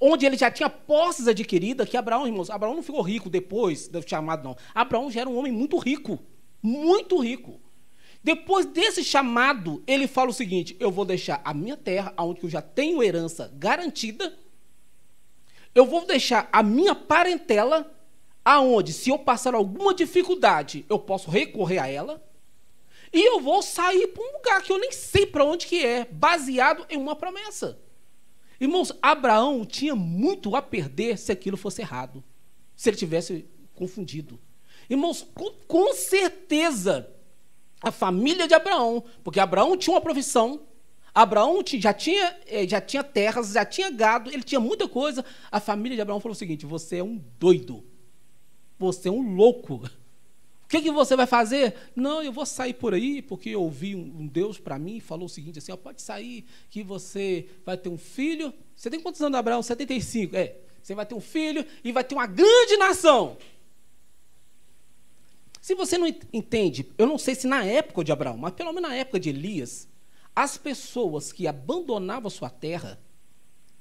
onde 0.00 0.26
ele 0.26 0.36
já 0.36 0.50
tinha 0.50 0.68
posses 0.68 1.28
adquiridas, 1.28 1.88
que 1.88 1.96
Abraão, 1.96 2.26
irmãos, 2.26 2.50
Abraão 2.50 2.74
não 2.74 2.82
ficou 2.82 3.02
rico 3.02 3.30
depois 3.30 3.86
do 3.86 4.06
chamado, 4.06 4.42
não. 4.42 4.56
Abraão 4.74 5.10
já 5.10 5.20
era 5.20 5.30
um 5.30 5.36
homem 5.36 5.52
muito 5.52 5.78
rico, 5.78 6.18
muito 6.62 7.18
rico. 7.20 7.60
Depois 8.22 8.64
desse 8.64 9.04
chamado, 9.04 9.82
ele 9.86 10.06
fala 10.06 10.30
o 10.30 10.34
seguinte: 10.34 10.74
eu 10.80 10.90
vou 10.90 11.04
deixar 11.04 11.42
a 11.44 11.52
minha 11.52 11.76
terra, 11.76 12.12
onde 12.16 12.42
eu 12.42 12.48
já 12.48 12.62
tenho 12.62 13.02
herança 13.02 13.52
garantida, 13.54 14.36
eu 15.74 15.84
vou 15.84 16.06
deixar 16.06 16.48
a 16.50 16.62
minha 16.62 16.94
parentela, 16.94 17.90
aonde, 18.44 18.92
se 18.92 19.10
eu 19.10 19.18
passar 19.18 19.54
alguma 19.54 19.94
dificuldade, 19.94 20.84
eu 20.88 20.98
posso 20.98 21.30
recorrer 21.30 21.78
a 21.78 21.88
ela, 21.88 22.22
e 23.12 23.28
eu 23.28 23.40
vou 23.40 23.62
sair 23.62 24.08
para 24.08 24.22
um 24.22 24.32
lugar 24.36 24.62
que 24.62 24.72
eu 24.72 24.78
nem 24.78 24.90
sei 24.90 25.24
para 25.24 25.44
onde 25.44 25.66
que 25.66 25.84
é, 25.84 26.04
baseado 26.04 26.84
em 26.90 26.96
uma 26.96 27.14
promessa. 27.14 27.78
Irmãos, 28.60 28.92
Abraão 29.00 29.64
tinha 29.64 29.94
muito 29.94 30.54
a 30.56 30.62
perder 30.62 31.16
se 31.16 31.30
aquilo 31.30 31.56
fosse 31.56 31.80
errado, 31.80 32.22
se 32.74 32.90
ele 32.90 32.96
tivesse 32.96 33.48
confundido. 33.74 34.40
Irmãos, 34.90 35.26
com, 35.34 35.50
com 35.66 35.94
certeza, 35.94 37.08
a 37.80 37.92
família 37.92 38.48
de 38.48 38.54
Abraão, 38.54 39.04
porque 39.22 39.40
Abraão 39.40 39.76
tinha 39.76 39.94
uma 39.94 40.00
profissão, 40.00 40.62
Abraão 41.14 41.62
já 41.64 41.94
tinha, 41.94 42.36
eh, 42.46 42.66
já 42.66 42.80
tinha 42.80 43.04
terras, 43.04 43.52
já 43.52 43.64
tinha 43.64 43.90
gado, 43.90 44.30
ele 44.32 44.42
tinha 44.42 44.60
muita 44.60 44.88
coisa. 44.88 45.24
A 45.50 45.60
família 45.60 45.94
de 45.94 46.02
Abraão 46.02 46.18
falou 46.18 46.32
o 46.32 46.38
seguinte: 46.38 46.66
você 46.66 46.96
é 46.96 47.04
um 47.04 47.22
doido. 47.38 47.84
Você 48.78 49.08
é 49.08 49.12
um 49.12 49.34
louco. 49.34 49.82
O 50.64 50.68
que, 50.68 50.80
que 50.80 50.90
você 50.90 51.14
vai 51.14 51.26
fazer? 51.26 51.74
Não, 51.94 52.22
eu 52.22 52.32
vou 52.32 52.44
sair 52.46 52.74
por 52.74 52.94
aí, 52.94 53.22
porque 53.22 53.50
eu 53.50 53.62
ouvi 53.62 53.94
um, 53.94 54.22
um 54.22 54.26
Deus 54.26 54.58
para 54.58 54.78
mim 54.78 54.98
falou 55.00 55.26
o 55.26 55.28
seguinte: 55.28 55.58
assim, 55.58 55.72
ó, 55.72 55.76
pode 55.76 56.02
sair, 56.02 56.44
que 56.70 56.82
você 56.82 57.48
vai 57.64 57.76
ter 57.76 57.88
um 57.88 57.98
filho. 57.98 58.52
Você 58.74 58.90
tem 58.90 59.00
quantos 59.00 59.20
anos, 59.20 59.38
Abraão? 59.38 59.62
75. 59.62 60.34
É, 60.36 60.56
você 60.82 60.94
vai 60.94 61.06
ter 61.06 61.14
um 61.14 61.20
filho 61.20 61.64
e 61.82 61.92
vai 61.92 62.02
ter 62.02 62.14
uma 62.14 62.26
grande 62.26 62.76
nação. 62.76 63.36
Se 65.60 65.74
você 65.74 65.96
não 65.96 66.06
entende, 66.30 66.86
eu 66.98 67.06
não 67.06 67.16
sei 67.16 67.34
se 67.34 67.46
na 67.46 67.64
época 67.64 68.04
de 68.04 68.12
Abraão, 68.12 68.36
mas 68.36 68.52
pelo 68.52 68.70
menos 68.72 68.90
na 68.90 68.94
época 68.94 69.18
de 69.18 69.30
Elias, 69.30 69.88
as 70.36 70.58
pessoas 70.58 71.32
que 71.32 71.46
abandonavam 71.46 72.28
sua 72.28 72.50
terra, 72.50 73.00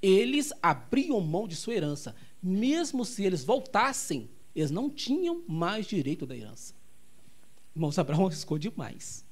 eles 0.01 0.53
abriam 0.61 1.19
mão 1.19 1.45
de 1.45 1.57
sua 1.57 1.73
herança. 1.73 2.15
Mesmo 2.41 3.03
se 3.03 3.25
eles 3.25 3.43
voltassem, 3.43 4.29
eles 4.55 4.71
não 4.71 4.89
tinham 4.89 5.43
mais 5.47 5.85
direito 5.87 6.25
da 6.25 6.35
herança. 6.35 6.73
Irmãos, 7.75 7.97
Abraão 7.97 8.27
arriscou 8.27 8.57
demais. 8.57 9.25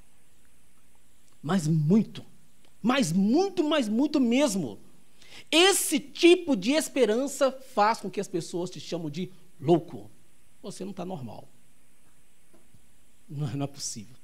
Mas 1.41 1.67
muito. 1.67 2.25
Mas 2.81 3.12
muito, 3.12 3.63
mas 3.63 3.88
muito 3.88 4.19
mesmo. 4.19 4.79
Esse 5.51 5.99
tipo 5.99 6.55
de 6.55 6.71
esperança 6.71 7.51
faz 7.51 7.99
com 7.99 8.10
que 8.10 8.19
as 8.19 8.27
pessoas 8.27 8.69
te 8.69 8.79
chamam 8.79 9.10
de 9.10 9.31
louco. 9.60 10.10
Você 10.62 10.84
não 10.84 10.91
está 10.91 11.05
normal. 11.05 11.47
Não, 13.29 13.47
não 13.55 13.63
é 13.65 13.67
possível. 13.67 14.15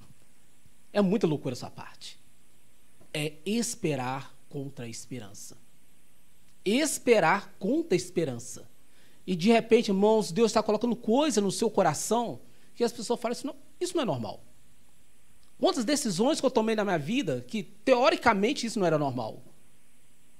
É 0.91 1.01
muita 1.01 1.27
loucura 1.27 1.53
essa 1.53 1.69
parte 1.69 2.17
é 3.17 3.33
esperar 3.45 4.31
contra 4.47 4.86
a 4.86 4.88
esperança. 4.88 5.57
Esperar 6.63 7.51
contra 7.57 7.95
a 7.95 7.97
esperança. 7.97 8.69
E 9.27 9.35
de 9.35 9.51
repente, 9.51 9.89
irmãos, 9.89 10.31
Deus 10.31 10.51
está 10.51 10.63
colocando 10.63 10.95
coisa 10.95 11.41
no 11.41 11.51
seu 11.51 11.69
coração 11.69 12.39
que 12.73 12.83
as 12.83 12.93
pessoas 12.93 13.19
falam: 13.19 13.33
isso 13.33 13.45
não, 13.45 13.55
isso 13.81 13.93
não 13.93 14.03
é 14.03 14.05
normal. 14.05 14.41
Quantas 15.59 15.83
decisões 15.83 16.39
que 16.39 16.45
eu 16.45 16.51
tomei 16.51 16.75
na 16.75 16.85
minha 16.85 16.97
vida 16.97 17.43
que, 17.45 17.61
teoricamente, 17.61 18.65
isso 18.65 18.79
não 18.79 18.87
era 18.87 18.97
normal. 18.97 19.43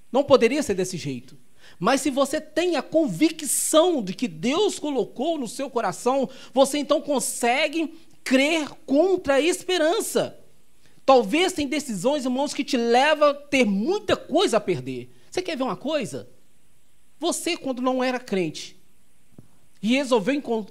Não 0.10 0.24
poderia 0.24 0.64
ser 0.64 0.74
desse 0.76 0.96
jeito. 0.96 1.38
Mas 1.78 2.00
se 2.00 2.10
você 2.10 2.40
tem 2.40 2.78
a 2.78 2.82
convicção 2.82 4.02
de 4.02 4.14
que 4.14 4.28
Deus 4.28 4.80
colocou 4.80 5.38
no 5.38 5.48
seu 5.48 5.70
coração, 5.70 6.30
você 6.54 6.78
então 6.78 7.02
consegue 7.02 7.94
crer 8.24 8.70
contra 8.86 9.36
a 9.36 9.42
esperança. 9.42 10.40
Talvez 11.06 11.52
tem 11.52 11.68
decisões, 11.68 12.24
irmãos, 12.24 12.54
que 12.54 12.64
te 12.64 12.78
levam 12.78 13.30
a 13.30 13.34
ter 13.34 13.66
muita 13.66 14.16
coisa 14.16 14.58
a 14.58 14.62
perder. 14.62 15.10
Você 15.30 15.42
quer 15.42 15.58
ver 15.58 15.64
uma 15.64 15.76
coisa? 15.76 16.30
Você, 17.20 17.58
quando 17.58 17.82
não 17.82 18.04
era 18.04 18.20
crente, 18.20 18.77
e 19.82 19.96
resolveu, 19.96 20.68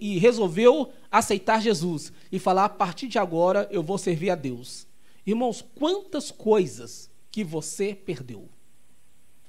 e 0.00 0.18
resolveu 0.18 0.92
aceitar 1.10 1.60
Jesus 1.60 2.12
e 2.30 2.38
falar: 2.38 2.64
a 2.64 2.68
partir 2.68 3.08
de 3.08 3.18
agora 3.18 3.68
eu 3.70 3.82
vou 3.82 3.98
servir 3.98 4.30
a 4.30 4.34
Deus. 4.34 4.86
Irmãos, 5.26 5.64
quantas 5.74 6.30
coisas 6.30 7.10
que 7.30 7.44
você 7.44 7.94
perdeu? 7.94 8.48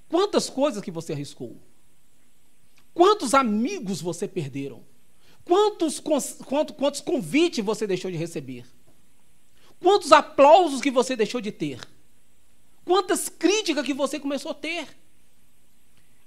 Quantas 0.08 0.50
coisas 0.50 0.84
que 0.84 0.92
você 0.92 1.14
arriscou? 1.14 1.58
Quantos 2.94 3.34
amigos 3.34 4.00
você 4.00 4.28
perderam? 4.28 4.84
Quantos, 5.44 6.00
quantos, 6.00 6.38
quantos 6.78 7.02
convites 7.02 7.66
você 7.66 7.88
deixou 7.88 8.12
de 8.12 8.18
receber? 8.18 8.66
Quantos 9.80 10.12
aplausos 10.12 10.80
que 10.80 10.92
você 10.92 11.16
deixou 11.16 11.42
de 11.42 11.52
ter? 11.52 11.82
Quantas 12.86 13.28
críticas 13.28 13.86
que 13.86 13.94
você 13.94 14.20
começou 14.20 14.52
a 14.52 14.56
ter? 14.56 14.88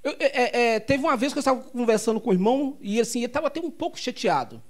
Eu, 0.07 0.14
é, 0.21 0.27
é, 0.27 0.75
é 0.75 0.81
teve 0.81 1.03
uma 1.03 1.16
vez 1.16 1.33
que 1.33 1.38
eu 1.38 1.40
estava 1.40 1.61
conversando 1.61 2.21
com 2.21 2.31
o 2.31 2.33
irmão 2.33 2.77
e 2.81 3.01
assim, 3.01 3.19
ele 3.19 3.27
estava 3.27 3.49
até 3.49 3.61
um 3.61 3.71
pouco 3.71 3.99
chateado. 3.99 4.62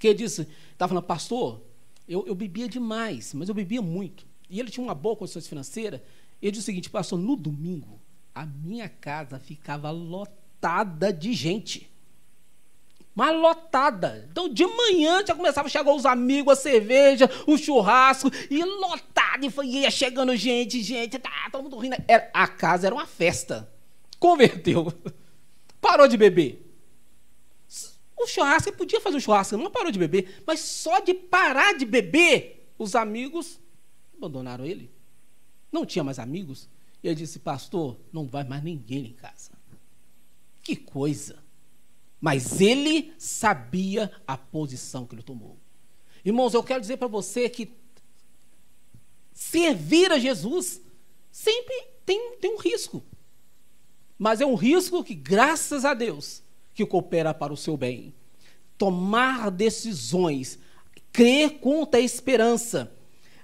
Que 0.00 0.08
ele 0.08 0.18
disse, 0.18 0.48
estava 0.72 0.88
falando, 0.88 1.04
pastor, 1.04 1.62
eu, 2.08 2.26
eu, 2.26 2.34
bebia 2.34 2.68
demais, 2.68 3.32
mas 3.34 3.48
eu 3.48 3.54
bebia 3.54 3.80
muito. 3.80 4.26
E 4.50 4.58
ele 4.58 4.68
tinha 4.68 4.82
uma 4.82 4.96
boa 4.96 5.14
condição 5.14 5.40
financeira. 5.40 6.02
Ele 6.42 6.50
disse 6.50 6.64
o 6.64 6.66
seguinte, 6.66 6.90
pastor, 6.90 7.20
no 7.20 7.36
domingo, 7.36 8.00
a 8.34 8.44
minha 8.44 8.88
casa 8.88 9.38
ficava 9.38 9.90
lotada 9.90 11.12
de 11.12 11.32
gente 11.32 11.88
mas 13.18 13.36
lotada. 13.36 14.28
Então, 14.30 14.48
de 14.48 14.64
manhã 14.64 15.26
já 15.26 15.34
começava 15.34 15.66
a 15.66 15.68
chegar 15.68 15.92
os 15.92 16.06
amigos, 16.06 16.52
a 16.52 16.62
cerveja, 16.62 17.28
o 17.48 17.58
churrasco, 17.58 18.30
e 18.48 18.62
lotado, 18.62 19.44
e 19.64 19.80
ia 19.80 19.90
chegando 19.90 20.36
gente, 20.36 20.80
gente, 20.84 21.18
tá, 21.18 21.48
todo 21.50 21.64
mundo 21.64 21.78
rindo. 21.78 21.96
Era, 22.06 22.30
a 22.32 22.46
casa 22.46 22.86
era 22.86 22.94
uma 22.94 23.06
festa. 23.06 23.68
Converteu. 24.18 24.92
Parou 25.80 26.08
de 26.08 26.16
beber. 26.16 26.64
O 28.16 28.26
churrasco, 28.26 28.68
ele 28.68 28.76
podia 28.76 29.00
fazer 29.00 29.16
o 29.16 29.20
churrasco, 29.20 29.56
não 29.56 29.70
parou 29.70 29.92
de 29.92 29.98
beber, 29.98 30.42
mas 30.44 30.60
só 30.60 30.98
de 30.98 31.14
parar 31.14 31.74
de 31.78 31.84
beber, 31.84 32.72
os 32.76 32.96
amigos 32.96 33.60
abandonaram 34.16 34.64
ele. 34.64 34.90
Não 35.70 35.86
tinha 35.86 36.02
mais 36.02 36.18
amigos. 36.18 36.68
E 37.02 37.06
ele 37.06 37.14
disse, 37.14 37.38
pastor, 37.38 37.96
não 38.12 38.26
vai 38.26 38.42
mais 38.42 38.62
ninguém 38.64 39.06
em 39.06 39.12
casa. 39.12 39.52
Que 40.62 40.74
coisa. 40.74 41.38
Mas 42.20 42.60
ele 42.60 43.12
sabia 43.16 44.10
a 44.26 44.36
posição 44.36 45.06
que 45.06 45.14
ele 45.14 45.22
tomou. 45.22 45.56
Irmãos, 46.24 46.52
eu 46.54 46.64
quero 46.64 46.80
dizer 46.80 46.96
para 46.96 47.06
você 47.06 47.48
que 47.48 47.72
servir 49.32 50.10
a 50.10 50.18
Jesus 50.18 50.82
sempre 51.30 51.86
tem, 52.04 52.36
tem 52.38 52.52
um 52.52 52.58
risco. 52.58 53.04
Mas 54.18 54.40
é 54.40 54.46
um 54.46 54.54
risco 54.54 55.04
que, 55.04 55.14
graças 55.14 55.84
a 55.84 55.94
Deus, 55.94 56.42
que 56.74 56.84
coopera 56.84 57.32
para 57.32 57.52
o 57.52 57.56
seu 57.56 57.76
bem. 57.76 58.14
tomar 58.76 59.50
decisões, 59.50 60.56
crer 61.12 61.58
contra 61.58 61.98
a 61.98 62.02
esperança. 62.02 62.92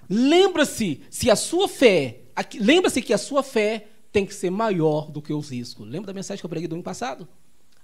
Lembra-se 0.08 1.00
se 1.10 1.28
a 1.28 1.34
sua 1.34 1.66
fé, 1.66 2.20
lembra-se 2.54 3.02
que 3.02 3.12
a 3.12 3.18
sua 3.18 3.42
fé 3.42 3.88
tem 4.12 4.24
que 4.24 4.32
ser 4.32 4.50
maior 4.50 5.10
do 5.10 5.20
que 5.20 5.32
os 5.32 5.50
riscos. 5.50 5.88
Lembra 5.88 6.06
da 6.06 6.14
mensagem 6.14 6.40
que 6.40 6.46
eu 6.46 6.50
preguei 6.50 6.68
do 6.68 6.76
ano 6.76 6.84
passado? 6.84 7.26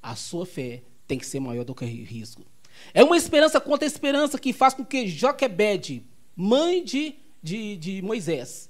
A 0.00 0.14
sua 0.14 0.46
fé 0.46 0.85
tem 1.09 1.18
que 1.18 1.26
ser 1.26 1.40
maior 1.40 1.64
do 1.64 1.74
que 1.74 1.85
o 1.85 1.88
risco. 1.88 2.42
É 2.94 3.03
uma 3.03 3.16
esperança 3.16 3.61
contra 3.61 3.85
a 3.85 3.88
esperança 3.88 4.38
que 4.38 4.53
faz 4.53 4.72
com 4.72 4.85
que 4.85 5.09
Joquebede, 5.09 6.05
mãe 6.37 6.85
de, 6.85 7.16
de, 7.42 7.76
de 7.76 8.00
Moisés, 8.00 8.69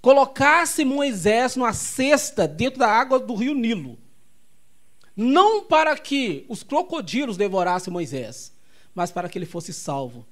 colocasse 0.00 0.84
Moisés 0.84 1.56
numa 1.56 1.72
cesta 1.72 2.46
dentro 2.46 2.78
da 2.78 2.88
água 2.88 3.18
do 3.18 3.34
rio 3.34 3.54
Nilo. 3.54 3.98
Não 5.16 5.64
para 5.64 5.98
que 5.98 6.46
os 6.48 6.62
crocodilos 6.62 7.36
devorassem 7.36 7.92
Moisés, 7.92 8.52
mas 8.94 9.10
para 9.10 9.28
que 9.28 9.36
ele 9.36 9.46
fosse 9.46 9.72
salvo. 9.72 10.26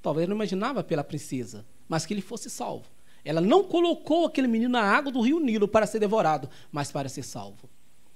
Talvez 0.00 0.28
não 0.28 0.36
imaginava 0.36 0.84
pela 0.84 1.02
princesa, 1.02 1.66
mas 1.88 2.06
que 2.06 2.14
ele 2.14 2.20
fosse 2.20 2.48
salvo. 2.48 2.86
Ela 3.24 3.40
não 3.40 3.64
colocou 3.64 4.26
aquele 4.26 4.46
menino 4.46 4.70
na 4.70 4.82
água 4.82 5.10
do 5.10 5.20
rio 5.20 5.40
Nilo 5.40 5.66
para 5.66 5.86
ser 5.86 5.98
devorado, 5.98 6.48
mas 6.70 6.92
para 6.92 7.08
ser 7.08 7.22
salvo. 7.22 7.68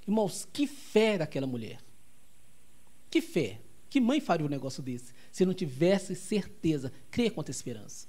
Irmãos, 0.07 0.47
que 0.53 0.67
fé 0.67 1.19
daquela 1.19 1.47
mulher. 1.47 1.79
Que 3.11 3.21
fé. 3.21 3.61
Que 3.91 4.01
mãe 4.01 4.21
faria 4.21 4.47
um 4.47 4.51
negócio 4.51 4.83
desse? 4.83 5.15
Se 5.33 5.47
não 5.47 5.55
tivesse 5.55 6.15
certeza, 6.15 6.93
crer 7.11 7.31
contra 7.33 7.51
a 7.51 7.55
esperança. 7.57 8.07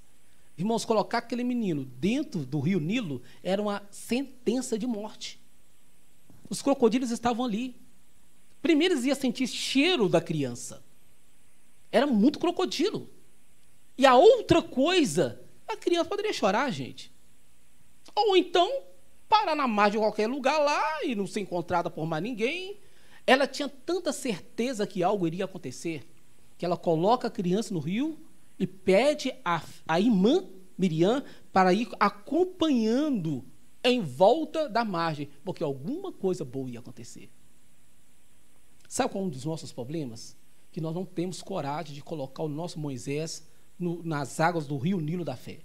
Irmãos, 0.59 0.83
colocar 0.83 1.19
aquele 1.19 1.41
menino 1.41 1.85
dentro 1.85 2.45
do 2.45 2.59
rio 2.59 2.81
Nilo 2.81 3.21
era 3.41 3.61
uma 3.61 3.81
sentença 3.89 4.77
de 4.77 4.85
morte. 4.85 5.39
Os 6.49 6.61
crocodilos 6.61 7.11
estavam 7.11 7.45
ali. 7.45 7.77
Primeiro 8.61 8.93
eles 8.93 9.05
iam 9.05 9.15
sentir 9.15 9.47
cheiro 9.47 10.09
da 10.09 10.19
criança. 10.19 10.83
Era 11.89 12.05
muito 12.05 12.39
crocodilo. 12.39 13.09
E 13.97 14.05
a 14.05 14.17
outra 14.17 14.61
coisa, 14.61 15.41
a 15.65 15.77
criança 15.77 16.09
poderia 16.09 16.33
chorar, 16.33 16.69
gente. 16.71 17.09
Ou 18.13 18.35
então 18.35 18.81
parar 19.29 19.55
na 19.55 19.65
margem 19.65 19.97
de 19.97 20.05
qualquer 20.05 20.27
lugar 20.27 20.59
lá 20.59 21.05
e 21.05 21.15
não 21.15 21.25
ser 21.25 21.39
encontrada 21.39 21.89
por 21.89 22.05
mais 22.05 22.21
ninguém. 22.21 22.81
Ela 23.25 23.47
tinha 23.47 23.69
tanta 23.69 24.11
certeza 24.11 24.85
que 24.85 25.03
algo 25.03 25.25
iria 25.25 25.45
acontecer 25.45 26.05
que 26.57 26.65
ela 26.65 26.75
coloca 26.75 27.29
a 27.29 27.31
criança 27.31 27.73
no 27.73 27.79
rio 27.79 28.19
e 28.59 28.67
pede 28.67 29.33
a, 29.43 29.63
a 29.87 29.99
irmã 29.99 30.45
Miriam 30.77 31.23
para 31.51 31.73
ir 31.73 31.89
acompanhando 31.99 33.43
em 33.83 34.01
volta 34.01 34.67
da 34.67 34.83
margem, 34.83 35.29
porque 35.43 35.63
alguma 35.63 36.11
coisa 36.11 36.43
boa 36.43 36.69
ia 36.69 36.79
acontecer. 36.79 37.29
Sabe 38.87 39.11
qual 39.11 39.23
é 39.23 39.27
um 39.27 39.29
dos 39.29 39.45
nossos 39.45 39.71
problemas? 39.71 40.35
Que 40.71 40.81
nós 40.81 40.93
não 40.93 41.05
temos 41.05 41.41
coragem 41.41 41.93
de 41.95 42.01
colocar 42.01 42.43
o 42.43 42.49
nosso 42.49 42.77
Moisés 42.77 43.47
no, 43.77 44.03
nas 44.03 44.39
águas 44.39 44.67
do 44.67 44.77
rio 44.77 44.99
Nilo 44.99 45.23
da 45.23 45.35
fé. 45.35 45.59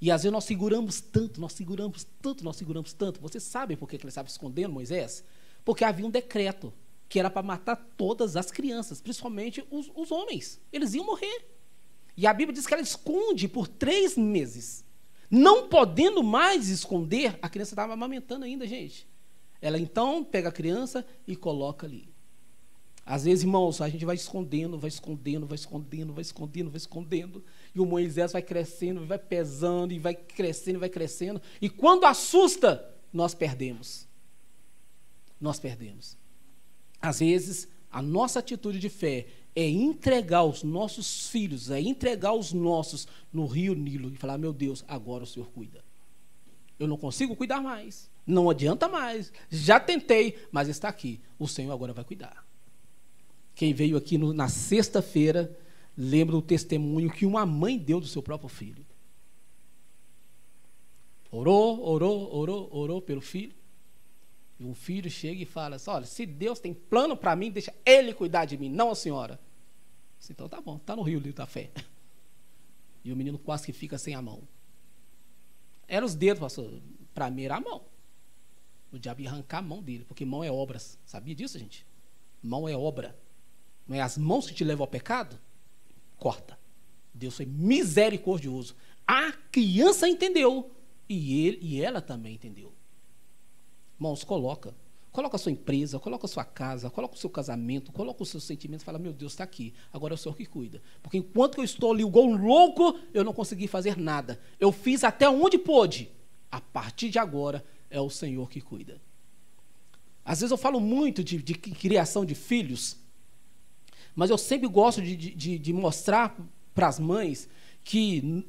E 0.00 0.10
às 0.10 0.22
vezes 0.22 0.32
nós 0.32 0.44
seguramos 0.44 1.00
tanto, 1.00 1.40
nós 1.40 1.52
seguramos 1.52 2.06
tanto, 2.20 2.44
nós 2.44 2.56
seguramos 2.56 2.92
tanto. 2.92 3.20
Você 3.20 3.38
sabe 3.38 3.76
por 3.76 3.88
que 3.88 3.96
ele 3.96 4.08
estava 4.08 4.28
escondendo 4.28 4.72
Moisés? 4.72 5.24
Porque 5.64 5.84
havia 5.84 6.06
um 6.06 6.10
decreto 6.10 6.72
que 7.08 7.18
era 7.18 7.30
para 7.30 7.42
matar 7.42 7.76
todas 7.96 8.36
as 8.36 8.50
crianças, 8.50 9.00
principalmente 9.00 9.64
os, 9.70 9.90
os 9.94 10.10
homens. 10.10 10.60
Eles 10.72 10.94
iam 10.94 11.06
morrer. 11.06 11.53
E 12.16 12.26
a 12.26 12.32
Bíblia 12.32 12.54
diz 12.54 12.66
que 12.66 12.74
ela 12.74 12.82
esconde 12.82 13.48
por 13.48 13.66
três 13.66 14.16
meses. 14.16 14.84
Não 15.30 15.68
podendo 15.68 16.22
mais 16.22 16.68
esconder, 16.68 17.38
a 17.42 17.48
criança 17.48 17.72
estava 17.72 17.92
amamentando 17.92 18.44
ainda, 18.44 18.66
gente. 18.66 19.08
Ela 19.60 19.78
então 19.78 20.22
pega 20.22 20.48
a 20.48 20.52
criança 20.52 21.04
e 21.26 21.34
coloca 21.34 21.86
ali. 21.86 22.14
Às 23.06 23.24
vezes, 23.24 23.44
irmãos, 23.44 23.80
a 23.80 23.88
gente 23.88 24.04
vai 24.04 24.14
escondendo, 24.14 24.78
vai 24.78 24.88
escondendo, 24.88 25.46
vai 25.46 25.56
escondendo, 25.56 26.12
vai 26.12 26.22
escondendo, 26.22 26.70
vai 26.70 26.76
escondendo. 26.78 27.44
E 27.74 27.80
o 27.80 27.84
Moisés 27.84 28.32
vai 28.32 28.40
crescendo, 28.40 29.04
vai 29.04 29.18
pesando, 29.18 29.92
e 29.92 29.98
vai 29.98 30.14
crescendo, 30.14 30.78
vai 30.78 30.88
crescendo. 30.88 31.40
E 31.60 31.68
quando 31.68 32.04
assusta, 32.04 32.94
nós 33.12 33.34
perdemos. 33.34 34.08
Nós 35.38 35.58
perdemos. 35.58 36.16
Às 37.00 37.18
vezes, 37.18 37.68
a 37.90 38.00
nossa 38.00 38.38
atitude 38.38 38.78
de 38.78 38.88
fé 38.88 39.26
é 39.54 39.68
entregar 39.68 40.44
os 40.44 40.62
nossos 40.62 41.28
filhos, 41.28 41.70
é 41.70 41.80
entregar 41.80 42.32
os 42.32 42.52
nossos 42.52 43.06
no 43.32 43.46
rio 43.46 43.74
Nilo 43.74 44.10
e 44.10 44.16
falar: 44.16 44.36
meu 44.38 44.52
Deus, 44.52 44.84
agora 44.88 45.24
o 45.24 45.26
Senhor 45.26 45.48
cuida. 45.50 45.84
Eu 46.78 46.88
não 46.88 46.96
consigo 46.96 47.36
cuidar 47.36 47.60
mais, 47.60 48.10
não 48.26 48.50
adianta 48.50 48.88
mais, 48.88 49.32
já 49.48 49.78
tentei, 49.78 50.36
mas 50.50 50.68
está 50.68 50.88
aqui, 50.88 51.20
o 51.38 51.46
Senhor 51.46 51.72
agora 51.72 51.92
vai 51.92 52.04
cuidar. 52.04 52.44
Quem 53.54 53.72
veio 53.72 53.96
aqui 53.96 54.18
no, 54.18 54.32
na 54.32 54.48
sexta-feira, 54.48 55.56
lembra 55.96 56.36
o 56.36 56.42
testemunho 56.42 57.12
que 57.12 57.24
uma 57.24 57.46
mãe 57.46 57.78
deu 57.78 58.00
do 58.00 58.06
seu 58.06 58.20
próprio 58.20 58.48
filho. 58.48 58.84
Orou, 61.30 61.84
orou, 61.84 62.34
orou, 62.34 62.68
orou 62.72 63.02
pelo 63.02 63.20
filho. 63.20 63.54
E 64.58 64.64
um 64.64 64.74
filho 64.74 65.10
chega 65.10 65.42
e 65.42 65.46
fala 65.46 65.76
assim: 65.76 65.90
Olha, 65.90 66.06
se 66.06 66.24
Deus 66.24 66.60
tem 66.60 66.72
plano 66.72 67.16
para 67.16 67.34
mim, 67.34 67.50
deixa 67.50 67.74
Ele 67.84 68.14
cuidar 68.14 68.44
de 68.44 68.56
mim, 68.56 68.68
não 68.68 68.90
a 68.90 68.94
senhora. 68.94 69.40
Disse, 70.18 70.32
então 70.32 70.48
tá 70.48 70.60
bom, 70.60 70.78
tá 70.78 70.96
no 70.96 71.02
rio 71.02 71.20
da 71.32 71.46
fé. 71.46 71.70
E 73.04 73.12
o 73.12 73.16
menino 73.16 73.38
quase 73.38 73.66
que 73.66 73.72
fica 73.72 73.98
sem 73.98 74.14
a 74.14 74.22
mão. 74.22 74.42
Era 75.86 76.06
os 76.06 76.14
dedos, 76.14 76.40
pastor. 76.40 76.80
Para 77.12 77.30
mim 77.30 77.42
era 77.42 77.56
a 77.56 77.60
mão. 77.60 77.84
O 78.90 78.98
diabo 78.98 79.20
ia 79.20 79.28
arrancar 79.28 79.58
a 79.58 79.62
mão 79.62 79.82
dele, 79.82 80.04
porque 80.06 80.24
mão 80.24 80.42
é 80.42 80.50
obras. 80.50 80.98
Sabia 81.04 81.34
disso, 81.34 81.58
gente? 81.58 81.86
Mão 82.42 82.68
é 82.68 82.76
obra. 82.76 83.18
Não 83.86 83.96
é 83.96 84.00
as 84.00 84.16
mãos 84.16 84.46
que 84.46 84.54
te 84.54 84.64
levam 84.64 84.84
ao 84.84 84.90
pecado? 84.90 85.38
Corta. 86.16 86.58
Deus 87.12 87.36
foi 87.36 87.44
misericordioso. 87.44 88.74
A 89.06 89.32
criança 89.52 90.08
entendeu. 90.08 90.70
E 91.06 91.46
ele 91.46 91.58
e 91.60 91.82
ela 91.82 92.00
também 92.00 92.34
entendeu. 92.34 92.72
Irmãos, 93.96 94.24
coloca. 94.24 94.74
Coloca 95.12 95.36
a 95.36 95.38
sua 95.38 95.52
empresa, 95.52 96.00
coloca 96.00 96.26
a 96.26 96.28
sua 96.28 96.44
casa, 96.44 96.90
coloca 96.90 97.14
o 97.14 97.18
seu 97.18 97.30
casamento, 97.30 97.92
coloca 97.92 98.22
os 98.22 98.28
seus 98.28 98.42
sentimentos 98.42 98.82
e 98.82 98.84
fala, 98.84 98.98
meu 98.98 99.12
Deus, 99.12 99.32
está 99.32 99.44
aqui. 99.44 99.72
Agora 99.92 100.12
é 100.12 100.16
o 100.16 100.18
Senhor 100.18 100.34
que 100.34 100.44
cuida. 100.44 100.82
Porque 101.00 101.18
enquanto 101.18 101.58
eu 101.58 101.64
estou 101.64 101.92
ali 101.92 102.02
igual 102.02 102.26
um 102.26 102.36
louco, 102.36 102.98
eu 103.12 103.22
não 103.22 103.32
consegui 103.32 103.68
fazer 103.68 103.96
nada. 103.96 104.40
Eu 104.58 104.72
fiz 104.72 105.04
até 105.04 105.28
onde 105.28 105.56
pôde. 105.56 106.10
A 106.50 106.60
partir 106.60 107.10
de 107.10 107.18
agora, 107.18 107.64
é 107.88 108.00
o 108.00 108.10
Senhor 108.10 108.50
que 108.50 108.60
cuida. 108.60 109.00
Às 110.24 110.40
vezes 110.40 110.50
eu 110.50 110.56
falo 110.56 110.80
muito 110.80 111.22
de, 111.22 111.40
de 111.40 111.54
criação 111.54 112.24
de 112.24 112.34
filhos, 112.34 112.96
mas 114.16 114.30
eu 114.30 114.38
sempre 114.38 114.66
gosto 114.66 115.00
de, 115.00 115.14
de, 115.16 115.58
de 115.58 115.72
mostrar 115.72 116.36
para 116.74 116.88
as 116.88 116.98
mães 116.98 117.48
que 117.84 118.44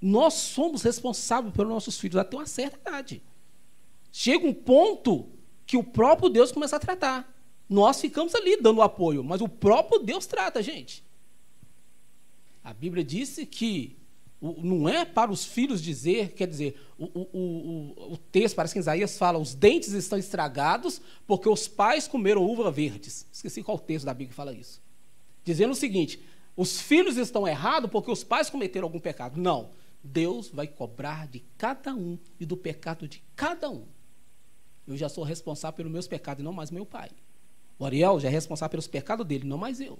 nós 0.00 0.34
somos 0.34 0.82
responsáveis 0.82 1.54
pelos 1.54 1.70
nossos 1.70 1.98
filhos 1.98 2.16
até 2.16 2.36
uma 2.36 2.46
certa 2.46 2.76
idade. 2.76 3.22
Chega 4.18 4.46
um 4.46 4.54
ponto 4.54 5.28
que 5.66 5.76
o 5.76 5.84
próprio 5.84 6.30
Deus 6.30 6.50
começa 6.50 6.76
a 6.76 6.78
tratar. 6.78 7.30
Nós 7.68 8.00
ficamos 8.00 8.34
ali 8.34 8.56
dando 8.56 8.80
apoio, 8.80 9.22
mas 9.22 9.42
o 9.42 9.48
próprio 9.48 9.98
Deus 9.98 10.24
trata 10.24 10.60
a 10.60 10.62
gente. 10.62 11.04
A 12.64 12.72
Bíblia 12.72 13.04
disse 13.04 13.44
que 13.44 13.94
não 14.40 14.88
é 14.88 15.04
para 15.04 15.30
os 15.30 15.44
filhos 15.44 15.82
dizer, 15.82 16.32
quer 16.32 16.48
dizer, 16.48 16.80
o, 16.96 17.04
o, 17.04 17.28
o, 17.30 18.12
o 18.14 18.16
texto, 18.16 18.56
parece 18.56 18.72
que 18.72 18.80
Isaías 18.80 19.18
fala, 19.18 19.38
os 19.38 19.54
dentes 19.54 19.92
estão 19.92 20.18
estragados 20.18 20.98
porque 21.26 21.46
os 21.46 21.68
pais 21.68 22.08
comeram 22.08 22.42
uva 22.42 22.70
verdes. 22.70 23.26
Esqueci 23.30 23.62
qual 23.62 23.78
texto 23.78 24.06
da 24.06 24.14
Bíblia 24.14 24.28
que 24.30 24.34
fala 24.34 24.54
isso. 24.54 24.80
Dizendo 25.44 25.72
o 25.72 25.76
seguinte, 25.76 26.18
os 26.56 26.80
filhos 26.80 27.18
estão 27.18 27.46
errados 27.46 27.90
porque 27.90 28.10
os 28.10 28.24
pais 28.24 28.48
cometeram 28.48 28.86
algum 28.86 28.98
pecado. 28.98 29.38
Não. 29.38 29.72
Deus 30.02 30.48
vai 30.48 30.66
cobrar 30.66 31.28
de 31.28 31.40
cada 31.58 31.94
um 31.94 32.18
e 32.40 32.46
do 32.46 32.56
pecado 32.56 33.06
de 33.06 33.22
cada 33.34 33.68
um. 33.68 33.84
Eu 34.86 34.96
já 34.96 35.08
sou 35.08 35.24
responsável 35.24 35.76
pelos 35.76 35.92
meus 35.92 36.06
pecados 36.06 36.40
e 36.40 36.44
não 36.44 36.52
mais 36.52 36.70
meu 36.70 36.86
pai. 36.86 37.10
O 37.78 37.84
Ariel 37.84 38.20
já 38.20 38.28
é 38.28 38.30
responsável 38.30 38.70
pelos 38.70 38.86
pecados 38.86 39.26
dele, 39.26 39.46
não 39.46 39.58
mais 39.58 39.80
eu. 39.80 39.98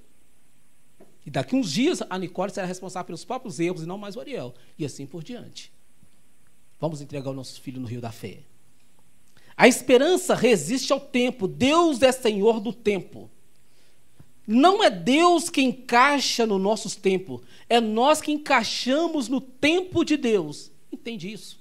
E 1.24 1.30
daqui 1.30 1.56
uns 1.56 1.72
dias 1.72 2.02
a 2.08 2.18
Nicole 2.18 2.52
será 2.52 2.66
responsável 2.66 3.06
pelos 3.06 3.24
próprios 3.24 3.58
erros 3.58 3.82
e 3.82 3.86
não 3.86 3.98
mais 3.98 4.16
o 4.16 4.20
Ariel. 4.20 4.54
E 4.78 4.84
assim 4.84 5.06
por 5.06 5.24
diante. 5.24 5.72
Vamos 6.80 7.00
entregar 7.00 7.30
o 7.30 7.34
nosso 7.34 7.60
filho 7.60 7.80
no 7.80 7.86
rio 7.86 8.00
da 8.00 8.12
fé. 8.12 8.40
A 9.56 9.66
esperança 9.66 10.34
resiste 10.34 10.92
ao 10.92 11.00
tempo. 11.00 11.48
Deus 11.48 12.02
é 12.02 12.12
Senhor 12.12 12.60
do 12.60 12.72
tempo. 12.72 13.30
Não 14.46 14.84
é 14.84 14.88
Deus 14.88 15.50
que 15.50 15.60
encaixa 15.60 16.46
no 16.46 16.58
nosso 16.58 17.00
tempo, 17.00 17.42
é 17.68 17.80
nós 17.80 18.20
que 18.20 18.30
encaixamos 18.30 19.28
no 19.28 19.40
tempo 19.40 20.04
de 20.04 20.16
Deus. 20.16 20.70
Entende 20.92 21.32
isso? 21.32 21.58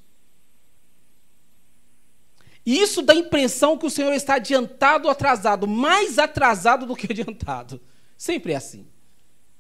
Isso 2.66 3.02
dá 3.02 3.14
a 3.14 3.18
impressão 3.18 3.78
que 3.78 3.86
o 3.86 3.90
Senhor 3.90 4.14
está 4.14 4.36
adiantado 4.36 5.06
ou 5.06 5.12
atrasado, 5.12 5.68
mais 5.68 6.18
atrasado 6.18 6.86
do 6.86 6.96
que 6.96 7.08
adiantado. 7.12 7.80
Sempre 8.18 8.54
é 8.54 8.56
assim. 8.56 8.88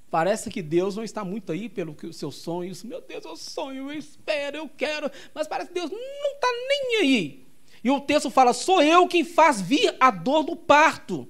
Parece 0.09 0.49
que 0.49 0.61
Deus 0.61 0.95
não 0.95 1.03
está 1.03 1.25
muito 1.25 1.51
aí 1.51 1.67
pelos 1.67 1.95
seus 2.13 2.35
sonhos. 2.35 2.83
Meu 2.83 3.01
Deus, 3.01 3.25
eu 3.25 3.35
sonho, 3.35 3.91
eu 3.91 3.97
espero, 3.97 4.57
eu 4.57 4.69
quero. 4.69 5.11
Mas 5.33 5.47
parece 5.47 5.67
que 5.69 5.73
Deus 5.75 5.91
não 5.91 6.33
está 6.33 6.47
nem 6.67 7.01
aí. 7.01 7.45
E 7.83 7.91
o 7.91 7.99
texto 7.99 8.29
fala: 8.29 8.53
sou 8.53 8.81
eu 8.81 9.07
quem 9.07 9.23
faz 9.23 9.61
vir 9.61 9.95
a 9.99 10.09
dor 10.09 10.43
do 10.43 10.55
parto. 10.55 11.27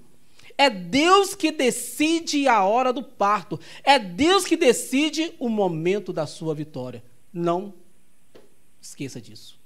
É 0.58 0.70
Deus 0.70 1.36
que 1.36 1.52
decide 1.52 2.48
a 2.48 2.64
hora 2.64 2.94
do 2.94 3.04
parto. 3.04 3.60
É 3.84 4.00
Deus 4.00 4.46
que 4.46 4.56
decide 4.56 5.34
o 5.38 5.50
momento 5.50 6.14
da 6.14 6.26
sua 6.26 6.56
vitória. 6.56 7.04
Não 7.34 7.74
esqueça 8.80 9.20
disso. 9.20 9.60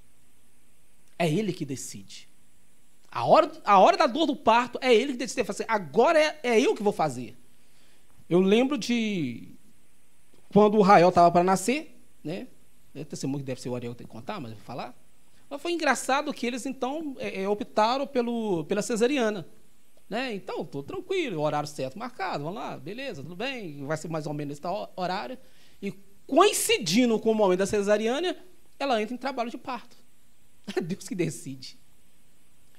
É 1.19 1.29
Ele 1.29 1.53
que 1.53 1.65
decide. 1.65 2.29
A 3.11 3.25
hora, 3.25 3.51
a 3.65 3.77
hora 3.77 3.97
da 3.97 4.07
dor 4.07 4.25
do 4.25 4.35
parto 4.35 4.79
é 4.81 4.93
Ele 4.93 5.11
que 5.11 5.19
decide 5.19 5.43
fazer. 5.43 5.65
Agora 5.67 6.17
é, 6.17 6.39
é 6.43 6.59
eu 6.59 6.73
que 6.73 6.81
vou 6.81 6.93
fazer. 6.93 7.37
Eu 8.29 8.39
lembro 8.39 8.77
de 8.77 9.55
quando 10.51 10.77
o 10.77 10.81
Rael 10.81 11.09
estava 11.09 11.29
para 11.31 11.43
nascer, 11.43 11.99
né? 12.23 12.47
É 12.93 13.03
testemunho 13.03 13.39
que 13.39 13.45
deve 13.45 13.61
ser 13.61 13.69
o 13.69 13.75
Ariel 13.75 13.93
que 13.93 13.99
tem 13.99 14.07
que 14.07 14.13
contar, 14.13 14.39
mas 14.39 14.51
eu 14.51 14.57
vou 14.57 14.65
falar. 14.65 14.95
Mas 15.49 15.61
foi 15.61 15.71
engraçado 15.71 16.33
que 16.33 16.45
eles, 16.45 16.65
então, 16.65 17.15
é, 17.19 17.43
é, 17.43 17.49
optaram 17.49 18.05
pelo, 18.05 18.63
pela 18.65 18.81
cesariana. 18.81 19.47
Né? 20.09 20.33
Então, 20.33 20.61
estou 20.61 20.81
tranquilo, 20.81 21.41
horário 21.41 21.67
certo 21.67 21.97
marcado, 21.97 22.43
vamos 22.43 22.59
lá, 22.59 22.77
beleza, 22.77 23.21
tudo 23.21 23.35
bem, 23.35 23.85
vai 23.85 23.95
ser 23.95 24.07
mais 24.07 24.25
ou 24.25 24.33
menos 24.33 24.57
esse 24.57 24.67
horário. 24.95 25.37
E 25.81 25.91
coincidindo 26.25 27.19
com 27.19 27.31
o 27.31 27.35
momento 27.35 27.59
da 27.59 27.67
cesariana, 27.67 28.35
ela 28.79 29.01
entra 29.01 29.13
em 29.13 29.17
trabalho 29.17 29.51
de 29.51 29.57
parto. 29.57 29.95
É 30.75 30.81
Deus 30.81 31.07
que 31.07 31.15
decide. 31.15 31.77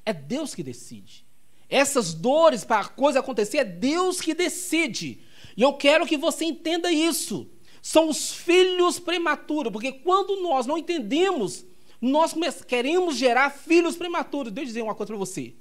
É 0.05 0.12
Deus 0.12 0.55
que 0.55 0.62
decide. 0.62 1.24
Essas 1.68 2.12
dores 2.12 2.64
para 2.64 2.81
a 2.81 2.88
coisa 2.88 3.20
acontecer, 3.20 3.59
é 3.59 3.64
Deus 3.64 4.20
que 4.20 4.35
decide. 4.35 5.20
E 5.57 5.62
eu 5.62 5.72
quero 5.74 6.07
que 6.07 6.16
você 6.16 6.44
entenda 6.44 6.90
isso. 6.90 7.48
São 7.83 8.09
os 8.09 8.33
filhos 8.33 8.98
prematuros, 8.98 9.72
porque 9.72 9.92
quando 9.92 10.42
nós 10.42 10.66
não 10.66 10.76
entendemos, 10.76 11.64
nós 12.00 12.35
queremos 12.66 13.16
gerar 13.16 13.50
filhos 13.50 13.96
prematuros. 13.96 14.53
Deixa 14.53 14.66
eu 14.66 14.72
dizer 14.72 14.83
uma 14.83 14.94
coisa 14.94 15.12
para 15.12 15.18
você. 15.18 15.55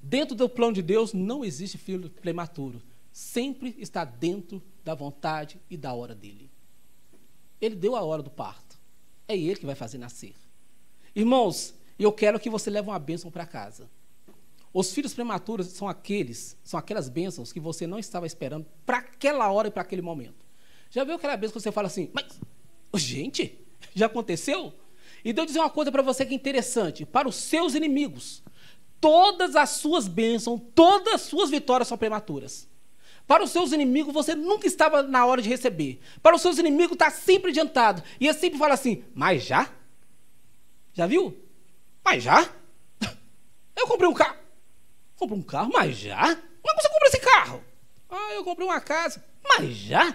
Dentro 0.00 0.36
do 0.36 0.48
plano 0.48 0.74
de 0.74 0.82
Deus 0.82 1.12
não 1.12 1.44
existe 1.44 1.78
filho 1.78 2.10
prematuro. 2.10 2.82
Sempre 3.12 3.74
está 3.78 4.04
dentro 4.04 4.62
da 4.84 4.94
vontade 4.94 5.58
e 5.70 5.76
da 5.76 5.94
hora 5.94 6.14
dele. 6.14 6.50
Ele 7.60 7.74
deu 7.74 7.96
a 7.96 8.02
hora 8.02 8.22
do 8.22 8.30
parto. 8.30 8.78
É 9.26 9.36
ele 9.36 9.56
que 9.56 9.66
vai 9.66 9.74
fazer 9.74 9.98
nascer. 9.98 10.34
Irmãos, 11.16 11.72
eu 11.98 12.12
quero 12.12 12.38
que 12.38 12.50
você 12.50 12.68
leve 12.68 12.90
uma 12.90 12.98
bênção 12.98 13.30
para 13.30 13.46
casa. 13.46 13.88
Os 14.70 14.92
filhos 14.92 15.14
prematuros 15.14 15.68
são 15.68 15.88
aqueles, 15.88 16.58
são 16.62 16.78
aquelas 16.78 17.08
bênçãos 17.08 17.54
que 17.54 17.58
você 17.58 17.86
não 17.86 17.98
estava 17.98 18.26
esperando 18.26 18.66
para 18.84 18.98
aquela 18.98 19.50
hora 19.50 19.68
e 19.68 19.70
para 19.70 19.80
aquele 19.80 20.02
momento. 20.02 20.44
Já 20.90 21.04
viu 21.04 21.14
aquela 21.14 21.34
vez 21.34 21.50
que 21.50 21.58
você 21.58 21.72
fala 21.72 21.86
assim, 21.86 22.10
mas, 22.12 22.38
gente, 22.96 23.58
já 23.96 24.04
aconteceu? 24.04 24.74
E 25.24 25.32
Deus 25.32 25.46
dizer 25.46 25.60
uma 25.60 25.70
coisa 25.70 25.90
para 25.90 26.02
você 26.02 26.26
que 26.26 26.34
é 26.34 26.36
interessante: 26.36 27.06
para 27.06 27.26
os 27.26 27.36
seus 27.36 27.74
inimigos, 27.74 28.42
todas 29.00 29.56
as 29.56 29.70
suas 29.70 30.06
bênçãos, 30.06 30.60
todas 30.74 31.14
as 31.14 31.20
suas 31.22 31.48
vitórias 31.48 31.88
são 31.88 31.96
prematuras. 31.96 32.68
Para 33.26 33.42
os 33.42 33.50
seus 33.50 33.72
inimigos, 33.72 34.12
você 34.12 34.34
nunca 34.34 34.66
estava 34.66 35.02
na 35.02 35.24
hora 35.24 35.40
de 35.40 35.48
receber. 35.48 35.98
Para 36.22 36.36
os 36.36 36.42
seus 36.42 36.58
inimigos, 36.58 36.92
está 36.92 37.10
sempre 37.10 37.50
adiantado. 37.50 38.02
E 38.20 38.28
ele 38.28 38.38
sempre 38.38 38.58
fala 38.58 38.74
assim: 38.74 39.02
Mas 39.14 39.42
já? 39.42 39.72
Já 40.96 41.06
viu? 41.06 41.36
Mas 42.02 42.22
já? 42.22 42.50
Eu 43.76 43.86
comprei 43.86 44.08
um 44.08 44.14
carro. 44.14 44.38
Comprei 45.14 45.38
um 45.38 45.42
carro, 45.42 45.70
mas 45.72 45.96
já? 45.96 46.20
Como 46.22 46.78
é 46.78 46.82
você 46.82 46.88
comprou 46.88 47.08
esse 47.08 47.20
carro? 47.20 47.64
Ah, 48.08 48.34
eu 48.34 48.44
comprei 48.44 48.66
uma 48.66 48.80
casa. 48.80 49.24
Mas 49.42 49.74
já? 49.74 50.14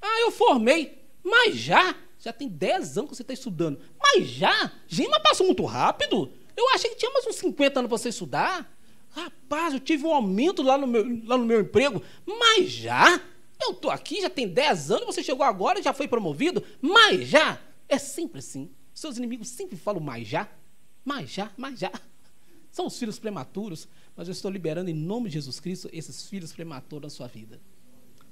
Ah, 0.00 0.20
eu 0.20 0.30
formei. 0.30 1.04
Mas 1.24 1.56
já? 1.56 1.94
Já 2.18 2.32
tem 2.32 2.48
10 2.48 2.98
anos 2.98 3.10
que 3.10 3.16
você 3.16 3.22
está 3.22 3.34
estudando. 3.34 3.80
Mas 4.00 4.28
já? 4.28 4.72
Gente, 4.86 5.08
mas 5.08 5.22
passou 5.22 5.46
muito 5.46 5.64
rápido. 5.64 6.32
Eu 6.56 6.68
achei 6.70 6.90
que 6.90 6.96
tinha 6.96 7.10
mais 7.10 7.26
uns 7.26 7.36
50 7.36 7.80
anos 7.80 7.88
para 7.88 7.98
você 7.98 8.08
estudar. 8.10 8.72
Rapaz, 9.10 9.74
eu 9.74 9.80
tive 9.80 10.04
um 10.06 10.14
aumento 10.14 10.62
lá 10.62 10.78
no 10.78 10.86
meu, 10.86 11.04
lá 11.24 11.36
no 11.36 11.44
meu 11.44 11.60
emprego. 11.60 12.02
Mas 12.24 12.70
já? 12.70 13.20
Eu 13.60 13.72
estou 13.72 13.90
aqui, 13.90 14.20
já 14.20 14.30
tem 14.30 14.46
10 14.46 14.90
anos, 14.90 15.06
você 15.06 15.22
chegou 15.22 15.44
agora 15.44 15.80
e 15.80 15.82
já 15.82 15.92
foi 15.92 16.06
promovido. 16.06 16.62
Mas 16.80 17.28
já? 17.28 17.58
É 17.88 17.98
sempre 17.98 18.38
assim. 18.38 18.70
Seus 18.96 19.18
inimigos 19.18 19.48
sempre 19.48 19.76
falam 19.76 20.00
mais 20.00 20.26
já, 20.26 20.48
mais 21.04 21.28
já, 21.28 21.52
mais 21.54 21.78
já. 21.78 21.92
São 22.72 22.86
os 22.86 22.98
filhos 22.98 23.18
prematuros, 23.18 23.86
mas 24.16 24.26
eu 24.26 24.32
estou 24.32 24.50
liberando 24.50 24.88
em 24.88 24.94
nome 24.94 25.28
de 25.28 25.34
Jesus 25.34 25.60
Cristo 25.60 25.90
esses 25.92 26.26
filhos 26.26 26.50
prematuros 26.50 27.02
na 27.02 27.10
sua 27.10 27.26
vida. 27.26 27.60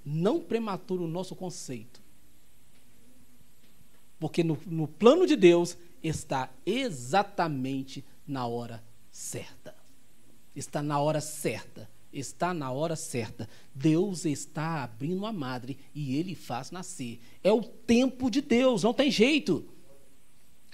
Não 0.02 0.40
prematuro 0.40 1.04
o 1.04 1.06
nosso 1.06 1.36
conceito. 1.36 2.02
Porque 4.18 4.42
no, 4.42 4.58
no 4.64 4.88
plano 4.88 5.26
de 5.26 5.36
Deus 5.36 5.76
está 6.02 6.50
exatamente 6.64 8.02
na 8.26 8.46
hora 8.46 8.82
certa. 9.12 9.76
Está 10.56 10.82
na 10.82 10.98
hora 10.98 11.20
certa. 11.20 11.90
Está 12.10 12.54
na 12.54 12.72
hora 12.72 12.96
certa. 12.96 13.50
Deus 13.74 14.24
está 14.24 14.82
abrindo 14.82 15.26
a 15.26 15.32
madre 15.32 15.76
e 15.94 16.16
ele 16.16 16.34
faz 16.34 16.70
nascer. 16.70 17.20
É 17.42 17.52
o 17.52 17.62
tempo 17.62 18.30
de 18.30 18.40
Deus, 18.40 18.82
não 18.82 18.94
tem 18.94 19.10
jeito. 19.10 19.73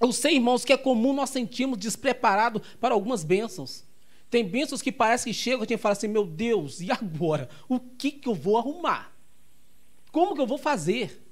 Eu 0.01 0.13
sei, 0.13 0.37
irmãos, 0.37 0.65
que 0.65 0.73
é 0.73 0.79
comum 0.79 1.13
nós 1.13 1.29
sentirmos 1.29 1.79
despreparado 1.79 2.63
para 2.81 2.95
algumas 2.95 3.23
bênçãos. 3.23 3.85
Tem 4.31 4.49
bênçãos 4.49 4.81
que 4.81 4.91
parece 4.91 5.25
que 5.25 5.35
chegam 5.35 5.61
e 5.61 5.65
a 5.65 5.69
gente 5.69 5.79
fala 5.79 5.93
assim: 5.93 6.09
meu 6.09 6.25
Deus, 6.25 6.81
e 6.81 6.91
agora? 6.91 7.49
O 7.69 7.79
que, 7.79 8.11
que 8.11 8.29
eu 8.29 8.35
vou 8.35 8.57
arrumar? 8.57 9.13
Como 10.11 10.35
que 10.35 10.41
eu 10.41 10.47
vou 10.47 10.57
fazer? 10.57 11.23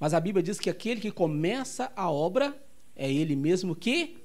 Mas 0.00 0.14
a 0.14 0.20
Bíblia 0.20 0.42
diz 0.42 0.58
que 0.58 0.70
aquele 0.70 1.00
que 1.00 1.10
começa 1.10 1.92
a 1.94 2.10
obra 2.10 2.60
é 2.96 3.12
ele 3.12 3.36
mesmo 3.36 3.76
que 3.76 4.18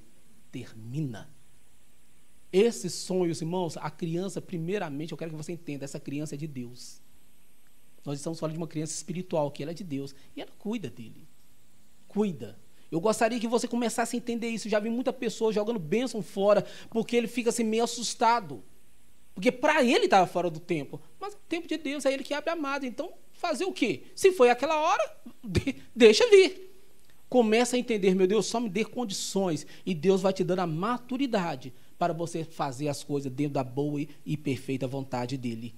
termina. 0.52 1.30
Esses 2.52 2.94
sonhos, 2.94 3.42
irmãos, 3.42 3.76
a 3.78 3.92
criança, 3.92 4.42
primeiramente, 4.42 5.12
eu 5.12 5.18
quero 5.18 5.32
que 5.32 5.38
você 5.38 5.52
entenda, 5.52 5.84
essa 5.84 6.00
criança 6.00 6.36
é 6.36 6.38
de 6.38 6.48
Deus. 6.48 7.02
Nós 8.06 8.18
estamos 8.18 8.40
falando 8.40 8.54
de 8.54 8.60
uma 8.60 8.68
criança 8.68 8.94
espiritual, 8.94 9.52
que 9.52 9.62
ela 9.62 9.72
é 9.72 9.76
de 9.76 9.84
Deus, 9.84 10.16
e 10.36 10.42
ela 10.42 10.52
cuida 10.58 10.90
dele. 10.90 11.28
Cuida. 12.08 12.58
Eu 12.92 13.00
gostaria 13.00 13.40
que 13.40 13.48
você 13.48 13.68
começasse 13.68 14.16
a 14.16 14.18
entender 14.18 14.48
isso. 14.48 14.70
Já 14.70 14.80
vi 14.80 14.90
muita 14.90 15.12
pessoa 15.12 15.52
jogando 15.52 15.80
bênção 15.80 16.22
fora, 16.22 16.66
porque 16.90 17.16
ele 17.16 17.28
fica 17.28 17.50
assim 17.50 17.64
meio 17.64 17.84
assustado. 17.84 18.64
Porque 19.34 19.52
para 19.52 19.84
ele 19.84 20.06
estava 20.06 20.26
fora 20.26 20.50
do 20.50 20.60
tempo. 20.60 21.00
Mas 21.20 21.34
o 21.34 21.38
tempo 21.50 21.68
de 21.68 21.78
Deus 21.78 22.06
é 22.06 22.14
ele 22.14 22.24
que 22.24 22.34
abre 22.34 22.50
a 22.50 22.56
madre. 22.56 22.88
Então, 22.88 23.12
fazer 23.34 23.66
o 23.66 23.74
quê? 23.74 24.04
Se 24.16 24.32
foi 24.32 24.50
aquela 24.50 24.80
hora, 24.80 25.18
deixa 25.96 26.28
vir. 26.30 26.68
Começa 27.30 27.76
a 27.76 27.80
entender, 27.80 28.16
meu 28.16 28.26
Deus, 28.26 28.46
só 28.46 28.60
me 28.60 28.70
dê 28.70 28.86
condições 28.86 29.68
e 29.86 29.94
Deus 29.94 30.22
vai 30.22 30.32
te 30.32 30.44
dando 30.44 30.60
a 30.60 30.68
maturidade 30.68 31.74
para 32.00 32.14
você 32.14 32.46
fazer 32.46 32.88
as 32.88 33.04
coisas 33.04 33.32
dentro 33.32 33.54
da 33.54 33.64
boa 33.64 34.06
e 34.26 34.38
perfeita 34.38 34.88
vontade 34.88 35.38
dele. 35.38 35.76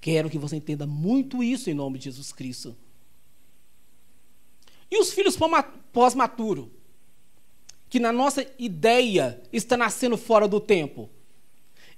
Quero 0.00 0.30
que 0.30 0.38
você 0.38 0.56
entenda 0.56 0.86
muito 0.86 1.42
isso 1.42 1.68
em 1.68 1.74
nome 1.74 1.98
de 1.98 2.06
Jesus 2.06 2.32
Cristo. 2.32 2.74
E 4.90 4.98
os 4.98 5.12
filhos 5.12 5.36
pós-maturo, 5.92 6.70
que 7.88 7.98
na 7.98 8.12
nossa 8.12 8.46
ideia 8.58 9.42
está 9.52 9.76
nascendo 9.76 10.16
fora 10.16 10.46
do 10.46 10.60
tempo? 10.60 11.10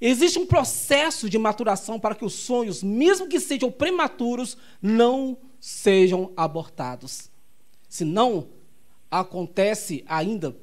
Existe 0.01 0.39
um 0.39 0.47
processo 0.47 1.29
de 1.29 1.39
maturação 1.39 1.99
para 1.99 2.15
que 2.15 2.25
os 2.25 2.35
sonhos, 2.35 2.83
mesmo 2.83 3.29
que 3.29 3.41
sejam 3.41 3.71
prematuros, 3.71 4.57
não 4.81 5.37
sejam 5.61 6.33
abortados. 6.37 7.31
Senão, 7.89 8.49
acontece 9.11 10.05
ainda 10.07 10.57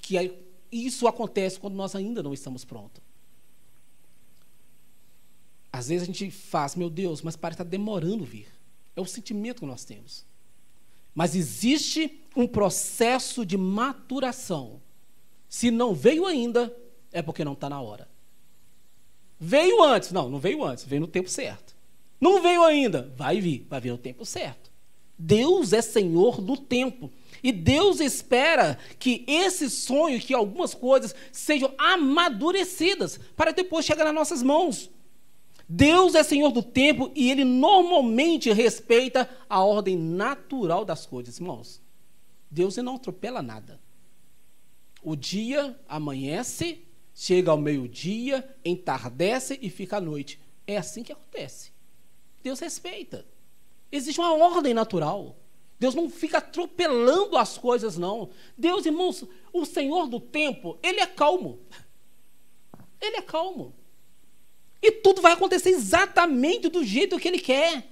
que 0.00 0.16
isso 0.72 1.06
acontece 1.06 1.60
quando 1.60 1.74
nós 1.74 1.94
ainda 1.94 2.22
não 2.22 2.34
estamos 2.34 2.64
prontos. 2.64 3.02
Às 5.72 5.88
vezes 5.88 6.02
a 6.02 6.06
gente 6.12 6.30
faz, 6.30 6.74
meu 6.74 6.90
Deus, 6.90 7.22
mas 7.22 7.36
parece 7.36 7.62
estar 7.62 7.70
demorando 7.70 8.24
vir. 8.24 8.48
É 8.96 9.00
o 9.00 9.06
sentimento 9.06 9.60
que 9.60 9.66
nós 9.66 9.84
temos. 9.84 10.26
Mas 11.18 11.34
existe 11.34 12.22
um 12.36 12.46
processo 12.46 13.44
de 13.44 13.56
maturação. 13.56 14.80
Se 15.48 15.68
não 15.68 15.92
veio 15.92 16.24
ainda, 16.24 16.72
é 17.10 17.20
porque 17.20 17.44
não 17.44 17.54
está 17.54 17.68
na 17.68 17.80
hora. 17.80 18.08
Veio 19.36 19.82
antes. 19.82 20.12
Não, 20.12 20.28
não 20.28 20.38
veio 20.38 20.62
antes, 20.62 20.84
veio 20.84 21.00
no 21.00 21.08
tempo 21.08 21.28
certo. 21.28 21.74
Não 22.20 22.40
veio 22.40 22.62
ainda, 22.62 23.12
vai 23.16 23.40
vir, 23.40 23.66
vai 23.68 23.80
vir 23.80 23.90
no 23.90 23.98
tempo 23.98 24.24
certo. 24.24 24.70
Deus 25.18 25.72
é 25.72 25.82
Senhor 25.82 26.40
do 26.40 26.56
tempo. 26.56 27.10
E 27.42 27.50
Deus 27.50 27.98
espera 27.98 28.78
que 28.96 29.24
esse 29.26 29.68
sonho, 29.68 30.20
que 30.20 30.32
algumas 30.32 30.72
coisas 30.72 31.16
sejam 31.32 31.74
amadurecidas 31.76 33.18
para 33.36 33.50
depois 33.50 33.84
chegar 33.84 34.04
nas 34.04 34.14
nossas 34.14 34.40
mãos. 34.40 34.88
Deus 35.68 36.14
é 36.14 36.22
Senhor 36.22 36.50
do 36.50 36.62
tempo 36.62 37.12
e 37.14 37.30
Ele 37.30 37.44
normalmente 37.44 38.52
respeita 38.52 39.28
a 39.48 39.62
ordem 39.62 39.96
natural 39.96 40.84
das 40.84 41.04
coisas, 41.04 41.38
irmãos. 41.38 41.82
Deus 42.50 42.76
não 42.78 42.96
atropela 42.96 43.42
nada. 43.42 43.80
O 45.02 45.14
dia 45.14 45.78
amanhece 45.86 46.88
Chega 47.20 47.50
ao 47.50 47.58
meio-dia, 47.58 48.48
entardece 48.64 49.58
e 49.60 49.68
fica 49.68 49.96
à 49.96 50.00
noite. 50.00 50.40
É 50.64 50.76
assim 50.76 51.02
que 51.02 51.10
acontece. 51.10 51.72
Deus 52.44 52.60
respeita. 52.60 53.26
Existe 53.90 54.20
uma 54.20 54.34
ordem 54.34 54.72
natural. 54.72 55.36
Deus 55.80 55.96
não 55.96 56.08
fica 56.08 56.38
atropelando 56.38 57.36
as 57.36 57.58
coisas, 57.58 57.98
não. 57.98 58.30
Deus, 58.56 58.86
irmãos, 58.86 59.24
o 59.52 59.64
Senhor 59.64 60.06
do 60.06 60.20
tempo, 60.20 60.78
Ele 60.80 61.00
é 61.00 61.08
calmo. 61.08 61.58
Ele 63.00 63.16
é 63.16 63.22
calmo. 63.22 63.74
E 64.82 64.92
tudo 64.92 65.20
vai 65.20 65.32
acontecer 65.32 65.70
exatamente 65.70 66.68
do 66.68 66.84
jeito 66.84 67.18
que 67.18 67.28
ele 67.28 67.38
quer. 67.38 67.84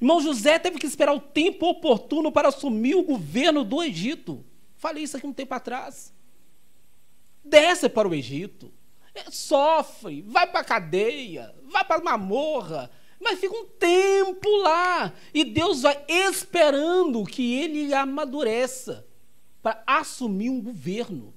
Irmão 0.00 0.20
José 0.20 0.58
teve 0.58 0.78
que 0.78 0.86
esperar 0.86 1.12
o 1.12 1.20
tempo 1.20 1.66
oportuno 1.66 2.32
para 2.32 2.48
assumir 2.48 2.94
o 2.94 3.02
governo 3.02 3.64
do 3.64 3.82
Egito. 3.82 4.44
Falei 4.76 5.04
isso 5.04 5.16
aqui 5.16 5.26
um 5.26 5.32
tempo 5.32 5.54
atrás. 5.54 6.12
Desce 7.44 7.88
para 7.88 8.08
o 8.08 8.14
Egito. 8.14 8.72
É, 9.14 9.30
sofre, 9.30 10.22
vai 10.22 10.46
para 10.46 10.60
a 10.60 10.64
cadeia, 10.64 11.54
vai 11.70 11.84
para 11.84 12.00
a 12.00 12.04
mamorra, 12.04 12.90
mas 13.20 13.38
fica 13.38 13.54
um 13.54 13.66
tempo 13.66 14.48
lá. 14.56 15.12
E 15.34 15.44
Deus 15.44 15.82
vai 15.82 16.02
esperando 16.08 17.24
que 17.24 17.60
ele 17.60 17.92
amadureça 17.92 19.06
para 19.62 19.82
assumir 19.86 20.50
um 20.50 20.60
governo. 20.60 21.34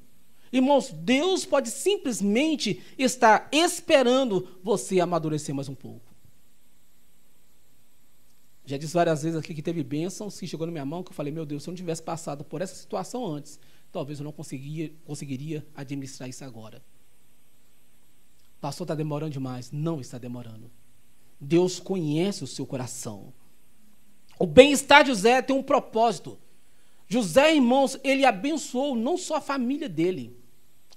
Irmãos, 0.55 0.89
Deus 0.89 1.45
pode 1.45 1.69
simplesmente 1.69 2.81
estar 2.97 3.49
esperando 3.51 4.57
você 4.63 5.01
amadurecer 5.01 5.53
mais 5.53 5.67
um 5.67 5.75
pouco. 5.75 6.15
Já 8.65 8.77
disse 8.77 8.93
várias 8.93 9.21
vezes 9.21 9.37
aqui 9.37 9.53
que 9.53 9.61
teve 9.61 9.83
bênçãos 9.83 10.39
que 10.39 10.47
chegou 10.47 10.65
na 10.65 10.71
minha 10.71 10.85
mão 10.85 11.03
que 11.03 11.11
eu 11.11 11.13
falei, 11.13 11.33
meu 11.33 11.45
Deus, 11.45 11.61
se 11.61 11.67
eu 11.67 11.73
não 11.73 11.75
tivesse 11.75 12.01
passado 12.01 12.45
por 12.45 12.61
essa 12.61 12.73
situação 12.73 13.25
antes, 13.25 13.59
talvez 13.91 14.19
eu 14.19 14.23
não 14.23 14.31
conseguia, 14.31 14.93
conseguiria 15.03 15.67
administrar 15.75 16.29
isso 16.29 16.45
agora. 16.45 16.81
Pastor, 18.61 18.85
está 18.85 18.95
demorando 18.95 19.33
demais. 19.33 19.73
Não 19.73 19.99
está 19.99 20.17
demorando. 20.17 20.71
Deus 21.37 21.81
conhece 21.81 22.45
o 22.45 22.47
seu 22.47 22.65
coração. 22.65 23.33
O 24.39 24.47
bem-estar 24.47 25.03
de 25.03 25.09
José 25.09 25.41
tem 25.41 25.53
um 25.53 25.61
propósito. 25.61 26.39
José, 27.09 27.55
irmãos, 27.55 27.99
ele 28.05 28.23
abençoou 28.23 28.95
não 28.95 29.17
só 29.17 29.35
a 29.35 29.41
família 29.41 29.89
dele. 29.89 30.44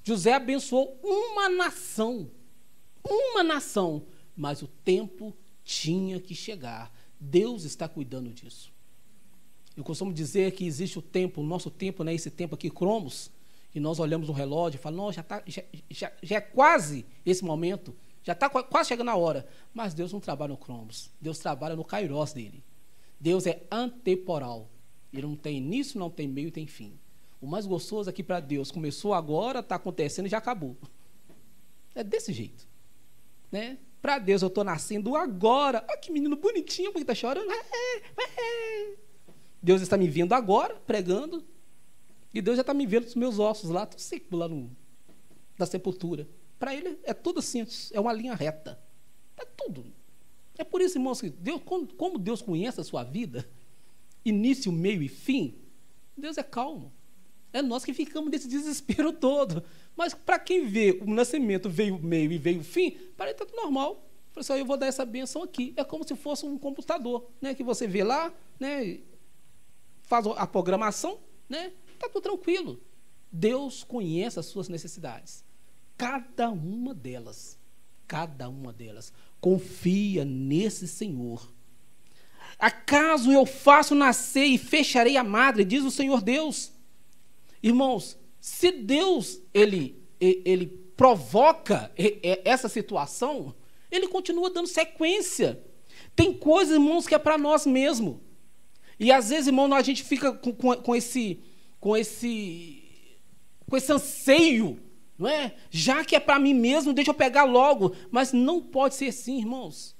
José 0.08 0.32
abençoou 0.32 0.98
uma 1.04 1.50
nação. 1.50 2.30
Uma 3.04 3.42
nação. 3.42 4.06
Mas 4.34 4.62
o 4.62 4.66
tempo 4.66 5.36
tinha 5.62 6.18
que 6.18 6.34
chegar. 6.34 6.90
Deus 7.20 7.64
está 7.64 7.86
cuidando 7.86 8.32
disso. 8.32 8.72
Eu 9.76 9.84
costumo 9.84 10.10
dizer 10.10 10.52
que 10.52 10.64
existe 10.64 10.98
o 10.98 11.02
tempo, 11.02 11.42
o 11.42 11.44
nosso 11.44 11.70
tempo, 11.70 12.02
né, 12.02 12.14
esse 12.14 12.30
tempo 12.30 12.54
aqui, 12.54 12.70
cromos, 12.70 13.30
que 13.70 13.78
nós 13.78 13.98
olhamos 13.98 14.28
no 14.28 14.34
relógio 14.34 14.78
e 14.78 14.80
falamos, 14.80 15.14
já, 15.14 15.22
tá, 15.22 15.42
já, 15.46 15.62
já, 15.90 16.10
já 16.22 16.36
é 16.36 16.40
quase 16.40 17.04
esse 17.26 17.44
momento, 17.44 17.94
já 18.22 18.32
está 18.32 18.48
quase 18.48 18.88
chegando 18.88 19.10
a 19.10 19.16
hora. 19.16 19.46
Mas 19.74 19.92
Deus 19.92 20.10
não 20.10 20.20
trabalha 20.20 20.52
no 20.52 20.56
cromos, 20.56 21.10
Deus 21.20 21.38
trabalha 21.38 21.76
no 21.76 21.84
kairos 21.84 22.32
dele. 22.32 22.64
Deus 23.20 23.46
é 23.46 23.62
antemporal. 23.70 24.70
Ele 25.12 25.26
não 25.26 25.36
tem 25.36 25.58
início, 25.58 26.00
não 26.00 26.08
tem 26.08 26.26
meio, 26.26 26.50
tem 26.50 26.66
fim. 26.66 26.98
O 27.40 27.46
mais 27.46 27.66
gostoso 27.66 28.10
aqui 28.10 28.22
para 28.22 28.40
Deus 28.40 28.70
começou 28.70 29.14
agora, 29.14 29.60
está 29.60 29.76
acontecendo 29.76 30.26
e 30.26 30.28
já 30.28 30.38
acabou. 30.38 30.76
É 31.94 32.02
desse 32.02 32.32
jeito. 32.32 32.66
Né? 33.50 33.78
Para 34.02 34.18
Deus 34.18 34.42
eu 34.42 34.48
estou 34.48 34.64
nascendo 34.64 35.16
agora. 35.16 35.84
Olha 35.88 35.98
que 35.98 36.10
menino 36.10 36.36
bonitinho, 36.36 36.90
porque 36.90 37.02
está 37.02 37.14
chorando. 37.14 37.48
Deus 39.62 39.82
está 39.82 39.96
me 39.96 40.08
vendo 40.08 40.32
agora, 40.32 40.74
pregando. 40.86 41.44
E 42.32 42.40
Deus 42.40 42.56
já 42.56 42.60
está 42.60 42.74
me 42.74 42.86
vendo 42.86 43.04
os 43.04 43.14
meus 43.14 43.38
ossos 43.38 43.70
lá, 43.70 43.84
estou 43.84 43.98
seco 43.98 44.36
lá 44.36 44.48
no, 44.48 44.70
da 45.56 45.66
sepultura. 45.66 46.28
Para 46.58 46.74
ele 46.74 46.98
é 47.04 47.14
tudo 47.14 47.38
assim, 47.38 47.66
é 47.92 48.00
uma 48.00 48.12
linha 48.12 48.34
reta. 48.34 48.78
É 49.36 49.44
tudo. 49.44 49.86
É 50.56 50.64
por 50.64 50.80
isso, 50.80 50.98
irmãos, 50.98 51.20
que 51.20 51.30
Deus, 51.30 51.62
como 51.96 52.18
Deus 52.18 52.42
conhece 52.42 52.80
a 52.80 52.84
sua 52.84 53.04
vida, 53.04 53.48
início, 54.24 54.70
meio 54.72 55.02
e 55.02 55.08
fim, 55.08 55.54
Deus 56.16 56.36
é 56.36 56.42
calmo. 56.42 56.92
É 57.52 57.62
nós 57.62 57.84
que 57.84 57.94
ficamos 57.94 58.30
nesse 58.30 58.48
desespero 58.48 59.12
todo. 59.12 59.62
Mas 59.96 60.14
para 60.14 60.38
quem 60.38 60.66
vê 60.66 60.98
o 61.00 61.10
nascimento 61.10 61.68
veio 61.68 61.96
o 61.96 62.02
meio 62.02 62.30
e 62.30 62.38
veio 62.38 62.60
o 62.60 62.64
fim, 62.64 62.90
para 63.16 63.26
ele 63.26 63.32
está 63.32 63.46
tudo 63.46 63.56
normal. 63.56 64.04
Falei 64.30 64.40
assim, 64.40 64.52
eu 64.54 64.66
vou 64.66 64.76
dar 64.76 64.86
essa 64.86 65.04
benção 65.04 65.42
aqui. 65.42 65.72
É 65.76 65.82
como 65.82 66.06
se 66.06 66.14
fosse 66.14 66.44
um 66.44 66.58
computador, 66.58 67.28
né? 67.40 67.54
Que 67.54 67.62
você 67.62 67.86
vê 67.86 68.04
lá, 68.04 68.32
né? 68.60 69.00
Faz 70.02 70.26
a 70.26 70.46
programação, 70.46 71.18
né? 71.48 71.72
Está 71.92 72.08
tudo 72.08 72.22
tranquilo. 72.22 72.80
Deus 73.32 73.82
conhece 73.82 74.38
as 74.38 74.46
suas 74.46 74.68
necessidades. 74.68 75.44
Cada 75.96 76.50
uma 76.50 76.94
delas. 76.94 77.58
Cada 78.06 78.48
uma 78.48 78.72
delas. 78.72 79.12
Confia 79.40 80.24
nesse 80.24 80.86
Senhor. 80.86 81.52
Acaso 82.58 83.32
eu 83.32 83.46
faço 83.46 83.94
nascer 83.94 84.44
e 84.44 84.58
fecharei 84.58 85.16
a 85.16 85.24
madre, 85.24 85.64
diz 85.64 85.84
o 85.84 85.90
Senhor 85.90 86.22
Deus. 86.22 86.72
Irmãos, 87.62 88.18
se 88.40 88.70
Deus 88.70 89.40
ele, 89.52 90.02
ele 90.20 90.66
provoca 90.96 91.92
essa 92.44 92.68
situação, 92.68 93.54
ele 93.90 94.08
continua 94.08 94.50
dando 94.50 94.66
sequência. 94.66 95.62
Tem 96.14 96.32
coisas, 96.32 96.74
irmãos, 96.74 97.06
que 97.06 97.14
é 97.14 97.18
para 97.18 97.38
nós 97.38 97.66
mesmo. 97.66 98.20
E 98.98 99.12
às 99.12 99.30
vezes, 99.30 99.46
irmão, 99.46 99.72
a 99.72 99.82
gente 99.82 100.02
fica 100.02 100.32
com, 100.32 100.52
com, 100.52 100.74
com, 100.74 100.96
esse, 100.96 101.40
com, 101.78 101.96
esse, 101.96 102.82
com 103.68 103.76
esse 103.76 103.92
anseio, 103.92 104.80
não 105.16 105.28
é? 105.28 105.54
Já 105.70 106.04
que 106.04 106.16
é 106.16 106.20
para 106.20 106.38
mim 106.38 106.54
mesmo, 106.54 106.92
deixa 106.92 107.10
eu 107.10 107.14
pegar 107.14 107.44
logo. 107.44 107.94
Mas 108.10 108.32
não 108.32 108.60
pode 108.60 108.96
ser 108.96 109.08
assim, 109.08 109.38
irmãos. 109.38 109.96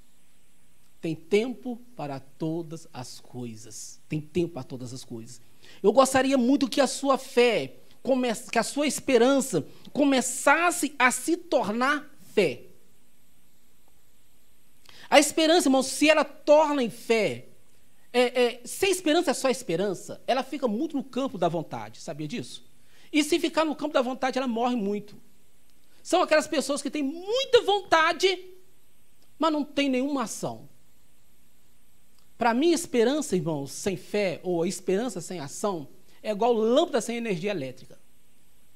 Tem 0.99 1.15
tempo 1.15 1.81
para 1.95 2.19
todas 2.19 2.87
as 2.91 3.21
coisas. 3.21 4.01
Tem 4.09 4.19
tempo 4.19 4.55
para 4.55 4.63
todas 4.63 4.93
as 4.93 5.05
coisas. 5.05 5.41
Eu 5.81 5.91
gostaria 5.91 6.37
muito 6.37 6.69
que 6.69 6.81
a 6.81 6.87
sua 6.87 7.17
fé, 7.17 7.75
que 8.51 8.59
a 8.59 8.63
sua 8.63 8.87
esperança 8.87 9.65
começasse 9.91 10.95
a 10.97 11.11
se 11.11 11.37
tornar 11.37 12.09
fé. 12.33 12.63
A 15.09 15.19
esperança, 15.19 15.67
irmãos, 15.67 15.87
se 15.87 16.09
ela 16.09 16.23
torna 16.23 16.83
em 16.83 16.89
fé, 16.89 17.47
é, 18.13 18.43
é, 18.43 18.61
se 18.65 18.85
a 18.85 18.89
esperança 18.89 19.31
é 19.31 19.33
só 19.33 19.49
esperança, 19.49 20.21
ela 20.27 20.43
fica 20.43 20.67
muito 20.67 20.95
no 20.95 21.03
campo 21.03 21.37
da 21.37 21.47
vontade, 21.47 21.99
sabia 21.99 22.27
disso? 22.27 22.65
E 23.11 23.23
se 23.23 23.39
ficar 23.39 23.65
no 23.65 23.75
campo 23.75 23.93
da 23.93 24.01
vontade, 24.01 24.37
ela 24.37 24.47
morre 24.47 24.75
muito. 24.75 25.19
São 26.03 26.21
aquelas 26.21 26.47
pessoas 26.47 26.81
que 26.81 26.89
têm 26.89 27.03
muita 27.03 27.61
vontade, 27.61 28.39
mas 29.37 29.51
não 29.51 29.63
têm 29.63 29.89
nenhuma 29.89 30.23
ação. 30.23 30.69
Para 32.39 32.53
mim, 32.53 32.71
esperança, 32.71 33.35
irmãos, 33.35 33.69
sem 33.69 33.97
fé, 33.97 34.39
ou 34.43 34.65
esperança 34.65 35.19
sem 35.19 35.41
ação, 35.41 35.89
é 36.23 36.31
igual 36.31 36.53
lâmpada 36.53 37.01
sem 37.01 37.17
energia 37.17 37.51
elétrica. 37.51 37.99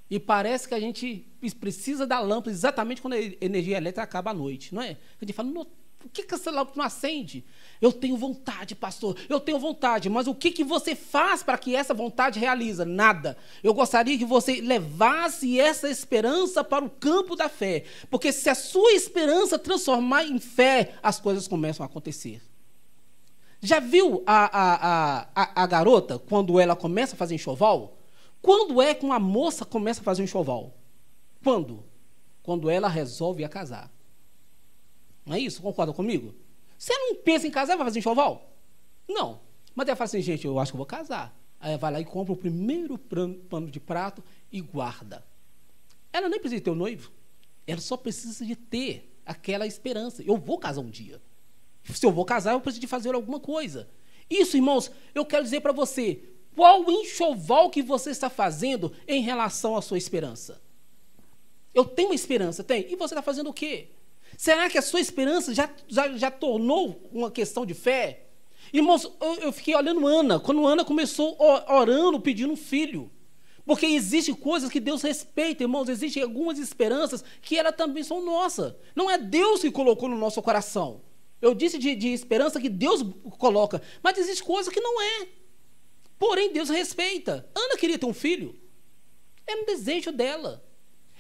E 0.10 0.20
parece 0.20 0.68
que 0.68 0.76
a 0.76 0.80
gente 0.82 1.26
precisa 1.62 2.06
da 2.06 2.20
lâmpada 2.20 2.52
exatamente 2.52 3.02
quando 3.02 3.14
a 3.14 3.22
energia 3.40 3.78
elétrica 3.78 4.04
acaba 4.04 4.32
à 4.32 4.34
noite, 4.34 4.76
não 4.76 4.82
é? 4.82 4.98
A 5.22 5.24
gente 5.24 5.32
fala, 5.32 5.50
por 5.98 6.10
que, 6.12 6.24
que 6.24 6.36
essa 6.36 6.52
lâmpada 6.52 6.78
não 6.78 6.84
acende? 6.84 7.46
Eu 7.82 7.94
tenho 7.94 8.18
vontade, 8.18 8.76
pastor, 8.76 9.18
eu 9.30 9.40
tenho 9.40 9.58
vontade, 9.58 10.10
mas 10.10 10.28
o 10.28 10.36
que, 10.36 10.52
que 10.52 10.66
você 10.66 10.94
faz 10.94 11.42
para 11.42 11.58
que 11.58 11.74
essa 11.74 11.94
vontade 11.94 12.42
realiza? 12.42 12.84
Nada. 12.84 13.38
Eu 13.64 13.74
gostaria 13.74 14.18
que 14.18 14.26
você 14.26 14.60
levasse 14.60 15.58
essa 15.58 15.90
esperança 15.90 16.66
para 16.66 16.84
o 16.84 16.90
campo 16.90 17.34
da 17.34 17.48
fé, 17.48 17.86
porque 18.10 18.34
se 18.34 18.50
a 18.50 18.56
sua 18.56 18.92
esperança 18.92 19.58
transformar 19.58 20.26
em 20.26 20.38
fé, 20.38 20.96
as 21.02 21.18
coisas 21.18 21.48
começam 21.48 21.82
a 21.82 21.88
acontecer. 21.88 22.42
Já 23.64 23.80
viu 23.80 24.22
a, 24.28 24.46
a, 24.46 25.28
a, 25.34 25.64
a, 25.64 25.66
garota 25.66 26.20
quando 26.20 26.60
ela 26.60 26.76
começa 26.76 27.16
a 27.16 27.18
fazer 27.18 27.36
enxoval? 27.36 27.98
Quando 28.42 28.82
é 28.82 28.94
que 28.94 29.06
uma 29.06 29.20
moça 29.20 29.64
começa 29.64 30.02
a 30.02 30.04
fazer 30.04 30.22
um 30.22 30.26
enxoval? 30.26 30.76
Quando? 31.42 31.82
Quando 32.44 32.70
ela 32.70 32.90
resolve 32.90 33.42
a 33.42 33.48
casar. 33.48 33.90
Não 35.26 35.34
é 35.34 35.40
isso? 35.40 35.62
Concorda 35.62 35.94
comigo? 35.94 36.36
Você 36.78 36.94
não 36.94 37.16
pensa 37.16 37.48
em 37.48 37.52
casar 37.52 37.76
e 37.76 37.78
vai 37.78 37.86
fazer 37.86 38.00
enxoval? 38.00 38.52
Não. 39.08 39.40
Mas 39.74 39.88
ela 39.88 39.96
fala 39.96 40.06
assim, 40.08 40.22
gente, 40.22 40.46
eu 40.46 40.60
acho 40.60 40.74
que 40.74 40.76
eu 40.76 40.80
vou 40.80 40.86
casar. 40.86 41.34
Aí 41.58 41.78
vai 41.78 41.90
lá 41.90 42.02
e 42.02 42.06
compra 42.06 42.34
o 42.34 42.38
primeiro 42.38 42.98
pano 42.98 43.72
de 43.72 43.80
prato 43.80 44.22
e 44.52 44.60
guarda. 44.60 45.24
Ela 46.12 46.28
nem 46.28 46.38
precisa 46.38 46.62
ter 46.62 46.70
o 46.70 46.76
noivo. 46.76 47.14
Ela 47.66 47.80
só 47.80 47.96
precisa 47.96 48.46
de 48.46 48.58
ter 48.58 49.18
aquela 49.26 49.66
esperança. 49.66 50.22
Eu 50.22 50.36
vou 50.36 50.60
casar 50.60 50.82
um 50.82 50.90
dia. 50.90 51.22
Se 51.92 52.06
eu 52.06 52.12
vou 52.12 52.26
casar, 52.26 52.54
eu 52.54 52.62
preciso 52.62 52.82
de 52.82 52.88
fazer 52.88 53.14
alguma 53.14 53.40
coisa. 53.40 53.90
Isso, 54.30 54.56
irmãos, 54.56 54.92
eu 55.14 55.26
quero 55.26 55.44
dizer 55.44 55.62
para 55.62 55.72
você, 55.72 56.22
qual 56.56 56.84
o 56.84 56.92
enxoval 56.92 57.70
que 57.70 57.82
você 57.82 58.12
está 58.12 58.30
fazendo 58.30 58.94
em 59.08 59.22
relação 59.22 59.76
à 59.76 59.82
sua 59.82 59.98
esperança? 59.98 60.62
Eu 61.74 61.86
tenho 61.86 62.10
uma 62.10 62.16
esperança, 62.16 62.64
tem. 62.64 62.86
E 62.92 62.96
você 62.96 63.14
está 63.14 63.22
fazendo 63.22 63.50
o 63.50 63.54
quê? 63.54 63.90
Será 64.38 64.70
que 64.70 64.78
a 64.78 64.82
sua 64.82 65.00
esperança 65.00 65.54
já, 65.54 65.70
já, 65.88 66.16
já 66.18 66.32
tornou 66.32 67.10
uma 67.12 67.32
questão 67.32 67.66
de 67.66 67.74
fé? 67.74 68.28
Irmãos, 68.72 69.12
eu, 69.20 69.36
eu 69.36 69.52
fiquei 69.52 69.76
olhando 69.76 70.06
Ana, 70.08 70.40
quando 70.40 70.66
Ana 70.66 70.86
começou 70.86 71.38
orando, 71.68 72.20
pedindo 72.20 72.54
um 72.54 72.58
filho. 72.58 73.12
Porque 73.66 73.86
existem 73.86 74.36
coisas 74.36 74.70
que 74.70 74.80
Deus 74.80 75.02
respeita, 75.02 75.64
irmãos, 75.64 75.88
existem 75.88 76.22
algumas 76.22 76.60
esperanças 76.60 77.24
que 77.42 77.58
elas 77.58 77.76
também 77.76 78.04
são 78.04 78.24
nossas. 78.24 78.74
Não 78.96 79.10
é 79.10 79.18
Deus 79.18 79.62
que 79.62 79.72
colocou 79.72 80.10
no 80.10 80.18
nosso 80.18 80.42
coração. 80.42 81.02
Eu 81.44 81.54
disse 81.54 81.78
de, 81.78 81.94
de 81.94 82.08
esperança 82.08 82.58
que 82.58 82.70
Deus 82.70 83.04
coloca, 83.38 83.82
mas 84.02 84.18
existe 84.18 84.42
coisa 84.42 84.72
que 84.72 84.80
não 84.80 85.02
é. 85.02 85.28
Porém, 86.18 86.54
Deus 86.54 86.70
respeita. 86.70 87.46
Ana 87.54 87.76
queria 87.76 88.00
ter 88.00 88.06
um 88.06 88.14
filho. 88.14 88.56
Era 89.46 89.62
um 89.62 89.66
desejo 89.66 90.10
dela. 90.14 90.64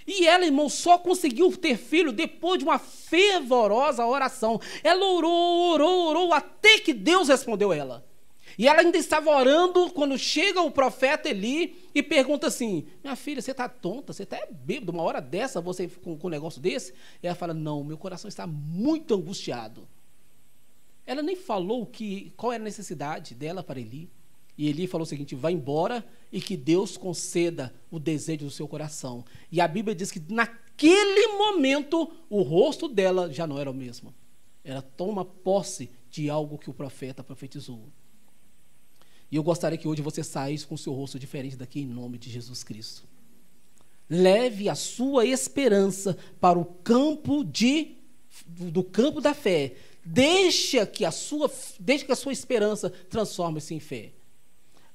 E 0.07 0.25
ela, 0.25 0.45
irmão, 0.45 0.69
só 0.69 0.97
conseguiu 0.97 1.51
ter 1.57 1.75
filho 1.75 2.13
depois 2.13 2.57
de 2.57 2.63
uma 2.63 2.79
fervorosa 2.79 4.05
oração. 4.05 4.61
Ela 4.81 5.05
orou, 5.05 5.73
orou, 5.73 6.07
orou, 6.11 6.33
até 6.33 6.79
que 6.79 6.93
Deus 6.93 7.27
respondeu 7.27 7.73
ela. 7.73 8.07
E 8.57 8.65
ela 8.65 8.79
ainda 8.79 8.97
estava 8.97 9.29
orando 9.29 9.89
quando 9.89 10.17
chega 10.17 10.61
o 10.61 10.71
profeta 10.71 11.27
Eli 11.27 11.89
e 11.93 12.01
pergunta 12.01 12.47
assim: 12.47 12.87
Minha 13.03 13.17
filha, 13.17 13.41
você 13.41 13.51
está 13.51 13.67
tonta? 13.67 14.13
Você 14.13 14.23
está 14.23 14.37
bêbado? 14.49 14.93
Uma 14.93 15.03
hora 15.03 15.19
dessa, 15.19 15.59
você 15.59 15.89
com, 15.89 16.17
com 16.17 16.27
um 16.27 16.31
negócio 16.31 16.61
desse? 16.61 16.93
E 17.21 17.27
ela 17.27 17.35
fala: 17.35 17.53
Não, 17.53 17.83
meu 17.83 17.97
coração 17.97 18.29
está 18.29 18.47
muito 18.47 19.13
angustiado. 19.13 19.85
Ela 21.05 21.21
nem 21.21 21.35
falou 21.35 21.85
que, 21.85 22.31
qual 22.37 22.53
era 22.53 22.63
a 22.63 22.63
necessidade 22.63 23.35
dela 23.35 23.63
para 23.63 23.79
Eli. 23.79 24.09
E 24.57 24.69
Eli 24.69 24.87
falou 24.87 25.03
o 25.03 25.07
seguinte: 25.07 25.35
Vá 25.35 25.51
embora 25.51 26.05
e 26.31 26.39
que 26.39 26.55
Deus 26.55 26.97
conceda 26.97 27.73
o 27.91 27.99
desejo 27.99 28.45
do 28.45 28.51
seu 28.51 28.67
coração. 28.67 29.25
E 29.51 29.59
a 29.59 29.67
Bíblia 29.67 29.95
diz 29.95 30.11
que 30.11 30.21
naquele 30.31 31.27
momento 31.37 32.11
o 32.29 32.41
rosto 32.41 32.87
dela 32.87 33.31
já 33.31 33.45
não 33.45 33.59
era 33.59 33.69
o 33.69 33.73
mesmo. 33.73 34.13
Ela 34.63 34.81
toma 34.81 35.25
posse 35.25 35.89
de 36.09 36.29
algo 36.29 36.57
que 36.57 36.69
o 36.69 36.73
profeta 36.73 37.23
profetizou. 37.23 37.89
E 39.29 39.35
eu 39.35 39.43
gostaria 39.43 39.77
que 39.77 39.87
hoje 39.87 40.01
você 40.01 40.23
saísse 40.23 40.65
com 40.65 40.75
o 40.75 40.77
seu 40.77 40.93
rosto 40.93 41.17
diferente 41.17 41.55
daqui 41.55 41.81
em 41.81 41.87
nome 41.87 42.19
de 42.19 42.29
Jesus 42.29 42.63
Cristo. 42.63 43.03
Leve 44.07 44.69
a 44.69 44.75
sua 44.75 45.25
esperança 45.25 46.15
para 46.39 46.59
o 46.59 46.65
campo 46.65 47.43
de 47.43 47.97
do 48.45 48.83
campo 48.83 49.19
da 49.19 49.33
fé. 49.33 49.75
Deixa 50.05 50.85
que 50.85 51.05
a 51.05 51.11
sua 51.11 51.49
deixa 51.79 52.05
que 52.05 52.11
a 52.11 52.15
sua 52.15 52.33
esperança 52.33 52.89
transforme-se 52.89 53.73
em 53.73 53.79
fé. 53.79 54.11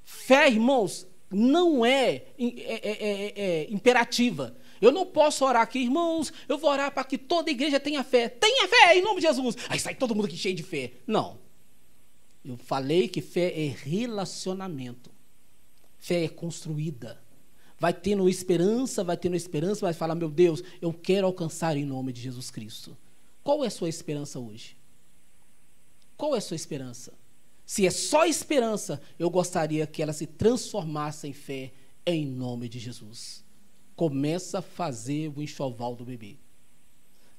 Fé, 0.05 0.49
irmãos, 0.49 1.07
não 1.31 1.85
é, 1.85 2.25
é, 2.39 2.81
é, 2.83 3.33
é, 3.37 3.67
imperativa. 3.71 4.57
Eu 4.81 4.93
não 4.93 5.05
posso 5.05 5.45
orar 5.45 5.63
aqui, 5.63 5.81
irmãos, 5.81 6.33
eu 6.49 6.57
vou 6.57 6.71
orar 6.71 6.93
para 6.93 7.05
que 7.05 7.19
toda 7.19 7.51
igreja 7.51 7.81
tenha 7.81 8.03
fé. 8.05 8.29
Tenha 8.29 8.69
fé 8.69 8.97
em 8.97 9.03
nome 9.03 9.21
de 9.21 9.27
Jesus. 9.27 9.57
Aí 9.69 9.79
sai 9.79 9.95
todo 9.95 10.15
mundo 10.15 10.27
aqui 10.27 10.37
cheio 10.37 10.55
de 10.55 10.63
fé. 10.63 10.93
Não. 11.07 11.39
Eu 12.45 12.57
falei 12.57 13.09
que 13.09 13.21
fé 13.21 13.53
é 13.55 13.67
relacionamento. 13.69 15.11
Fé 15.99 16.25
é 16.25 16.29
construída. 16.29 17.21
Vai 17.79 17.93
tendo 17.93 18.29
esperança, 18.29 19.05
vai 19.05 19.17
tendo 19.17 19.37
esperança, 19.37 19.83
vai 19.83 19.93
falar: 19.93 20.15
meu 20.15 20.31
Deus, 20.31 20.63
eu 20.81 20.93
quero 20.93 21.27
alcançar 21.27 21.77
em 21.77 21.85
nome 21.85 22.13
de 22.13 22.23
Jesus 22.23 22.51
Cristo. 22.51 22.97
Qual 23.43 23.65
é 23.65 23.67
a 23.67 23.71
sua 23.71 23.89
esperança 23.89 24.39
hoje? 24.39 24.78
Qual 26.19 26.35
é 26.35 26.39
a 26.39 26.43
sua 26.43 26.57
esperança? 26.57 27.15
Se 27.65 27.87
é 27.87 27.91
só 27.91 28.27
esperança, 28.27 29.01
eu 29.19 29.31
gostaria 29.31 29.87
que 29.87 30.03
ela 30.03 30.13
se 30.13 30.27
transformasse 30.27 31.27
em 31.27 31.33
fé 31.33 31.73
em 32.05 32.27
nome 32.27 32.69
de 32.69 32.79
Jesus. 32.79 33.45
Começa 33.97 34.59
a 34.59 34.63
fazer 34.63 35.33
o 35.35 35.41
enxoval 35.41 35.95
do 35.97 36.05
bebê. 36.05 36.37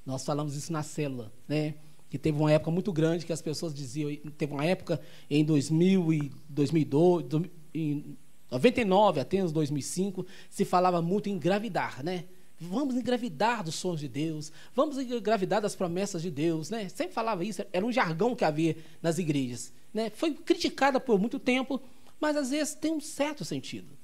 Nós 0.04 0.24
falamos 0.24 0.56
isso 0.56 0.72
na 0.72 0.82
célula, 0.82 1.32
né? 1.46 1.74
que 2.10 2.18
teve 2.18 2.36
uma 2.36 2.50
época 2.50 2.72
muito 2.72 2.92
grande 2.92 3.24
que 3.24 3.32
as 3.32 3.40
pessoas 3.40 3.72
diziam, 3.72 4.14
teve 4.36 4.52
uma 4.52 4.64
época 4.64 5.00
em 5.30 5.44
2000 5.44 6.12
e 6.12 6.32
2002, 6.48 7.26
em 7.72 8.16
99 8.50 9.20
até 9.20 9.44
os 9.44 9.52
2005, 9.52 10.26
se 10.50 10.64
falava 10.64 11.00
muito 11.00 11.28
em 11.28 11.34
engravidar, 11.34 12.02
né? 12.02 12.24
Vamos 12.60 12.94
engravidar 12.94 13.64
dos 13.64 13.76
sonhos 13.76 14.00
de 14.00 14.08
Deus, 14.08 14.52
vamos 14.74 14.98
engravidar 14.98 15.62
das 15.62 15.74
promessas 15.74 16.20
de 16.20 16.30
Deus, 16.30 16.68
né? 16.68 16.90
Sempre 16.90 17.14
falava 17.14 17.42
isso, 17.42 17.64
era 17.72 17.86
um 17.86 17.90
jargão 17.90 18.36
que 18.36 18.44
havia 18.44 18.76
nas 19.00 19.16
igrejas, 19.16 19.72
né? 19.94 20.10
Foi 20.10 20.34
criticada 20.34 21.00
por 21.00 21.18
muito 21.18 21.38
tempo, 21.38 21.80
mas 22.20 22.36
às 22.36 22.50
vezes 22.50 22.74
tem 22.74 22.92
um 22.92 23.00
certo 23.00 23.46
sentido. 23.46 23.98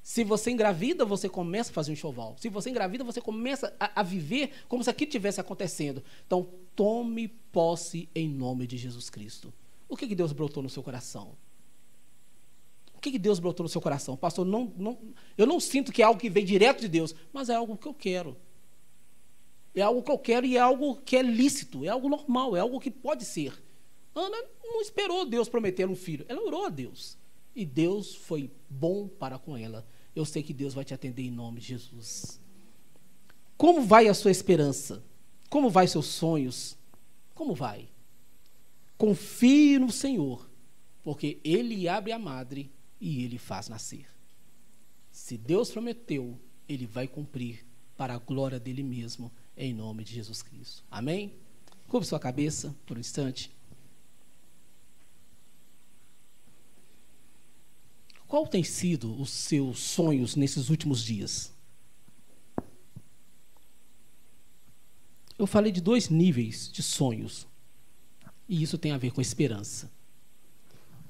Se 0.00 0.22
você 0.22 0.52
engravida, 0.52 1.04
você 1.04 1.28
começa 1.28 1.70
a 1.70 1.74
fazer 1.74 1.90
um 1.90 1.94
enxoval. 1.94 2.36
Se 2.38 2.48
você 2.48 2.70
engravida, 2.70 3.02
você 3.02 3.20
começa 3.20 3.74
a, 3.78 4.00
a 4.00 4.02
viver 4.02 4.52
como 4.68 4.82
se 4.82 4.88
aquilo 4.88 5.08
estivesse 5.08 5.40
acontecendo. 5.40 6.02
Então, 6.26 6.48
tome 6.74 7.28
posse 7.28 8.08
em 8.14 8.28
nome 8.28 8.66
de 8.66 8.78
Jesus 8.78 9.10
Cristo. 9.10 9.52
O 9.88 9.96
que, 9.96 10.06
que 10.06 10.14
Deus 10.14 10.32
brotou 10.32 10.62
no 10.62 10.70
seu 10.70 10.82
coração? 10.82 11.36
O 13.00 13.02
que, 13.02 13.12
que 13.12 13.18
Deus 13.18 13.38
brotou 13.38 13.64
no 13.64 13.68
seu 13.70 13.80
coração? 13.80 14.14
Pastor, 14.14 14.44
não, 14.44 14.74
não, 14.76 14.98
eu 15.38 15.46
não 15.46 15.58
sinto 15.58 15.90
que 15.90 16.02
é 16.02 16.04
algo 16.04 16.20
que 16.20 16.28
vem 16.28 16.44
direto 16.44 16.82
de 16.82 16.88
Deus, 16.88 17.14
mas 17.32 17.48
é 17.48 17.54
algo 17.54 17.74
que 17.78 17.88
eu 17.88 17.94
quero. 17.94 18.36
É 19.74 19.80
algo 19.80 20.02
que 20.02 20.10
eu 20.10 20.18
quero 20.18 20.44
e 20.44 20.58
é 20.58 20.60
algo 20.60 20.96
que 20.96 21.16
é 21.16 21.22
lícito, 21.22 21.82
é 21.82 21.88
algo 21.88 22.10
normal, 22.10 22.54
é 22.54 22.60
algo 22.60 22.78
que 22.78 22.90
pode 22.90 23.24
ser. 23.24 23.54
Ana 24.14 24.36
não 24.62 24.82
esperou 24.82 25.24
Deus 25.24 25.48
prometer 25.48 25.88
um 25.88 25.96
filho, 25.96 26.26
ela 26.28 26.42
orou 26.42 26.66
a 26.66 26.68
Deus. 26.68 27.16
E 27.56 27.64
Deus 27.64 28.14
foi 28.14 28.50
bom 28.68 29.08
para 29.08 29.38
com 29.38 29.56
ela. 29.56 29.86
Eu 30.14 30.26
sei 30.26 30.42
que 30.42 30.52
Deus 30.52 30.74
vai 30.74 30.84
te 30.84 30.92
atender 30.92 31.22
em 31.22 31.30
nome 31.30 31.58
de 31.58 31.68
Jesus. 31.68 32.38
Como 33.56 33.80
vai 33.80 34.08
a 34.08 34.14
sua 34.14 34.30
esperança? 34.30 35.02
Como 35.48 35.70
vai 35.70 35.88
seus 35.88 36.04
sonhos? 36.04 36.76
Como 37.34 37.54
vai? 37.54 37.88
Confie 38.98 39.78
no 39.78 39.90
Senhor, 39.90 40.46
porque 41.02 41.40
Ele 41.42 41.88
abre 41.88 42.12
a 42.12 42.18
madre 42.18 42.70
e 43.00 43.24
Ele 43.24 43.38
faz 43.38 43.68
nascer. 43.68 44.06
Se 45.10 45.36
Deus 45.36 45.70
prometeu, 45.70 46.38
Ele 46.68 46.86
vai 46.86 47.08
cumprir 47.08 47.64
para 47.96 48.14
a 48.14 48.18
glória 48.18 48.60
dele 48.60 48.82
mesmo, 48.82 49.32
em 49.56 49.74
nome 49.74 50.04
de 50.04 50.14
Jesus 50.14 50.42
Cristo. 50.42 50.84
Amém? 50.90 51.34
Curve 51.88 52.06
sua 52.06 52.20
cabeça 52.20 52.74
por 52.86 52.96
um 52.96 53.00
instante. 53.00 53.50
Qual 58.26 58.46
tem 58.46 58.62
sido 58.62 59.20
os 59.20 59.30
seus 59.30 59.80
sonhos 59.80 60.36
nesses 60.36 60.70
últimos 60.70 61.02
dias? 61.02 61.52
Eu 65.36 65.46
falei 65.46 65.72
de 65.72 65.80
dois 65.80 66.08
níveis 66.08 66.70
de 66.70 66.82
sonhos. 66.82 67.48
E 68.48 68.62
isso 68.62 68.78
tem 68.78 68.92
a 68.92 68.98
ver 68.98 69.10
com 69.10 69.20
esperança. 69.20 69.90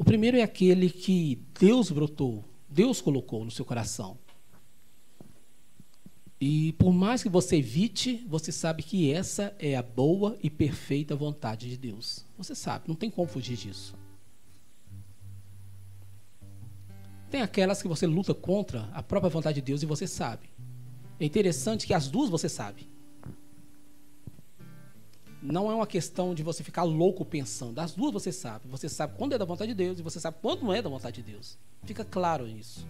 O 0.01 0.05
primeiro 0.05 0.39
é 0.39 0.43
aquele 0.43 0.89
que 0.89 1.45
Deus 1.61 1.91
brotou, 1.91 2.43
Deus 2.67 3.03
colocou 3.03 3.45
no 3.45 3.51
seu 3.51 3.67
coração. 3.67 4.17
E 6.41 6.73
por 6.73 6.91
mais 6.91 7.23
que 7.23 7.29
você 7.29 7.57
evite, 7.57 8.25
você 8.27 8.51
sabe 8.51 8.83
que 8.83 9.13
essa 9.13 9.55
é 9.59 9.77
a 9.77 9.83
boa 9.83 10.39
e 10.43 10.49
perfeita 10.49 11.15
vontade 11.15 11.69
de 11.69 11.77
Deus. 11.77 12.25
Você 12.39 12.55
sabe, 12.55 12.89
não 12.89 12.95
tem 12.95 13.11
como 13.11 13.29
fugir 13.29 13.59
disso. 13.59 13.95
Tem 17.31 17.43
aquelas 17.43 17.83
que 17.83 17.89
você 17.89 18.07
luta 18.07 18.33
contra 18.33 18.89
a 18.95 19.03
própria 19.03 19.29
vontade 19.29 19.57
de 19.57 19.67
Deus 19.67 19.83
e 19.83 19.87
você 19.87 20.07
sabe. 20.07 20.49
É 21.21 21.27
interessante 21.27 21.87
que 21.87 21.93
as 21.93 22.09
duas 22.09 22.31
você 22.31 22.49
sabe. 22.49 22.89
Não 25.43 25.71
é 25.71 25.75
uma 25.75 25.87
questão 25.87 26.35
de 26.35 26.43
você 26.43 26.63
ficar 26.63 26.83
louco 26.83 27.25
pensando. 27.25 27.79
As 27.79 27.93
duas 27.93 28.13
você 28.13 28.31
sabe. 28.31 28.69
Você 28.69 28.89
sabe 28.89 29.15
quando 29.17 29.35
é 29.35 29.39
da 29.39 29.45
vontade 29.45 29.73
de 29.73 29.75
Deus 29.75 29.99
e 29.99 30.03
você 30.03 30.21
sabe 30.21 30.37
quando 30.43 30.63
não 30.63 30.73
é 30.73 30.83
da 30.83 30.91
vontade 30.91 31.23
de 31.23 31.33
Deus. 31.33 31.59
Fica 31.85 32.05
claro 32.05 32.47
isso. 32.47 32.87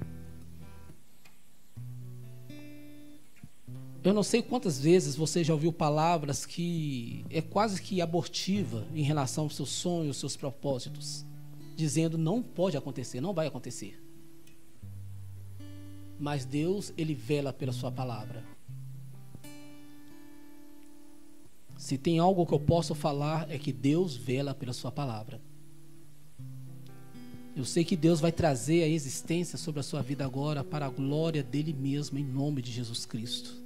Eu 4.02 4.14
não 4.14 4.22
sei 4.22 4.42
quantas 4.42 4.80
vezes 4.80 5.14
você 5.14 5.44
já 5.44 5.52
ouviu 5.52 5.72
palavras 5.72 6.46
que 6.46 7.24
é 7.30 7.42
quase 7.42 7.80
que 7.80 8.00
abortiva 8.00 8.86
em 8.94 9.02
relação 9.02 9.44
aos 9.44 9.54
seus 9.54 9.68
sonhos, 9.68 10.16
seus 10.16 10.36
propósitos, 10.36 11.24
dizendo 11.76 12.16
não 12.16 12.42
pode 12.42 12.76
acontecer, 12.76 13.20
não 13.20 13.34
vai 13.34 13.46
acontecer 13.46 14.00
mas 16.20 16.44
Deus, 16.44 16.92
ele 16.98 17.14
vela 17.14 17.50
pela 17.52 17.72
sua 17.72 17.90
palavra. 17.90 18.44
Se 21.80 21.96
tem 21.96 22.18
algo 22.18 22.44
que 22.44 22.52
eu 22.52 22.60
posso 22.60 22.94
falar 22.94 23.50
é 23.50 23.56
que 23.56 23.72
Deus 23.72 24.14
vela 24.14 24.52
pela 24.52 24.74
sua 24.74 24.92
palavra. 24.92 25.40
Eu 27.56 27.64
sei 27.64 27.84
que 27.86 27.96
Deus 27.96 28.20
vai 28.20 28.30
trazer 28.30 28.82
a 28.82 28.86
existência 28.86 29.56
sobre 29.56 29.80
a 29.80 29.82
sua 29.82 30.02
vida 30.02 30.22
agora 30.22 30.62
para 30.62 30.84
a 30.84 30.90
glória 30.90 31.42
dele 31.42 31.72
mesmo 31.72 32.18
em 32.18 32.22
nome 32.22 32.60
de 32.60 32.70
Jesus 32.70 33.06
Cristo. 33.06 33.56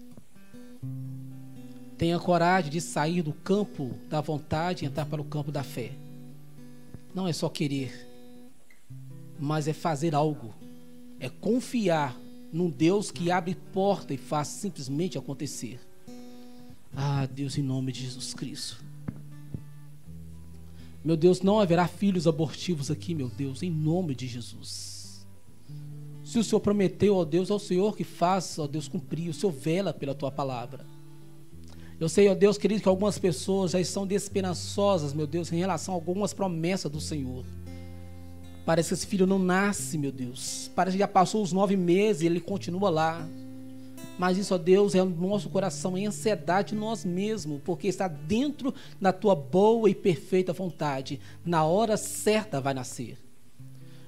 Tenha 1.99 2.17
coragem 2.21 2.71
de 2.71 2.81
sair 2.81 3.21
do 3.21 3.33
campo 3.33 3.91
da 4.09 4.21
vontade 4.21 4.85
e 4.85 4.87
entrar 4.87 5.07
para 5.07 5.21
o 5.21 5.25
campo 5.25 5.51
da 5.51 5.65
fé. 5.65 5.91
Não 7.13 7.27
é 7.27 7.33
só 7.33 7.49
querer, 7.49 8.09
mas 9.41 9.67
é 9.67 9.73
fazer 9.73 10.15
algo, 10.15 10.55
é 11.19 11.29
confiar 11.29 12.17
num 12.53 12.71
Deus 12.71 13.11
que 13.11 13.33
abre 13.33 13.57
porta 13.73 14.15
e 14.15 14.17
faz 14.17 14.47
simplesmente 14.47 15.19
acontecer. 15.19 15.81
Ah, 16.97 17.27
Deus, 17.27 17.59
em 17.59 17.63
nome 17.63 17.93
de 17.93 18.03
Jesus 18.03 18.35
Cristo. 18.35 18.83
Meu 21.05 21.17
Deus, 21.17 21.43
não 21.43 21.61
haverá 21.61 21.87
filhos 21.87 22.27
abortivos 22.27 22.91
aqui, 22.91 23.15
meu 23.15 23.29
Deus, 23.29 23.63
em 23.63 23.71
nome 23.71 24.15
de 24.15 24.27
Jesus. 24.27 25.27
Se 26.25 26.39
o 26.39 26.45
Senhor 26.45 26.61
prometeu, 26.61 27.17
ó 27.17 27.25
Deus, 27.25 27.51
ao 27.51 27.59
Senhor 27.59 27.95
que 27.95 28.05
faz, 28.05 28.59
ó 28.59 28.67
Deus, 28.67 28.89
cumprir, 28.89 29.29
o 29.29 29.35
Senhor 29.35 29.53
vela 29.53 29.93
pela 29.93 30.15
tua 30.15 30.31
palavra. 30.31 30.87
Eu 32.01 32.09
sei, 32.09 32.29
ó 32.29 32.35
Deus 32.35 32.57
querido, 32.57 32.81
que 32.81 32.89
algumas 32.89 33.19
pessoas 33.19 33.73
já 33.73 33.81
estão 33.81 34.07
desesperançosas, 34.07 35.13
meu 35.13 35.27
Deus, 35.27 35.53
em 35.53 35.59
relação 35.59 35.95
a 35.95 35.97
algumas 35.97 36.33
promessas 36.33 36.91
do 36.91 37.01
Senhor. 37.01 37.45
Parece 38.65 38.89
que 38.89 38.95
esse 38.95 39.07
filho 39.07 39.27
não 39.27 39.39
nasce, 39.39 39.99
meu 39.99 40.11
Deus. 40.11 40.71
Parece 40.75 40.97
que 40.97 41.01
já 41.01 41.09
passou 41.09 41.43
os 41.43 41.53
nove 41.53 41.77
meses 41.77 42.23
e 42.23 42.27
ele 42.27 42.41
continua 42.41 42.89
lá. 42.89 43.29
Mas 44.19 44.39
isso, 44.39 44.55
ó 44.55 44.59
Deus, 44.59 44.95
é 44.95 45.03
o 45.03 45.07
nosso 45.07 45.49
coração, 45.49 45.97
é 45.97 46.05
ansiedade 46.05 46.75
nós 46.75 47.05
mesmos, 47.05 47.61
porque 47.65 47.89
está 47.89 48.07
dentro 48.07 48.73
da 49.01 49.13
tua 49.13 49.35
boa 49.35 49.91
e 49.91 49.95
perfeita 49.95 50.53
vontade. 50.53 51.21
Na 51.45 51.65
hora 51.65 51.97
certa 51.97 52.61
vai 52.61 52.75
nascer. 52.75 53.19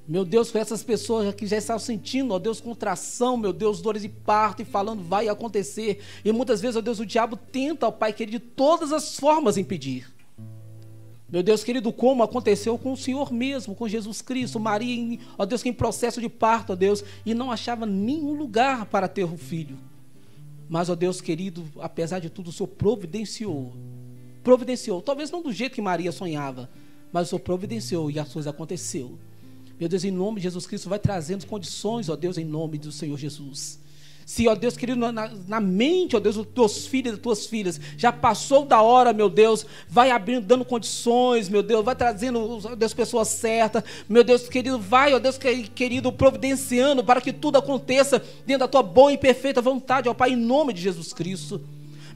Meu 0.08 0.24
Deus, 0.24 0.52
com 0.52 0.58
essas 0.58 0.84
pessoas 0.84 1.34
que 1.34 1.48
já 1.48 1.56
estão 1.56 1.78
sentindo, 1.80 2.32
ó 2.32 2.38
Deus, 2.38 2.60
contração, 2.60 3.36
meu 3.36 3.52
Deus, 3.52 3.82
dores 3.82 4.02
de 4.02 4.08
parto 4.08 4.62
e 4.62 4.64
falando 4.64 5.02
vai 5.02 5.28
acontecer. 5.28 6.00
E 6.24 6.30
muitas 6.30 6.60
vezes, 6.60 6.76
ó 6.76 6.80
Deus, 6.80 7.00
o 7.00 7.06
diabo 7.06 7.36
tenta, 7.36 7.88
ó 7.88 7.90
Pai 7.90 8.12
querido, 8.12 8.38
de 8.38 8.44
todas 8.44 8.92
as 8.92 9.16
formas 9.16 9.56
impedir. 9.56 10.06
Meu 11.28 11.42
Deus 11.42 11.64
querido, 11.64 11.92
como 11.92 12.22
aconteceu 12.22 12.78
com 12.78 12.92
o 12.92 12.96
Senhor 12.96 13.32
mesmo, 13.32 13.74
com 13.74 13.88
Jesus 13.88 14.22
Cristo, 14.22 14.60
Maria, 14.60 15.18
ó 15.36 15.44
Deus, 15.44 15.60
que 15.60 15.68
em 15.68 15.72
processo 15.72 16.20
de 16.20 16.28
parto, 16.28 16.72
ó 16.72 16.76
Deus, 16.76 17.02
e 17.24 17.34
não 17.34 17.50
achava 17.50 17.84
nenhum 17.84 18.32
lugar 18.32 18.86
para 18.86 19.08
ter 19.08 19.24
um 19.24 19.36
filho. 19.36 19.76
Mas, 20.68 20.88
ó 20.88 20.94
Deus 20.94 21.20
querido, 21.20 21.64
apesar 21.78 22.18
de 22.18 22.28
tudo, 22.28 22.48
o 22.48 22.52
Senhor 22.52 22.68
providenciou. 22.68 23.72
Providenciou. 24.42 25.00
Talvez 25.00 25.30
não 25.30 25.42
do 25.42 25.52
jeito 25.52 25.74
que 25.74 25.82
Maria 25.82 26.10
sonhava, 26.12 26.68
mas 27.12 27.26
o 27.26 27.30
Senhor 27.30 27.40
providenciou 27.40 28.10
e 28.10 28.18
as 28.18 28.32
coisas 28.32 28.52
aconteceu. 28.52 29.18
Meu 29.78 29.88
Deus, 29.88 30.04
em 30.04 30.10
nome 30.10 30.36
de 30.36 30.44
Jesus 30.44 30.66
Cristo, 30.66 30.88
vai 30.88 30.98
trazendo 30.98 31.46
condições, 31.46 32.08
ó 32.08 32.16
Deus, 32.16 32.38
em 32.38 32.44
nome 32.44 32.78
do 32.78 32.90
Senhor 32.90 33.16
Jesus. 33.18 33.78
Se, 34.26 34.48
ó 34.48 34.56
Deus 34.56 34.76
querido, 34.76 34.98
na, 35.12 35.30
na, 35.46 35.60
mente, 35.60 36.16
ó 36.16 36.18
Deus, 36.18 36.34
dos 36.34 36.46
teus 36.48 36.84
filhos 36.84 37.10
e 37.10 37.12
das 37.12 37.22
tuas 37.22 37.46
filhas, 37.46 37.80
já 37.96 38.10
passou 38.12 38.64
da 38.64 38.82
hora, 38.82 39.12
meu 39.12 39.30
Deus, 39.30 39.64
vai 39.88 40.10
abrindo, 40.10 40.44
dando 40.44 40.64
condições, 40.64 41.48
meu 41.48 41.62
Deus, 41.62 41.84
vai 41.84 41.94
trazendo, 41.94 42.60
ó 42.64 42.74
Deus, 42.74 42.92
pessoas 42.92 43.28
certas, 43.28 43.84
meu 44.08 44.24
Deus 44.24 44.48
querido, 44.48 44.80
vai, 44.80 45.14
ó 45.14 45.20
Deus 45.20 45.38
querido, 45.38 46.10
providenciando 46.10 47.04
para 47.04 47.20
que 47.20 47.32
tudo 47.32 47.58
aconteça 47.58 48.20
dentro 48.44 48.66
da 48.66 48.68
tua 48.68 48.82
boa 48.82 49.12
e 49.12 49.16
perfeita 49.16 49.62
vontade, 49.62 50.08
ó 50.08 50.12
Pai, 50.12 50.32
em 50.32 50.36
nome 50.36 50.72
de 50.72 50.82
Jesus 50.82 51.12
Cristo. 51.12 51.60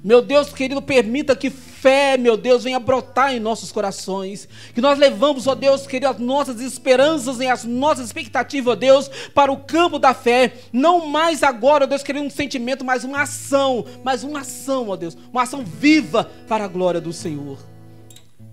Meu 0.03 0.22
Deus 0.22 0.51
querido, 0.51 0.80
permita 0.80 1.36
que 1.36 1.51
fé, 1.51 2.16
meu 2.16 2.34
Deus, 2.34 2.64
venha 2.64 2.80
brotar 2.80 3.34
em 3.34 3.40
nossos 3.40 3.70
corações. 3.70 4.48
Que 4.74 4.80
nós 4.80 4.98
levamos, 4.98 5.46
ó 5.46 5.55
Deus 5.55 5.86
querido, 5.86 6.09
as 6.09 6.18
nossas 6.18 6.61
esperanças 6.61 7.38
e 7.38 7.46
as 7.46 7.64
nossas 7.64 8.07
expectativas, 8.07 8.72
ó 8.72 8.76
Deus, 8.76 9.11
para 9.34 9.53
o 9.53 9.59
campo 9.59 9.98
da 9.98 10.14
fé. 10.14 10.55
Não 10.72 11.07
mais 11.07 11.42
agora, 11.42 11.84
ó 11.84 11.86
Deus 11.86 12.03
querido, 12.03 12.24
um 12.24 12.30
sentimento, 12.30 12.82
mas 12.82 13.05
uma 13.05 13.22
ação. 13.22 13.84
Mas 14.03 14.24
uma 14.24 14.40
ação, 14.40 14.88
ó 14.88 14.96
Deus. 14.96 15.16
Uma 15.30 15.42
ação 15.42 15.62
viva 15.64 16.30
para 16.48 16.64
a 16.64 16.68
glória 16.68 17.01
do 17.01 17.12
Senhor. 17.12 17.59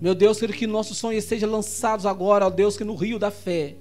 Meu 0.01 0.13
Deus, 0.13 0.39
querido, 0.39 0.57
que 0.57 0.67
nossos 0.67 0.97
sonhos 0.97 1.23
sejam 1.23 1.49
lançados 1.49 2.05
agora, 2.05 2.45
ó 2.45 2.49
Deus, 2.49 2.75
que 2.75 2.83
no 2.83 2.95
rio 2.95 3.17
da 3.17 3.31
fé. 3.31 3.75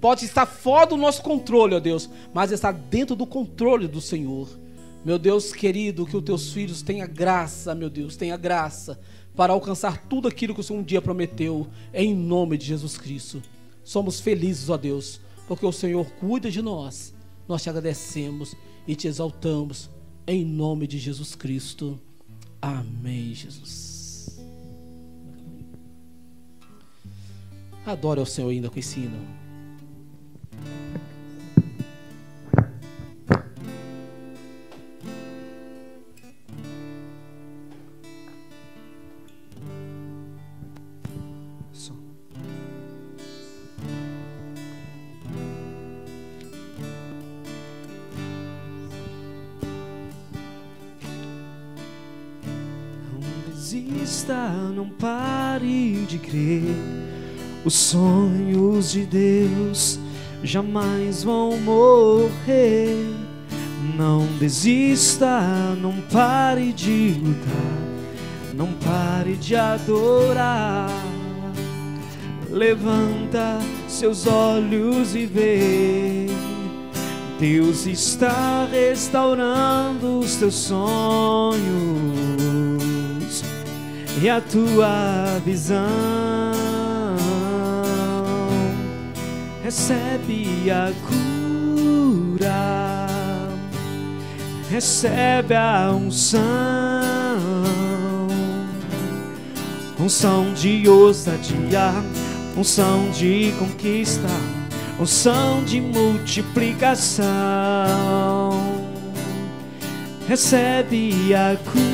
Pode 0.00 0.24
estar 0.24 0.46
fora 0.46 0.86
do 0.86 0.96
nosso 0.96 1.22
controle, 1.22 1.76
ó 1.76 1.80
Deus, 1.80 2.10
mas 2.34 2.50
está 2.50 2.72
dentro 2.72 3.14
do 3.14 3.24
controle 3.24 3.86
do 3.86 4.00
Senhor. 4.00 4.48
Meu 5.04 5.18
Deus 5.18 5.52
querido, 5.52 6.06
que 6.06 6.16
os 6.16 6.22
teus 6.22 6.52
filhos 6.52 6.80
tenham 6.80 7.08
graça, 7.08 7.74
meu 7.74 7.90
Deus, 7.90 8.16
tenha 8.16 8.36
graça 8.36 9.00
para 9.34 9.52
alcançar 9.52 10.06
tudo 10.06 10.28
aquilo 10.28 10.54
que 10.54 10.60
o 10.60 10.62
Senhor 10.62 10.78
um 10.78 10.84
dia 10.84 11.02
prometeu, 11.02 11.66
em 11.92 12.14
nome 12.14 12.56
de 12.56 12.66
Jesus 12.66 12.96
Cristo. 12.96 13.42
Somos 13.82 14.20
felizes, 14.20 14.68
ó 14.68 14.76
Deus, 14.76 15.20
porque 15.48 15.66
o 15.66 15.72
Senhor 15.72 16.06
cuida 16.20 16.50
de 16.50 16.62
nós. 16.62 17.12
Nós 17.48 17.62
te 17.62 17.68
agradecemos 17.68 18.54
e 18.86 18.94
te 18.94 19.08
exaltamos, 19.08 19.90
em 20.26 20.44
nome 20.44 20.86
de 20.86 20.98
Jesus 20.98 21.34
Cristo. 21.34 21.98
Amém, 22.60 23.34
Jesus. 23.34 24.38
Adore 27.84 28.20
ao 28.20 28.26
Senhor 28.26 28.50
ainda 28.50 28.70
com 28.70 28.78
esse 28.78 29.00
hino. 29.00 29.18
Os 57.64 57.74
sonhos 57.74 58.90
de 58.90 59.06
Deus 59.06 59.98
jamais 60.42 61.22
vão 61.22 61.56
morrer. 61.58 62.96
Não 63.96 64.26
desista, 64.38 65.40
não 65.80 66.00
pare 66.12 66.72
de 66.72 67.20
lutar, 67.22 68.54
não 68.54 68.72
pare 68.72 69.36
de 69.36 69.54
adorar. 69.54 70.90
Levanta 72.50 73.58
seus 73.88 74.26
olhos 74.26 75.14
e 75.14 75.24
vê. 75.26 76.26
Deus 77.38 77.86
está 77.86 78.68
restaurando 78.70 80.20
os 80.20 80.36
teus 80.36 80.54
sonhos 80.54 81.62
e 84.20 84.28
a 84.28 84.40
tua 84.40 85.40
visão. 85.44 86.51
Recebe 89.62 90.70
a 90.70 90.92
cura, 91.06 93.06
recebe 94.68 95.54
a 95.54 95.92
unção, 95.92 96.40
unção 100.00 100.52
de 100.52 100.88
ousadia, 100.88 101.92
unção 102.56 103.08
de 103.12 103.54
conquista, 103.58 104.28
unção 104.98 105.62
de 105.64 105.80
multiplicação. 105.80 107.22
Recebe 110.26 111.32
a 111.34 111.56
cura. 111.70 111.92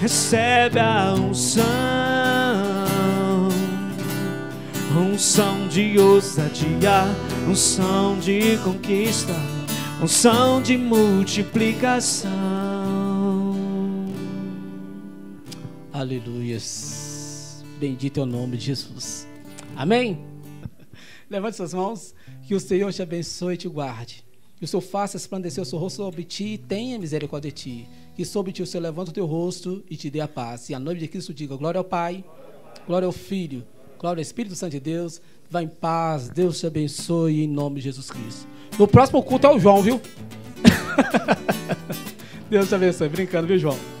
Recebe 0.00 0.78
a 0.78 1.12
unção, 1.14 1.64
unção 4.98 5.68
de 5.68 5.98
ousadia, 5.98 7.04
unção 7.48 8.18
de 8.18 8.58
conquista, 8.58 9.32
unção 10.02 10.60
de 10.60 10.76
multiplicação. 10.76 12.28
Aleluias. 15.92 17.64
Bendito 17.78 18.20
é 18.20 18.22
o 18.24 18.26
nome 18.26 18.56
de 18.56 18.66
Jesus. 18.66 19.26
Amém? 19.76 20.24
Levante 21.30 21.56
suas 21.56 21.72
mãos, 21.72 22.14
que 22.42 22.54
o 22.54 22.60
Senhor 22.60 22.92
te 22.92 23.02
abençoe 23.02 23.54
e 23.54 23.58
te 23.58 23.68
guarde. 23.68 24.24
Que 24.56 24.64
o 24.64 24.68
Senhor 24.68 24.82
faça 24.82 25.16
resplandecer 25.16 25.62
o 25.62 25.66
seu 25.66 25.78
rosto 25.78 25.98
sobre 25.98 26.24
ti 26.24 26.54
e 26.54 26.58
tenha 26.58 26.98
misericórdia 26.98 27.50
de 27.50 27.56
ti 27.56 27.88
que 28.18 28.24
sobre 28.24 28.50
ti 28.50 28.60
o 28.60 28.66
Senhor 28.66 28.82
levanta 28.82 29.12
o 29.12 29.14
teu 29.14 29.26
rosto 29.26 29.84
e 29.88 29.96
te 29.96 30.10
dê 30.10 30.20
a 30.20 30.26
paz. 30.26 30.68
E 30.70 30.74
a 30.74 30.80
noiva 30.80 30.98
de 30.98 31.06
Cristo 31.06 31.32
diga: 31.32 31.54
Glória 31.54 31.78
ao 31.78 31.84
Pai, 31.84 32.24
glória 32.84 33.06
ao 33.06 33.12
Filho, 33.12 33.64
glória 33.98 34.20
ao 34.20 34.22
Espírito 34.22 34.54
Santo 34.54 34.72
de 34.72 34.80
Deus. 34.80 35.20
Vá 35.50 35.62
em 35.62 35.68
paz, 35.68 36.28
Deus 36.28 36.58
te 36.60 36.66
abençoe 36.66 37.42
em 37.42 37.48
nome 37.48 37.76
de 37.76 37.82
Jesus 37.82 38.10
Cristo. 38.10 38.46
No 38.78 38.86
próximo 38.86 39.22
culto 39.22 39.46
é 39.46 39.50
o 39.50 39.58
João, 39.58 39.82
viu? 39.82 40.00
Deus 42.48 42.68
te 42.68 42.74
abençoe. 42.74 43.08
Brincando, 43.08 43.46
viu, 43.46 43.58
João? 43.58 43.97